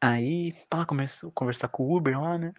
Aí, 0.00 0.52
pá, 0.68 0.84
começou 0.84 1.30
a 1.30 1.32
conversar 1.32 1.68
com 1.68 1.84
o 1.84 1.96
Uber 1.96 2.20
lá, 2.20 2.36
né? 2.36 2.52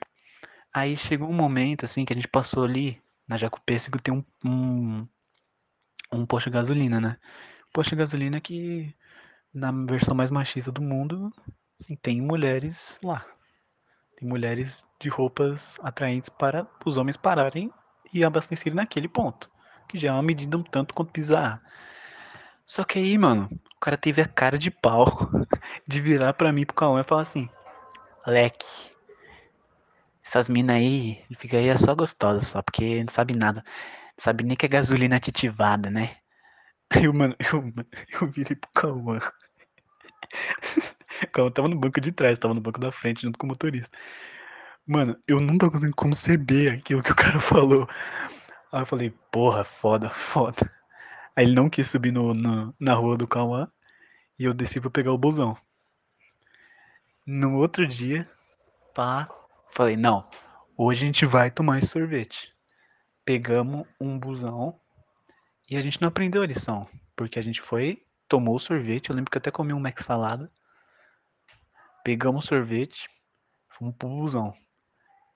Aí 0.73 0.95
chegou 0.95 1.29
um 1.29 1.33
momento, 1.33 1.85
assim, 1.85 2.05
que 2.05 2.13
a 2.13 2.15
gente 2.15 2.27
passou 2.27 2.63
ali, 2.63 3.01
na 3.27 3.37
Jacupêssego 3.37 4.01
tem 4.01 4.13
um, 4.13 4.23
um, 4.45 5.07
um 6.11 6.25
posto 6.25 6.49
de 6.49 6.53
gasolina, 6.53 7.01
né? 7.01 7.17
Posto 7.73 7.91
de 7.91 7.97
gasolina 7.97 8.39
que, 8.39 8.95
na 9.53 9.71
versão 9.71 10.15
mais 10.15 10.31
machista 10.31 10.71
do 10.71 10.81
mundo, 10.81 11.31
assim, 11.79 11.95
tem 11.95 12.21
mulheres 12.21 12.99
lá. 13.03 13.25
Tem 14.17 14.27
mulheres 14.27 14.85
de 14.99 15.09
roupas 15.09 15.77
atraentes 15.81 16.29
para 16.29 16.67
os 16.85 16.97
homens 16.97 17.17
pararem 17.17 17.71
e 18.13 18.23
abastecerem 18.23 18.75
naquele 18.75 19.07
ponto. 19.07 19.49
Que 19.87 19.97
já 19.97 20.09
é 20.09 20.11
uma 20.11 20.23
medida 20.23 20.57
um 20.57 20.63
tanto 20.63 20.93
quanto 20.93 21.11
bizarra. 21.11 21.61
Só 22.65 22.83
que 22.83 22.99
aí, 22.99 23.17
mano, 23.17 23.47
o 23.75 23.79
cara 23.79 23.95
teve 23.95 24.21
a 24.21 24.27
cara 24.27 24.57
de 24.57 24.69
pau 24.69 25.05
de 25.87 26.01
virar 26.01 26.33
pra 26.33 26.51
mim 26.51 26.65
pro 26.65 26.75
Cauã 26.75 27.01
e 27.01 27.03
falar 27.03 27.21
assim: 27.21 27.49
Leque, 28.25 28.91
essas 30.27 30.49
minas 30.49 30.75
aí, 30.75 31.23
fica 31.37 31.57
aí 31.57 31.69
é 31.69 31.77
só 31.77 31.95
gostosa 31.95 32.41
só, 32.41 32.61
porque 32.61 33.01
não 33.01 33.09
sabe 33.09 33.33
nada. 33.33 33.63
Não 33.63 34.23
sabe 34.23 34.43
nem 34.43 34.57
que 34.57 34.65
é 34.65 34.69
gasolina 34.69 35.15
aditivada, 35.15 35.89
né? 35.89 36.17
Aí, 36.89 37.07
mano, 37.07 37.35
eu, 37.39 37.73
eu 38.21 38.31
virei 38.31 38.55
pro 38.55 38.69
Cauã. 38.73 39.19
O 41.23 41.31
Cauã 41.31 41.51
tava 41.51 41.67
no 41.67 41.75
banco 41.79 41.99
de 41.99 42.11
trás, 42.11 42.37
tava 42.37 42.53
no 42.53 42.61
banco 42.61 42.79
da 42.79 42.91
frente 42.91 43.21
junto 43.23 43.37
com 43.39 43.45
o 43.45 43.49
motorista. 43.49 43.97
Mano, 44.85 45.17
eu 45.27 45.39
não 45.39 45.57
tô 45.57 45.69
conseguindo 45.69 45.95
conceber 45.95 46.73
aquilo 46.73 47.03
que 47.03 47.11
o 47.11 47.15
cara 47.15 47.39
falou. 47.39 47.87
Aí 48.71 48.81
eu 48.81 48.85
falei, 48.85 49.09
porra, 49.31 49.63
foda, 49.63 50.09
foda. 50.09 50.71
Aí 51.35 51.45
ele 51.45 51.55
não 51.55 51.69
quis 51.69 51.87
subir 51.89 52.11
no, 52.11 52.33
no- 52.33 52.73
na 52.79 52.93
rua 52.93 53.17
do 53.17 53.27
Cauã 53.27 53.67
e 54.39 54.43
eu 54.45 54.53
desci 54.53 54.79
pra 54.79 54.89
pegar 54.89 55.11
o 55.11 55.17
busão. 55.17 55.57
No 57.25 57.57
outro 57.57 57.85
dia, 57.87 58.29
pá, 58.93 59.29
falei, 59.71 59.97
não, 59.97 60.29
hoje 60.77 61.03
a 61.03 61.05
gente 61.07 61.25
vai 61.25 61.51
tomar 61.51 61.79
esse 61.79 61.87
sorvete. 61.87 62.53
Pegamos 63.25 63.85
um 63.99 64.17
busão 64.17 64.79
e 65.69 65.75
a 65.77 65.81
gente 65.81 66.01
não 66.01 66.07
aprendeu 66.07 66.41
a 66.41 66.47
lição. 66.47 66.87
Porque 67.15 67.37
a 67.39 67.41
gente 67.41 67.61
foi, 67.61 68.03
tomou 68.27 68.59
sorvete, 68.59 69.09
eu 69.09 69.15
lembro 69.15 69.31
que 69.31 69.37
até 69.37 69.51
comi 69.51 69.73
um 69.73 69.79
Mac 69.79 69.99
salada. 70.01 70.51
Pegamos 72.03 72.45
sorvete, 72.45 73.09
fomos 73.69 73.95
pro 73.95 74.09
busão. 74.09 74.53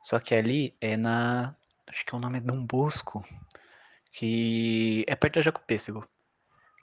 Só 0.03 0.19
que 0.19 0.33
ali 0.33 0.75
é 0.81 0.97
na. 0.97 1.55
Acho 1.87 2.05
que 2.05 2.15
o 2.15 2.19
nome 2.19 2.37
é 2.37 2.41
Dom 2.41 2.65
Bosco. 2.65 3.25
Que 4.11 5.05
é 5.07 5.15
perto 5.15 5.35
da 5.35 5.41
Jacopêssego. 5.41 6.07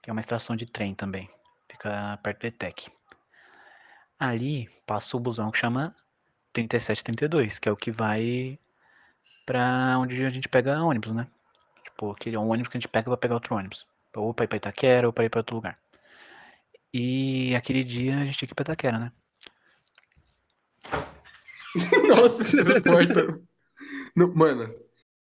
Que 0.03 0.11
é 0.11 0.13
uma 0.13 0.21
estação 0.21 0.57
de 0.57 0.67
trem 0.67 0.95
também. 0.95 1.29
Fica 1.71 2.19
perto 2.23 2.43
da 2.43 2.49
ETEC. 2.49 2.91
Ali 4.19 4.69
passa 4.87 5.17
o 5.17 5.21
busão 5.21 5.51
que 5.51 5.59
chama 5.59 5.95
3732, 6.53 7.59
que 7.59 7.69
é 7.69 7.73
o 7.73 7.77
que 7.77 7.91
vai 7.91 8.59
pra 9.47 9.97
onde 9.99 10.25
a 10.25 10.31
gente 10.31 10.49
pega 10.49 10.83
ônibus, 10.83 11.13
né? 11.13 11.27
Tipo, 11.85 12.13
aquele 12.13 12.37
é 12.37 12.39
um 12.39 12.51
ônibus 12.51 12.71
que 12.71 12.79
a 12.79 12.81
gente 12.81 12.89
pega 12.89 13.11
pra 13.11 13.17
pegar 13.17 13.35
outro 13.35 13.55
ônibus. 13.55 13.87
Ou 14.15 14.35
pra 14.35 14.45
ir 14.45 14.49
pra 14.49 14.57
Itaquera 14.57 15.07
ou 15.07 15.13
pra 15.13 15.25
ir 15.25 15.31
pra 15.31 15.41
outro 15.41 15.57
lugar. 15.57 15.79
E 17.01 17.55
aquele 17.55 17.85
dia 17.85 18.19
a 18.19 18.25
gente 18.25 18.39
tinha 18.39 18.49
que 18.49 18.53
ir 18.53 18.57
pra 18.57 18.63
Itaquera, 18.65 18.99
né? 18.99 19.13
Nossa, 22.09 22.43
esse 22.43 22.61
repórter. 22.61 23.41
Não, 24.17 24.35
mano, 24.35 24.75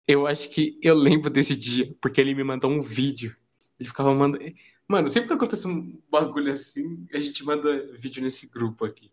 eu 0.09 0.27
acho 0.27 0.51
que 0.51 0.77
eu 0.83 0.97
lembro 0.97 1.31
desse 1.31 1.55
dia, 1.55 1.95
porque 2.01 2.21
ele 2.21 2.35
me 2.35 2.43
mandou 2.43 2.69
um 2.69 2.83
vídeo 2.83 3.37
Ele 3.79 3.89
ficava 3.89 4.13
mandando. 4.13 4.45
Mano, 4.89 5.09
sempre 5.09 5.29
que 5.29 5.35
acontece 5.35 5.69
um 5.69 6.03
bagulho 6.11 6.53
assim, 6.53 7.07
a 7.15 7.21
gente 7.21 7.45
manda 7.45 7.93
vídeo 7.97 8.25
nesse 8.25 8.49
grupo 8.49 8.85
aqui. 8.85 9.13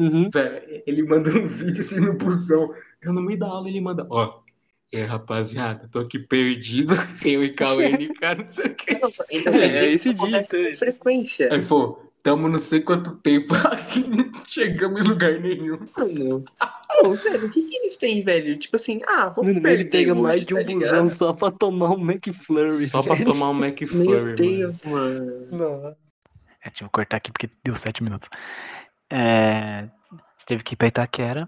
Uhum. 0.00 0.30
Ele 0.84 1.04
manda 1.04 1.30
um 1.30 1.46
vídeo 1.46 1.80
assim 1.80 2.00
no 2.00 2.18
busão. 2.18 2.74
Eu 3.00 3.12
no 3.12 3.22
meio 3.22 3.38
da 3.38 3.46
aula 3.46 3.68
ele 3.68 3.80
manda, 3.80 4.04
ó. 4.10 4.42
É, 4.92 5.02
rapaziada, 5.04 5.86
tô 5.88 5.98
aqui 6.00 6.18
perdido. 6.18 6.94
Eu 7.24 7.44
e 7.44 7.52
Cauê, 7.52 8.08
cara, 8.18 8.38
não 8.42 8.48
sei 8.48 8.66
o 8.66 8.74
que. 8.74 8.98
Nossa, 8.98 9.26
então 9.30 9.52
É, 9.54 9.68
que 9.68 9.84
esse 9.86 10.14
dia, 10.14 10.40
então. 10.40 10.70
com 10.70 10.76
frequência. 10.76 11.52
Aí, 11.52 11.60
pô, 11.62 11.98
tamo 12.22 12.48
não 12.48 12.58
sei 12.58 12.80
quanto 12.80 13.16
tempo 13.16 13.52
aqui, 13.70 14.08
não 14.08 14.30
chegamos 14.46 15.00
em 15.00 15.04
lugar 15.04 15.38
nenhum. 15.40 15.78
Mano, 15.96 16.42
pô, 17.02 17.14
velho, 17.14 17.46
o 17.46 17.50
que 17.50 17.62
que 17.62 17.76
eles 17.76 17.96
têm, 17.98 18.24
velho? 18.24 18.56
Tipo 18.58 18.76
assim, 18.76 19.00
ah, 19.06 19.28
vamos 19.28 19.52
Mano, 19.52 19.62
perder 19.62 19.80
ele 19.80 19.90
pega 19.90 20.12
hoje, 20.12 20.22
mais 20.22 20.46
de 20.46 20.54
um 20.54 20.56
tá 20.56 20.62
ligado? 20.62 21.02
busão 21.02 21.08
só 21.08 21.32
pra 21.34 21.50
tomar 21.50 21.90
um 21.90 22.00
McFlurry. 22.10 22.86
Só 22.88 23.02
pra 23.02 23.16
tomar 23.22 23.50
um 23.50 23.54
Meu 23.54 23.68
McFlurry, 23.68 24.06
mano. 24.22 24.34
Deus, 24.36 24.82
mano. 24.84 25.46
Nossa. 25.52 25.96
É, 26.64 26.70
tive 26.70 26.88
que 26.88 26.92
cortar 26.94 27.18
aqui 27.18 27.30
porque 27.30 27.50
deu 27.62 27.74
sete 27.76 28.02
minutos. 28.02 28.28
É, 29.10 29.88
teve 30.46 30.62
que 30.62 30.72
ir 30.72 30.76
pra 30.76 30.88
Itaquera. 30.88 31.46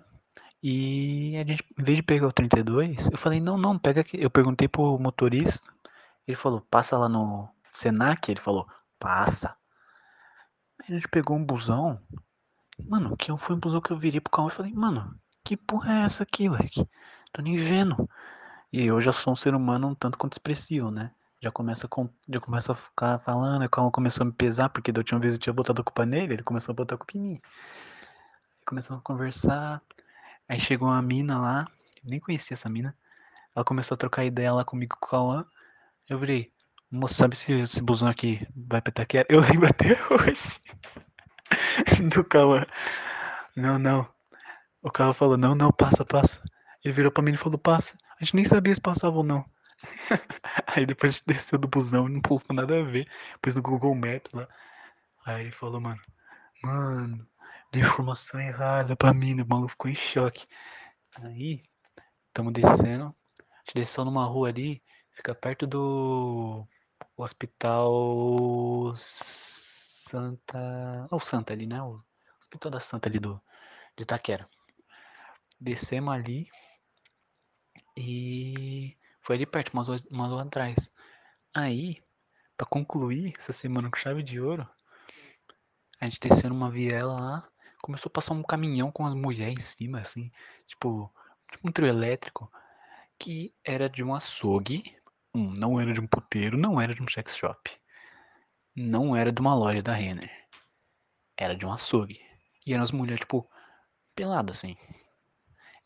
E 0.62 1.36
a 1.38 1.44
gente, 1.44 1.64
em 1.78 1.82
vez 1.82 1.96
de 1.96 2.02
pegar 2.02 2.26
o 2.26 2.32
32, 2.32 3.08
eu 3.11 3.16
falei, 3.16 3.40
não, 3.40 3.56
não, 3.56 3.78
pega 3.78 4.02
aqui. 4.02 4.20
Eu 4.20 4.30
perguntei 4.30 4.68
pro 4.68 4.98
motorista. 4.98 5.72
Ele 6.26 6.36
falou, 6.36 6.61
passa 6.70 6.98
lá 6.98 7.08
no 7.08 7.48
Senac. 7.72 8.30
Ele 8.30 8.40
falou, 8.40 8.68
passa. 8.98 9.56
Aí 10.80 10.86
a 10.90 10.92
gente 10.92 11.08
pegou 11.08 11.36
um 11.36 11.44
busão. 11.44 12.00
Mano, 12.86 13.16
que 13.16 13.36
foi 13.38 13.56
um 13.56 13.61
busão 13.61 13.80
que 13.80 13.90
eu 13.90 13.98
virei 13.98 14.20
pro 14.20 14.30
carro 14.30 14.48
e 14.48 14.52
falei, 14.52 14.72
mano, 14.72 15.14
que 15.44 15.56
porra 15.56 15.92
é 15.94 16.04
essa 16.04 16.22
aqui, 16.22 16.48
leque? 16.48 16.86
Tô 17.32 17.42
nem 17.42 17.56
vendo. 17.56 18.08
E 18.72 18.86
eu 18.86 19.00
já 19.00 19.12
sou 19.12 19.32
um 19.32 19.36
ser 19.36 19.54
humano 19.54 19.88
um 19.88 19.94
tanto 19.94 20.18
quanto 20.18 20.34
expressivo, 20.34 20.90
né? 20.90 21.12
Já 21.42 21.50
começa, 21.50 21.88
com, 21.88 22.08
já 22.28 22.38
começa 22.38 22.72
a 22.72 22.76
ficar 22.76 23.18
falando, 23.20 23.64
o 23.64 23.70
carro 23.70 23.90
começou 23.90 24.24
a 24.24 24.26
me 24.26 24.32
pesar, 24.32 24.68
porque 24.68 24.92
da 24.92 25.00
última 25.00 25.18
vez 25.18 25.34
eu 25.34 25.40
tinha 25.40 25.52
botado 25.52 25.80
a 25.80 25.84
culpa 25.84 26.04
nele, 26.04 26.34
ele 26.34 26.42
começou 26.42 26.72
a 26.72 26.76
botar 26.76 26.96
a 26.96 26.98
culpa 26.98 27.16
em 27.16 27.20
mim. 27.20 27.40
Começamos 28.66 29.00
a 29.00 29.02
conversar, 29.02 29.82
aí 30.51 30.59
chegou 30.59 30.88
uma 30.88 31.01
mina 31.01 31.38
lá, 31.38 31.64
nem 32.03 32.18
conhecia 32.18 32.55
essa 32.55 32.68
mina, 32.68 32.96
ela 33.55 33.64
começou 33.64 33.94
a 33.94 33.98
trocar 33.98 34.24
ideia 34.24 34.53
lá 34.53 34.64
comigo 34.64 34.96
com 34.98 35.07
o 35.07 35.09
Cauã, 35.09 35.44
eu 36.09 36.18
virei, 36.18 36.53
moço, 36.90 37.14
sabe 37.14 37.36
se 37.36 37.53
esse 37.53 37.80
busão 37.80 38.09
aqui 38.09 38.44
vai 38.57 38.82
pra 38.82 38.90
Itaquera? 38.90 39.26
Eu 39.30 39.38
lembro 39.46 39.68
até 39.68 39.96
hoje 40.12 40.59
do 42.12 42.24
Cauã. 42.24 42.66
Não, 43.57 43.78
não. 43.78 44.09
O 44.82 44.90
carro 44.90 45.12
falou, 45.12 45.36
não, 45.36 45.55
não, 45.55 45.70
passa, 45.70 46.05
passa. 46.05 46.42
Ele 46.84 46.94
virou 46.94 47.12
pra 47.12 47.22
mim 47.22 47.32
e 47.32 47.36
falou, 47.36 47.57
passa. 47.57 47.96
A 48.20 48.24
gente 48.24 48.34
nem 48.34 48.44
sabia 48.44 48.74
se 48.74 48.80
passava 48.80 49.16
ou 49.16 49.22
não. 49.22 49.44
Aí 50.66 50.84
depois 50.84 51.12
a 51.12 51.16
gente 51.16 51.26
desceu 51.26 51.61
do 51.61 51.68
busão 51.68 52.09
e 52.09 52.12
não 52.12 52.20
postou 52.20 52.57
nada 52.57 52.80
a 52.80 52.82
ver. 52.82 53.07
Depois 53.34 53.55
no 53.55 53.62
Google 53.62 53.94
Maps 53.94 54.32
lá. 54.32 54.48
Aí 55.24 55.42
ele 55.42 55.53
falou, 55.53 55.80
mano, 55.80 56.01
mano, 56.61 57.24
deu 57.70 57.82
informação 57.86 58.40
errada 58.40 58.96
pra 58.96 59.14
mim, 59.14 59.40
o 59.40 59.46
maluco 59.46 59.70
ficou 59.70 59.90
em 59.90 59.94
choque. 59.94 60.46
Aí, 61.16 61.62
tamo 62.32 62.50
descendo. 62.50 63.14
A 63.38 63.56
gente 63.58 63.74
desceu 63.74 64.04
numa 64.04 64.24
rua 64.24 64.48
ali, 64.48 64.82
fica 65.12 65.34
perto 65.34 65.66
do 65.66 66.66
Hospital 67.16 68.94
Santa. 68.96 70.58
O 71.10 71.20
Santa 71.20 71.52
ali, 71.52 71.66
né? 71.66 71.82
O 71.82 72.02
Hospital 72.40 72.70
da 72.72 72.80
Santa 72.80 73.08
ali 73.08 73.18
do, 73.18 73.40
de 73.96 74.02
Itaquera. 74.02 74.48
Descemos 75.60 76.14
ali 76.14 76.48
e 77.96 78.96
foi 79.20 79.36
ali 79.36 79.46
perto, 79.46 79.72
umas 79.72 79.88
horas, 79.88 80.04
umas 80.06 80.32
horas 80.32 80.46
atrás. 80.46 80.90
Aí, 81.54 82.02
pra 82.56 82.66
concluir 82.66 83.34
essa 83.38 83.52
semana 83.52 83.90
com 83.90 83.96
chave 83.96 84.22
de 84.22 84.40
ouro, 84.40 84.68
a 86.00 86.06
gente 86.06 86.18
desceu 86.20 86.48
numa 86.48 86.70
viela 86.70 87.12
lá, 87.12 87.48
começou 87.82 88.08
a 88.08 88.12
passar 88.12 88.34
um 88.34 88.42
caminhão 88.42 88.90
com 88.90 89.06
as 89.06 89.14
mulheres 89.14 89.58
em 89.58 89.60
cima, 89.60 90.00
assim, 90.00 90.30
tipo, 90.66 91.12
tipo 91.50 91.68
um 91.68 91.72
trio 91.72 91.88
elétrico, 91.88 92.50
que 93.18 93.54
era 93.64 93.88
de 93.88 94.02
um 94.02 94.14
açougue, 94.14 94.96
um, 95.34 95.50
não 95.50 95.80
era 95.80 95.92
de 95.92 96.00
um 96.00 96.06
puteiro, 96.06 96.56
não 96.56 96.80
era 96.80 96.94
de 96.94 97.02
um 97.02 97.08
sex 97.08 97.36
shop, 97.36 97.70
não 98.74 99.14
era 99.16 99.32
de 99.32 99.40
uma 99.40 99.54
loja 99.54 99.82
da 99.82 99.94
Renner, 99.94 100.30
era 101.36 101.56
de 101.56 101.66
um 101.66 101.72
açougue. 101.72 102.20
E 102.66 102.74
eram 102.74 102.84
as 102.84 102.92
mulheres, 102.92 103.20
tipo, 103.20 103.48
peladas, 104.14 104.58
assim. 104.58 104.76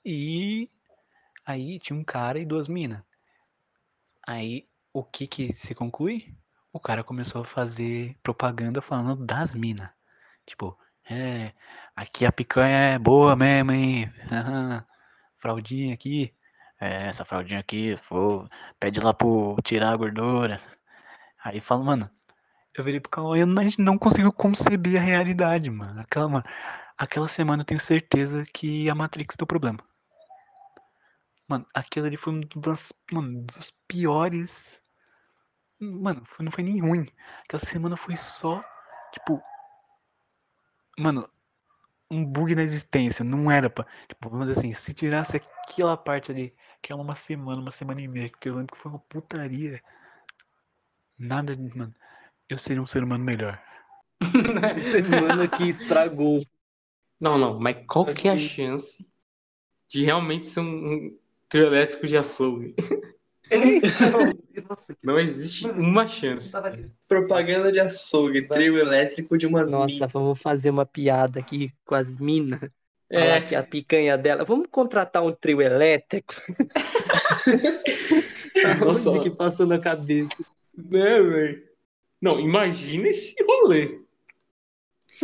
E 0.05 0.69
aí 1.47 1.79
tinha 1.79 1.99
um 1.99 2.05
cara 2.05 2.39
e 2.39 2.45
duas 2.45 2.69
minas. 2.69 3.03
Aí 4.27 4.69
o 4.93 5.05
que 5.05 5.27
que 5.27 5.53
se 5.53 5.75
conclui? 5.75 6.37
O 6.73 6.81
cara 6.81 7.05
começou 7.05 7.43
a 7.43 7.45
fazer 7.45 8.19
propaganda 8.23 8.83
falando 8.83 9.25
das 9.25 9.55
minas. 9.55 9.91
Tipo, 10.47 10.77
é, 11.09 11.53
aqui 11.95 12.25
a 12.27 12.33
picanha 12.33 12.95
é 12.95 12.99
boa 12.99 13.37
mesmo, 13.37 13.73
hein? 13.73 14.13
Fraldinha 15.39 15.95
aqui. 15.95 16.35
É, 16.81 17.07
essa 17.07 17.25
fraldinha 17.25 17.61
aqui, 17.61 17.97
for, 17.97 18.49
pede 18.79 19.01
lá 19.01 19.15
pro 19.15 19.57
tirar 19.63 19.93
a 19.93 19.97
gordura. 19.97 20.61
Aí 21.43 21.61
fala, 21.61 21.85
mano, 21.85 22.11
eu 22.77 22.83
virei 22.83 23.01
pro 23.01 23.11
Cauã 23.11 23.39
e 23.39 23.43
a 23.43 23.63
gente 23.63 23.81
não 23.81 23.97
conseguiu 23.97 24.33
conceber 24.33 25.01
a 25.01 25.05
realidade, 25.05 25.71
mano. 25.71 26.01
Aquela, 26.01 26.29
mano, 26.29 26.45
aquela 26.99 27.29
semana 27.29 27.63
eu 27.63 27.67
tenho 27.67 27.81
certeza 27.81 28.45
que 28.53 28.91
a 28.91 28.95
Matrix 28.95 29.37
deu 29.37 29.47
problema. 29.47 29.79
Mano, 31.47 31.67
aquilo 31.75 32.07
ali 32.07 32.17
foi 32.17 32.33
um 32.33 32.41
dos, 32.41 32.93
mano, 33.13 33.43
dos 33.43 33.73
piores. 33.87 34.83
Mano, 35.79 36.23
foi- 36.27 36.45
não 36.45 36.51
foi 36.51 36.65
nem 36.65 36.81
ruim. 36.81 37.07
Aquela 37.45 37.65
semana 37.65 37.97
foi 37.97 38.17
só, 38.17 38.63
tipo. 39.13 39.41
Mano, 40.99 41.29
um 42.11 42.25
bug 42.25 42.55
na 42.55 42.63
existência. 42.63 43.25
Não 43.25 43.51
era 43.51 43.71
pra. 43.71 43.87
Tipo, 44.09 44.31
dizer 44.41 44.53
assim, 44.53 44.73
se 44.73 44.95
tirasse 44.95 45.37
aquela 45.37 45.97
parte 45.97 46.31
ali, 46.31 46.55
que 46.83 46.93
era 46.93 47.01
uma 47.01 47.17
semana, 47.17 47.61
uma 47.61 47.71
semana 47.71 48.01
e 48.01 48.09
meia, 48.09 48.31
que 48.31 48.49
eu 48.49 48.57
lembro 48.57 48.75
que 48.75 48.81
foi 48.83 48.93
uma 48.93 49.01
putaria. 49.01 49.83
Nada, 51.19 51.57
de- 51.57 51.77
mano. 51.77 51.95
Eu 52.49 52.59
seria 52.59 52.83
um 52.83 52.87
ser 52.87 53.03
humano 53.03 53.25
melhor. 53.25 53.61
Semana 55.05 55.49
que 55.49 55.65
estragou. 55.65 56.45
Não, 57.19 57.39
não, 57.39 57.59
mas 57.59 57.85
qual 57.87 58.05
que 58.07 58.29
é 58.29 58.33
a 58.33 58.39
chance 58.39 59.09
de 59.89 60.05
realmente 60.05 60.49
ser 60.49 60.61
um, 60.61 60.93
um 60.95 61.19
trio 61.49 61.67
elétrico 61.67 62.07
de 62.07 62.17
açougue? 62.17 62.75
Nossa, 64.69 64.97
Não 65.03 65.19
existe 65.19 65.67
uma 65.67 66.07
chance. 66.07 66.53
Propaganda 67.09 67.73
de 67.73 67.81
açougue, 67.81 68.47
trio 68.49 68.77
elétrico 68.79 69.37
de 69.37 69.47
umas 69.47 69.73
Nossa, 69.73 69.95
minas. 69.95 70.13
vamos 70.13 70.41
fazer 70.41 70.71
uma 70.71 70.87
piada 70.87 71.41
aqui 71.41 71.73
com 71.85 71.95
as 71.95 72.17
minas. 72.19 72.61
É. 73.11 73.21
Falar 73.21 73.41
que 73.47 73.55
a 73.55 73.63
picanha 73.63 74.17
dela. 74.19 74.45
Vamos 74.45 74.67
contratar 74.71 75.23
um 75.23 75.33
trio 75.33 75.61
elétrico? 75.63 76.35
Nossa. 78.81 79.11
Onde 79.11 79.21
que 79.21 79.31
passou 79.37 79.67
na 79.67 79.79
cabeça? 79.79 80.45
Né, 80.77 81.21
velho? 81.23 81.63
Não, 82.21 82.41
imagina 82.41 83.09
esse 83.09 83.35
rolê. 83.45 84.01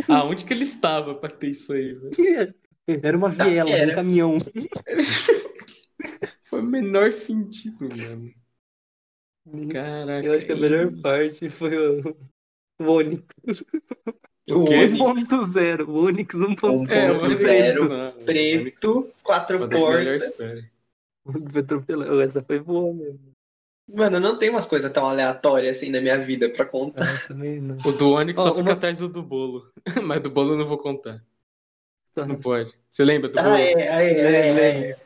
Aonde 0.09 0.45
que 0.45 0.53
ele 0.53 0.64
estava 0.64 1.14
pra 1.14 1.31
ter 1.31 1.51
isso 1.51 1.72
aí, 1.72 1.95
velho? 1.95 2.55
Era 3.03 3.16
uma 3.16 3.33
Tá, 3.35 3.45
viela, 3.45 3.70
era. 3.70 3.93
um 3.93 3.95
caminhão. 3.95 4.39
Foi 6.45 6.61
o 6.61 6.64
menor 6.64 7.12
sentido, 7.12 7.89
mano. 7.97 8.33
Caraca. 9.72 10.26
Eu 10.26 10.34
acho 10.34 10.46
que 10.46 10.53
a 10.53 10.57
melhor 10.57 10.92
parte 11.01 11.48
foi 11.48 11.76
o, 11.76 12.16
o 12.78 12.84
Onix. 12.84 13.24
O 14.51 14.64
quê? 14.64 14.74
Onix 14.74 14.98
1.0. 14.98 15.88
O 15.88 16.05
Onix 16.05 16.34
1.0. 16.34 16.90
É, 16.90 17.11
o 17.11 17.14
Ponto 17.14 17.24
Onix 17.24 17.40
zero, 17.40 17.88
não, 17.88 18.09
o 18.09 18.24
preto, 18.24 18.98
Onix, 18.98 19.14
quatro 19.22 19.57
Uma 19.59 19.68
portas. 19.68 20.38
Essa 22.24 22.42
foi 22.42 22.61
boa 22.61 22.92
mesmo. 22.94 23.30
Mano, 23.92 24.20
não 24.20 24.38
tem 24.38 24.51
umas 24.51 24.66
coisas 24.66 24.90
tão 24.92 25.05
aleatórias 25.07 25.76
assim 25.76 25.90
na 25.90 26.01
minha 26.01 26.16
vida 26.16 26.48
pra 26.48 26.64
contar. 26.64 27.05
Ah, 27.05 27.28
também 27.28 27.61
não. 27.61 27.76
O 27.84 27.92
do 27.92 28.11
Onix 28.11 28.40
Ó, 28.40 28.44
só 28.44 28.51
fica 28.55 28.62
uma- 28.62 28.72
atrás 28.72 28.98
do 28.98 29.09
do 29.09 29.22
bolo. 29.22 29.70
Mas 30.05 30.22
do 30.22 30.30
bolo 30.30 30.55
eu 30.55 30.59
não 30.59 30.66
vou 30.66 30.78
contar. 30.78 31.24
Não 32.16 32.36
pode. 32.36 32.72
Você 32.88 33.05
lembra 33.05 33.28
do 33.28 33.34
bolo? 33.34 33.48
Ah, 33.48 33.61
é, 33.61 33.72
é, 33.72 34.20
é, 34.20 34.90
é. 34.90 34.96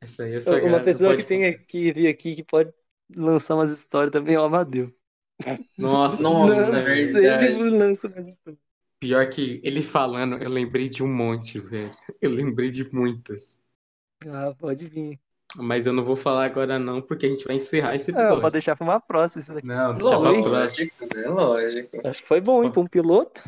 Essa 0.00 0.24
aí 0.24 0.32
é 0.32 0.34
Uma 0.34 0.40
sagrada, 0.40 0.84
pessoa 0.84 1.10
pode 1.10 1.22
que 1.22 1.28
tem 1.28 1.58
que 1.64 1.92
vir 1.92 2.08
aqui 2.08 2.34
que 2.36 2.44
pode 2.44 2.72
lançar 3.14 3.54
umas 3.54 3.70
histórias 3.70 4.12
também 4.12 4.34
é 4.34 4.40
o 4.40 4.44
Amadeu. 4.44 4.94
Nossa, 5.78 6.22
Nossa, 6.22 6.22
Não, 6.22 6.48
é 6.78 6.84
verdade. 6.94 7.54
Ele 7.60 7.70
lança 7.70 8.08
umas 8.08 8.26
histórias. 8.26 8.60
pior 9.00 9.28
que 9.30 9.60
ele 9.64 9.82
falando, 9.82 10.36
eu 10.42 10.50
lembrei 10.50 10.88
de 10.88 11.02
um 11.02 11.12
monte, 11.12 11.58
velho. 11.60 11.96
Eu 12.20 12.30
lembrei 12.30 12.70
de 12.70 12.84
muitas. 12.92 13.62
Ah, 14.26 14.54
pode 14.58 14.86
vir. 14.86 15.18
Mas 15.56 15.86
eu 15.86 15.92
não 15.92 16.04
vou 16.04 16.16
falar 16.16 16.44
agora 16.46 16.78
não, 16.78 17.00
porque 17.00 17.26
a 17.26 17.28
gente 17.28 17.44
vai 17.44 17.56
encerrar 17.56 17.94
esse 17.94 18.10
Não, 18.10 18.18
episódio. 18.18 18.40
pode 18.42 18.52
deixar 18.52 18.76
pra 18.76 18.84
uma 18.84 19.00
próxima 19.00 19.40
isso 19.40 19.54
daqui. 19.54 19.66
Não, 19.66 19.94
deixa 19.94 20.08
pra 20.10 20.18
próxima. 20.18 20.58
Lógico, 20.58 21.06
né? 21.16 21.28
Lógico. 21.28 22.08
Acho 22.08 22.22
que 22.22 22.28
foi 22.28 22.40
bom, 22.40 22.64
hein, 22.64 22.70
pra 22.70 22.80
um 22.80 22.86
piloto. 22.86 23.42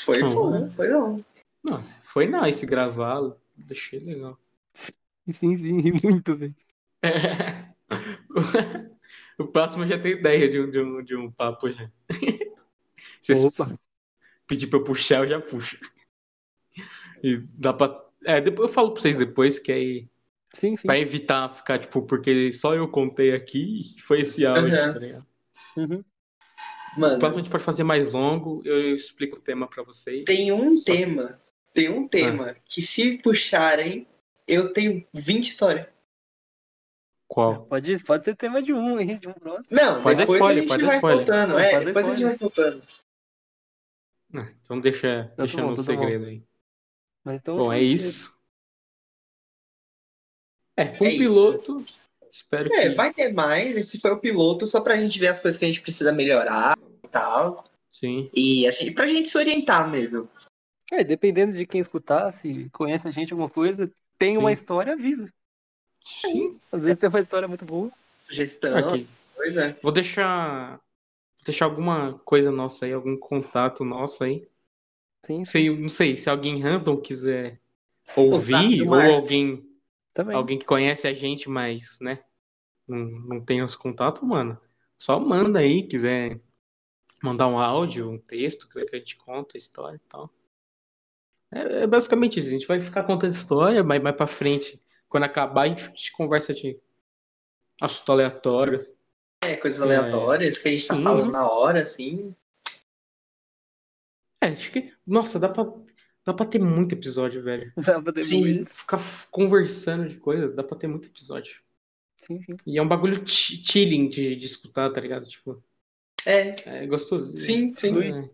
Foi 0.00 0.22
Uhum. 0.22 0.34
bom, 0.34 0.70
foi 0.70 0.88
bom. 0.92 1.22
Não, 1.62 1.82
foi 2.02 2.26
nice 2.26 2.64
gravá-lo. 2.64 3.36
Deixei 3.56 3.98
legal. 4.00 4.38
Sim, 5.32 5.56
sim, 5.56 5.80
ri 5.80 5.92
muito, 6.02 6.36
velho. 6.36 6.54
O 9.38 9.46
próximo 9.46 9.84
eu 9.84 9.86
já 9.88 9.98
tenho 9.98 10.18
ideia 10.18 10.48
de 10.48 10.60
um, 10.60 10.68
de 10.70 10.80
um, 10.80 11.02
de 11.02 11.16
um 11.16 11.30
papo 11.30 11.70
já. 11.70 11.88
Se 13.22 13.34
vocês 13.34 13.44
Opa. 13.44 13.78
pedir 14.46 14.66
pra 14.66 14.78
eu 14.80 14.84
puxar, 14.84 15.20
eu 15.22 15.28
já 15.28 15.40
puxo. 15.40 15.78
E 17.22 17.38
dá 17.54 17.72
pra. 17.72 18.04
É, 18.24 18.40
depois 18.40 18.68
eu 18.68 18.74
falo 18.74 18.92
pra 18.92 19.00
vocês 19.00 19.16
depois, 19.16 19.58
que 19.58 19.70
aí. 19.72 20.08
Sim, 20.52 20.74
sim. 20.74 20.86
Pra 20.88 20.98
evitar 20.98 21.54
ficar, 21.54 21.78
tipo, 21.78 22.02
porque 22.02 22.50
só 22.50 22.74
eu 22.74 22.88
contei 22.88 23.32
aqui 23.32 23.80
e 23.80 24.00
foi 24.00 24.20
esse 24.20 24.44
áudio, 24.44 24.74
Aham. 24.74 24.92
tá 24.92 24.98
ligado? 24.98 25.26
Uhum. 25.76 26.04
O 26.96 27.00
Mano, 27.00 27.18
próximo 27.18 27.40
a 27.40 27.42
gente 27.44 27.52
pode 27.52 27.62
fazer 27.64 27.84
mais 27.84 28.12
longo, 28.12 28.60
eu 28.64 28.94
explico 28.94 29.36
o 29.36 29.40
tema 29.40 29.68
pra 29.68 29.82
vocês. 29.84 30.24
tem 30.24 30.50
um 30.50 30.76
Só- 30.76 30.84
tema. 30.92 31.40
Tem 31.72 31.88
um 31.90 32.08
tema 32.08 32.56
que 32.64 32.82
se 32.82 33.18
puxarem, 33.18 34.06
eu 34.48 34.72
tenho 34.72 35.06
20 35.14 35.44
histórias. 35.48 35.86
Qual? 37.28 37.66
Pode, 37.66 38.02
pode 38.04 38.24
ser 38.24 38.34
tema 38.34 38.62
de 38.62 38.72
um, 38.72 38.98
hein? 38.98 39.18
De 39.18 39.28
um 39.28 39.34
próximo. 39.34 39.76
Não, 39.78 40.02
Pode 40.02 40.16
depois 40.16 40.40
spoiler, 40.40 40.64
a 40.64 40.66
gente 40.66 40.84
vai 40.86 40.96
spoiler. 40.96 41.26
soltando. 41.26 41.50
Não, 41.50 41.58
É, 41.58 41.84
depois 41.84 42.06
a 42.06 42.10
gente 42.10 42.24
vai 42.24 42.34
soltando. 42.34 42.82
Ah, 44.34 44.48
então 44.64 44.80
deixa, 44.80 45.24
Tá 45.36 45.42
deixa 45.44 45.56
bom, 45.58 45.68
no 45.70 45.76
tá 45.76 45.82
bom. 45.82 45.86
segredo 45.86 46.24
aí. 46.24 46.42
Mas 47.24 47.36
então, 47.36 47.56
Bom, 47.58 47.72
é 47.72 47.80
isso. 47.82 48.38
É, 50.76 50.86
com 50.96 51.04
É 51.04 51.08
o 51.08 51.10
isso. 51.10 51.18
piloto, 51.18 51.84
espero 52.30 52.72
É, 52.72 52.88
que. 52.88 52.94
vai 52.94 53.12
ter 53.12 53.32
mais. 53.32 53.76
Esse 53.76 54.00
foi 54.00 54.12
o 54.12 54.18
piloto, 54.18 54.66
só 54.66 54.80
pra 54.80 54.96
gente 54.96 55.18
ver 55.18 55.28
as 55.28 55.40
coisas 55.40 55.58
que 55.58 55.64
a 55.64 55.68
gente 55.68 55.82
precisa 55.82 56.12
melhorar 56.12 56.78
e 57.04 57.08
tal. 57.08 57.64
Sim. 57.90 58.30
E 58.32 58.66
a 58.66 58.70
gente, 58.70 58.92
pra 58.92 59.06
gente 59.06 59.28
se 59.28 59.36
orientar 59.36 59.90
mesmo. 59.90 60.28
É, 60.90 61.04
dependendo 61.04 61.54
de 61.54 61.66
quem 61.66 61.80
escutar, 61.80 62.30
se 62.32 62.70
conhece 62.70 63.06
a 63.06 63.10
gente 63.10 63.32
alguma 63.32 63.50
coisa, 63.50 63.90
tem 64.18 64.38
uma 64.38 64.48
Sim. 64.48 64.52
história, 64.54 64.92
avisa. 64.94 65.28
Sim. 66.08 66.58
Às 66.72 66.84
vezes 66.84 66.98
tem 66.98 67.08
uma 67.08 67.20
história 67.20 67.46
muito 67.46 67.64
boa. 67.66 67.90
Sugestão, 68.18 68.76
Aqui. 68.76 69.06
coisa. 69.34 69.76
Vou 69.82 69.92
deixar. 69.92 70.70
Vou 70.72 71.44
deixar 71.44 71.66
alguma 71.66 72.18
coisa 72.24 72.50
nossa 72.50 72.86
aí, 72.86 72.92
algum 72.92 73.16
contato 73.16 73.84
nosso 73.84 74.24
aí. 74.24 74.48
Sim, 75.24 75.38
Não 75.38 75.44
sei, 75.44 75.78
não 75.78 75.88
sei 75.88 76.16
se 76.16 76.30
alguém 76.30 76.60
random 76.60 76.96
quiser 76.96 77.60
ouvir, 78.16 78.88
ou 78.88 78.94
alguém, 78.94 79.68
também. 80.14 80.36
alguém 80.36 80.58
que 80.58 80.64
conhece 80.64 81.06
a 81.06 81.12
gente, 81.12 81.50
mas, 81.50 81.98
né, 82.00 82.22
não, 82.86 82.98
não 82.98 83.44
tem 83.44 83.62
os 83.62 83.74
contatos, 83.74 84.22
mano. 84.22 84.58
Só 84.96 85.20
manda 85.20 85.58
aí, 85.58 85.86
quiser 85.86 86.40
mandar 87.22 87.48
um 87.48 87.58
áudio, 87.58 88.10
um 88.10 88.18
texto, 88.18 88.68
quiser 88.68 88.86
que 88.86 88.96
a 88.96 88.98
gente 88.98 89.16
conta 89.16 89.56
a 89.56 89.58
história 89.58 89.96
e 89.96 90.08
tal. 90.08 90.30
É, 91.50 91.82
é 91.82 91.86
basicamente 91.86 92.38
isso, 92.38 92.48
a 92.48 92.52
gente 92.52 92.66
vai 92.66 92.80
ficar 92.80 93.04
contando 93.04 93.30
história, 93.30 93.82
mas 93.82 94.02
mais 94.02 94.16
pra 94.16 94.26
frente, 94.26 94.80
quando 95.08 95.24
acabar, 95.24 95.62
a 95.62 95.68
gente, 95.68 96.12
conversa 96.12 96.52
de 96.54 96.78
assunto 97.80 98.12
aleatório. 98.12 98.80
É, 99.42 99.56
coisas 99.56 99.80
É. 99.80 99.84
aleatórias 99.84 100.58
que 100.58 100.68
a 100.68 100.72
gente 100.72 100.86
tá 100.86 100.94
Sim. 100.96 101.02
falando 101.02 101.32
na 101.32 101.50
hora, 101.50 101.82
assim. 101.82 102.34
É, 104.40 104.48
acho 104.48 104.70
que, 104.70 104.92
nossa, 105.06 105.38
dá 105.38 105.48
pra, 105.48 105.64
dá 106.24 106.32
pra 106.32 106.46
ter 106.46 106.60
muito 106.60 106.94
episódio, 106.94 107.42
velho. 107.42 107.72
Dá 107.76 108.00
pra 108.00 108.12
ter 108.12 108.22
Sim. 108.22 108.40
muito. 108.40 108.70
Ficar 108.70 108.98
conversando 109.30 110.08
de 110.08 110.16
coisas, 110.16 110.54
dá 110.54 110.62
pra 110.62 110.76
ter 110.76 110.86
muito 110.86 111.08
episódio. 111.08 111.60
Sim, 112.18 112.42
sim. 112.42 112.56
E 112.66 112.78
é 112.78 112.82
um 112.82 112.88
bagulho 112.88 113.26
chi- 113.26 113.62
chilling 113.64 114.08
de, 114.10 114.36
de 114.36 114.46
escutar, 114.46 114.92
tá 114.92 115.00
ligado? 115.00 115.26
Tipo, 115.26 115.62
É, 116.26 116.82
é 116.82 116.86
gostoso. 116.86 117.36
sim, 117.36 117.72
sim. 117.72 117.96
É. 118.00 118.30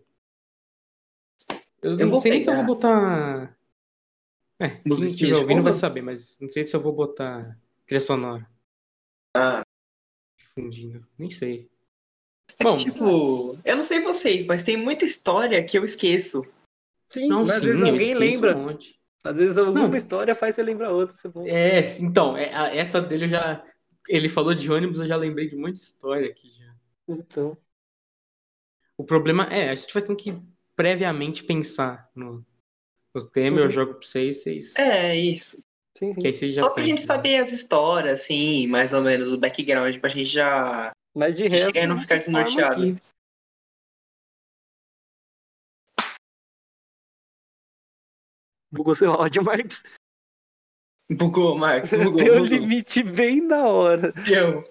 Eu, 1.81 1.91
Eu 1.91 1.97
não 1.99 2.09
vou 2.09 2.21
sei 2.21 2.31
nem 2.31 2.41
se 2.41 2.47
eu 2.47 2.53
pegar. 2.53 2.65
vou 2.65 2.75
botar. 2.75 3.57
É, 4.59 4.69
quem 4.69 5.09
estiver 5.09 5.35
ouvindo 5.35 5.63
vai 5.63 5.73
saber, 5.73 6.01
mas 6.01 6.39
não 6.39 6.49
sei 6.49 6.65
se 6.65 6.75
eu 6.75 6.81
vou 6.81 6.93
botar 6.93 7.57
trilha 7.85 7.99
sonora 7.99 8.49
Ah, 9.35 9.63
fundindo. 10.53 11.05
Nem 11.17 11.29
sei. 11.29 11.69
é 12.57 12.63
Bom, 12.63 12.77
que, 12.77 12.85
tipo, 12.85 13.57
eu 13.65 13.75
não 13.75 13.83
sei 13.83 14.01
vocês, 14.01 14.45
mas 14.45 14.63
tem 14.63 14.77
muita 14.77 15.03
história 15.03 15.63
que 15.63 15.77
eu 15.77 15.83
esqueço. 15.83 16.45
Sim, 17.11 17.27
não, 17.29 17.41
mas 17.41 17.57
às 17.57 17.61
sim, 17.61 17.67
vezes 17.67 17.83
alguém 17.83 18.15
lembra. 18.15 18.55
um 18.57 18.63
monte. 18.65 18.99
Às 19.23 19.37
vezes 19.37 19.57
alguma 19.57 19.87
Não. 19.87 19.95
história 19.95 20.35
faz 20.35 20.55
você 20.55 20.63
lembrar 20.63 20.91
outra. 20.91 21.15
Isso 21.15 21.27
é 21.45 21.79
então, 21.99 22.37
é, 22.37 22.53
a- 22.53 22.73
essa 22.75 23.01
dele 23.01 23.25
eu 23.25 23.29
já. 23.29 23.65
Ele 24.07 24.29
falou 24.29 24.53
de 24.53 24.71
ônibus, 24.71 24.99
eu 24.99 25.07
já 25.07 25.15
lembrei 25.15 25.49
de 25.49 25.55
de 25.55 25.79
história 25.79 26.29
aqui 26.29 26.49
já. 26.49 26.73
Então. 27.07 27.57
O 28.97 29.03
problema 29.03 29.45
é, 29.45 29.69
a 29.69 29.75
gente 29.75 29.93
vai 29.93 30.03
ter 30.03 30.15
que 30.15 30.41
previamente 30.75 31.43
pensar 31.43 32.09
no, 32.15 32.45
no 33.15 33.25
tema, 33.29 33.59
eu 33.59 33.65
Uhum. 33.65 33.71
jogo 33.71 33.93
pra 33.95 34.07
vocês, 34.07 34.43
vocês. 34.43 34.75
É, 34.75 35.15
isso. 35.15 35.63
Sim, 35.97 36.11
sim. 36.13 36.53
Só 36.53 36.69
pra 36.69 36.83
gente 36.83 36.97
pensam. 36.99 37.15
saber 37.15 37.37
as 37.37 37.51
histórias, 37.53 38.21
assim, 38.21 38.67
mais 38.67 38.91
ou 38.91 39.01
menos, 39.01 39.31
o 39.31 39.37
background, 39.37 39.97
pra 39.99 40.09
gente 40.09 40.25
já. 40.25 40.91
Mas 41.15 41.37
de 41.37 41.47
resto. 41.47 41.67
chegar 41.67 41.83
e 41.83 41.87
não 41.87 41.97
ficar 41.97 42.17
desnorteado. 42.17 42.81
aqui. 42.81 42.97
Bugou 48.71 48.93
seu 48.95 49.11
áudio, 49.11 49.43
Marcos. 49.43 49.83
Bugou, 51.11 51.57
Marcos. 51.57 51.91
Bugou, 51.95 52.13
Deu 52.17 52.33
bugou. 52.43 52.45
limite 52.45 53.03
bem 53.03 53.41
na 53.41 53.65
hora. 53.67 54.11
Deu. 54.11 54.63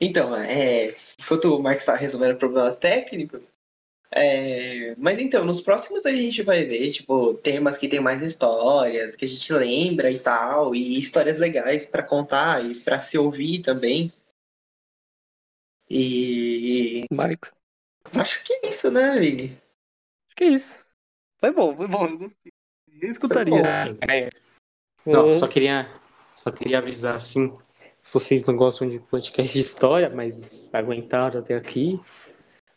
Então, 0.00 0.34
é, 0.36 0.94
enquanto 1.20 1.56
o 1.56 1.62
Marcos 1.62 1.82
está 1.82 1.94
resolvendo 1.94 2.38
problemas 2.38 2.78
técnicos, 2.78 3.52
é, 4.12 4.94
mas 4.98 5.18
então, 5.18 5.44
nos 5.44 5.60
próximos 5.60 6.04
a 6.04 6.12
gente 6.12 6.42
vai 6.42 6.64
ver, 6.64 6.90
tipo, 6.90 7.34
temas 7.34 7.76
que 7.76 7.88
tem 7.88 8.00
mais 8.00 8.22
histórias, 8.22 9.14
que 9.14 9.24
a 9.24 9.28
gente 9.28 9.52
lembra 9.52 10.10
e 10.10 10.18
tal, 10.18 10.74
e 10.74 10.98
histórias 10.98 11.38
legais 11.38 11.86
pra 11.86 12.02
contar 12.02 12.64
e 12.64 12.74
pra 12.74 13.00
se 13.00 13.16
ouvir 13.16 13.60
também. 13.60 14.12
E 15.88 17.04
Marcos. 17.10 17.52
acho 18.14 18.44
que 18.44 18.52
é 18.52 18.68
isso, 18.68 18.90
né, 18.90 19.18
Vini? 19.18 19.58
Acho 20.28 20.36
que 20.36 20.44
é 20.44 20.48
isso. 20.48 20.86
Foi 21.38 21.52
bom, 21.52 21.74
foi 21.74 21.86
bom. 21.88 22.06
Eu 22.06 22.18
gostei. 22.18 22.52
Eu 23.02 23.10
escutaria. 23.10 23.62
É, 24.08 24.28
Não, 25.06 25.30
É. 25.30 25.34
só 25.34 25.48
queria, 25.48 25.88
só 26.36 26.50
queria 26.50 26.78
avisar 26.78 27.14
assim, 27.14 27.56
se 28.02 28.14
vocês 28.14 28.44
não 28.44 28.56
gostam 28.56 28.88
de 28.88 28.98
podcast 28.98 29.52
de 29.52 29.60
história, 29.60 30.10
mas 30.10 30.68
aguentaram 30.72 31.40
até 31.40 31.54
aqui, 31.56 31.98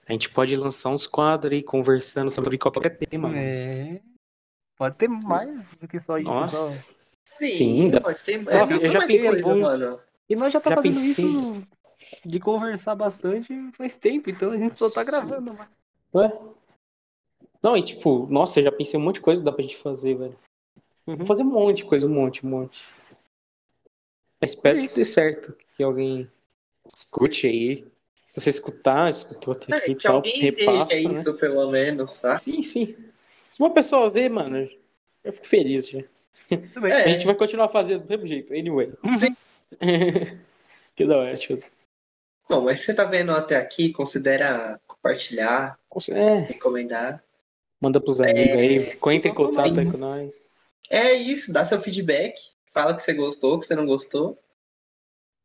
a 0.08 0.12
gente 0.12 0.30
pode 0.30 0.56
lançar 0.56 0.90
uns 0.90 1.08
quadros 1.08 1.52
aí 1.54 1.64
conversando 1.64 2.30
sobre 2.30 2.58
qualquer 2.58 2.98
tema. 2.98 3.36
É. 3.38 4.02
Pode 4.78 4.96
ter 4.96 5.08
mais 5.08 5.80
do 5.80 5.88
que 5.88 6.00
só 6.00 6.18
isso. 6.18 6.30
Nossa. 6.30 6.72
só. 6.72 6.94
Sim, 7.46 7.90
dá- 7.90 8.02
pode 8.02 8.24
ter 8.24 8.42
Nossa, 8.42 8.66
muito 8.74 8.86
eu 8.86 8.90
já 8.92 9.00
mais 9.00 9.12
pensei, 9.12 9.30
coisa, 9.30 9.48
bom. 9.48 9.60
mano. 9.62 10.00
E 10.30 10.36
nós 10.36 10.54
já 10.54 10.60
tá 10.60 10.70
Já 10.72 10.76
fazendo 10.78 10.94
pensei. 10.96 11.26
isso 11.26 11.68
de 12.26 12.40
conversar 12.40 12.96
bastante 12.96 13.54
faz 13.74 13.96
tempo, 13.96 14.30
então 14.30 14.52
a 14.52 14.58
gente 14.58 14.78
só 14.78 14.90
tá 14.90 15.04
Sim. 15.04 15.10
gravando. 15.12 15.54
Mas... 15.54 15.70
Ué? 16.14 16.40
Não, 17.62 17.78
e 17.78 17.84
tipo, 17.84 18.28
nossa, 18.28 18.60
eu 18.60 18.64
já 18.66 18.72
pensei 18.72 19.00
um 19.00 19.04
monte 19.04 19.16
de 19.16 19.22
coisa 19.22 19.42
que 19.42 19.46
dá 19.46 19.52
pra 19.52 19.62
gente 19.62 19.78
fazer, 19.78 20.16
velho. 20.16 20.38
Uhum. 21.08 21.18
Vou 21.18 21.26
fazer 21.26 21.44
um 21.44 21.48
monte 21.48 21.78
de 21.78 21.86
coisa, 21.86 22.08
um 22.08 22.14
monte, 22.14 22.46
um 22.46 22.50
monte. 22.50 22.88
Mas 24.42 24.52
espero 24.52 24.80
que 24.80 24.86
Isso. 24.86 24.96
dê 24.96 25.06
certo, 25.06 25.56
que 25.74 25.84
alguém 25.84 26.30
escute 26.94 27.48
aí. 27.48 27.88
Se 28.34 28.42
você 28.42 28.50
escutar, 28.50 29.10
escutou 29.12 29.54
até 29.54 29.76
aqui 29.76 29.90
É, 29.90 29.92
e 29.92 29.96
que 29.96 30.04
tal, 30.04 30.16
alguém 30.16 30.40
repassa, 30.40 30.86
veja 30.88 31.10
né? 31.10 31.20
isso, 31.20 31.34
pelo 31.36 31.70
menos, 31.72 32.20
tá? 32.20 32.40
Sim, 32.40 32.62
sim. 32.64 32.96
Se 33.52 33.60
uma 33.60 33.72
pessoa 33.72 34.10
ver, 34.10 34.30
mano, 34.30 34.68
eu 35.24 35.32
fico 35.32 35.48
feliz 35.48 35.88
já. 35.88 36.00
É. 36.50 37.04
A 37.04 37.08
gente 37.10 37.26
vai 37.28 37.36
continuar 37.36 37.68
fazendo 37.70 38.04
do 38.04 38.10
mesmo 38.10 38.26
jeito, 38.26 38.54
anyway. 38.54 38.92
Sim. 39.20 39.36
que 40.96 41.06
da 41.06 41.18
hora, 41.18 41.34
tio. 41.36 41.56
Bom, 42.50 42.62
mas 42.62 42.80
se 42.80 42.88
você 42.88 42.94
tá 42.96 43.06
vendo 43.06 43.32
até 43.32 43.56
aqui, 43.56 43.94
considera 43.94 44.80
compartilhar, 44.88 45.80
É, 46.12 46.40
recomendar. 46.40 47.24
manda 47.80 48.02
pros 48.02 48.20
amigos 48.20 48.40
É, 48.40 48.54
aí, 48.54 48.98
entre 49.16 49.30
em 49.30 49.34
contato 49.34 49.80
aí 49.80 49.92
com 49.92 49.98
nós. 49.98 50.74
É 50.90 51.14
isso, 51.14 51.54
dá 51.54 51.66
seu 51.66 51.80
feedback. 51.80 52.34
Fala 52.74 52.96
que 52.96 53.02
você 53.04 53.14
gostou, 53.14 53.60
que 53.60 53.68
você 53.68 53.76
não 53.76 53.86
gostou. 53.86 54.38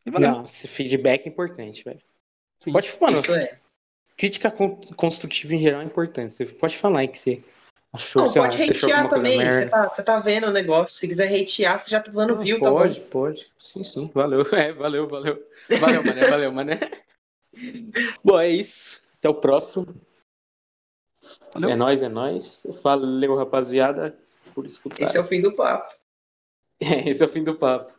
Não, 0.06 0.42
esse 0.42 0.66
feedback 0.66 1.26
é 1.26 1.28
importante, 1.28 1.84
velho. 1.84 2.00
Sim. 2.60 2.72
Pode 2.72 2.90
falar, 2.90 3.12
Isso 3.12 3.34
é. 3.34 3.58
crítica 4.16 4.50
con- 4.50 4.80
construtiva 4.96 5.54
em 5.54 5.60
geral 5.60 5.80
é 5.80 5.84
importante. 5.84 6.32
Você 6.32 6.46
pode 6.46 6.76
falar 6.76 7.00
aí 7.00 7.08
que 7.08 7.18
você 7.18 7.42
achou, 7.92 8.24
Não, 8.24 8.32
pode 8.32 8.62
hatear 8.62 9.08
também. 9.08 9.40
Você 9.50 9.68
tá, 9.68 9.88
você 9.88 10.02
tá 10.02 10.18
vendo 10.20 10.48
o 10.48 10.52
negócio. 10.52 10.96
Se 10.96 11.06
quiser 11.06 11.26
hatear, 11.28 11.78
você 11.78 11.90
já 11.90 12.00
tá 12.00 12.10
dando 12.10 12.34
Ah, 12.34 12.38
view, 12.38 12.58
tá 12.60 12.70
pode, 12.70 13.00
bom? 13.00 13.06
pode. 13.06 13.52
Sim, 13.58 13.84
sim. 13.84 14.10
Valeu. 14.12 14.42
É, 14.52 14.72
valeu, 14.72 15.08
valeu. 15.08 15.46
Valeu, 15.80 16.02
mané, 16.04 16.20
valeu, 16.28 16.52
mané. 16.52 16.80
Bom, 18.24 18.38
é 18.38 18.48
isso. 18.48 19.02
Até 19.18 19.28
o 19.28 19.34
próximo. 19.34 19.86
Valeu. 21.54 21.70
É 21.70 21.76
nóis, 21.76 22.02
é 22.02 22.08
nóis. 22.08 22.66
Valeu, 22.82 23.36
rapaziada, 23.36 24.16
por 24.54 24.66
escutar. 24.66 25.02
Esse 25.02 25.16
é 25.16 25.20
o 25.20 25.24
fim 25.24 25.40
do 25.40 25.52
papo. 25.54 25.94
Esse 26.80 27.22
é 27.22 27.26
o 27.26 27.28
fim 27.28 27.42
do 27.42 27.56
papo. 27.56 27.97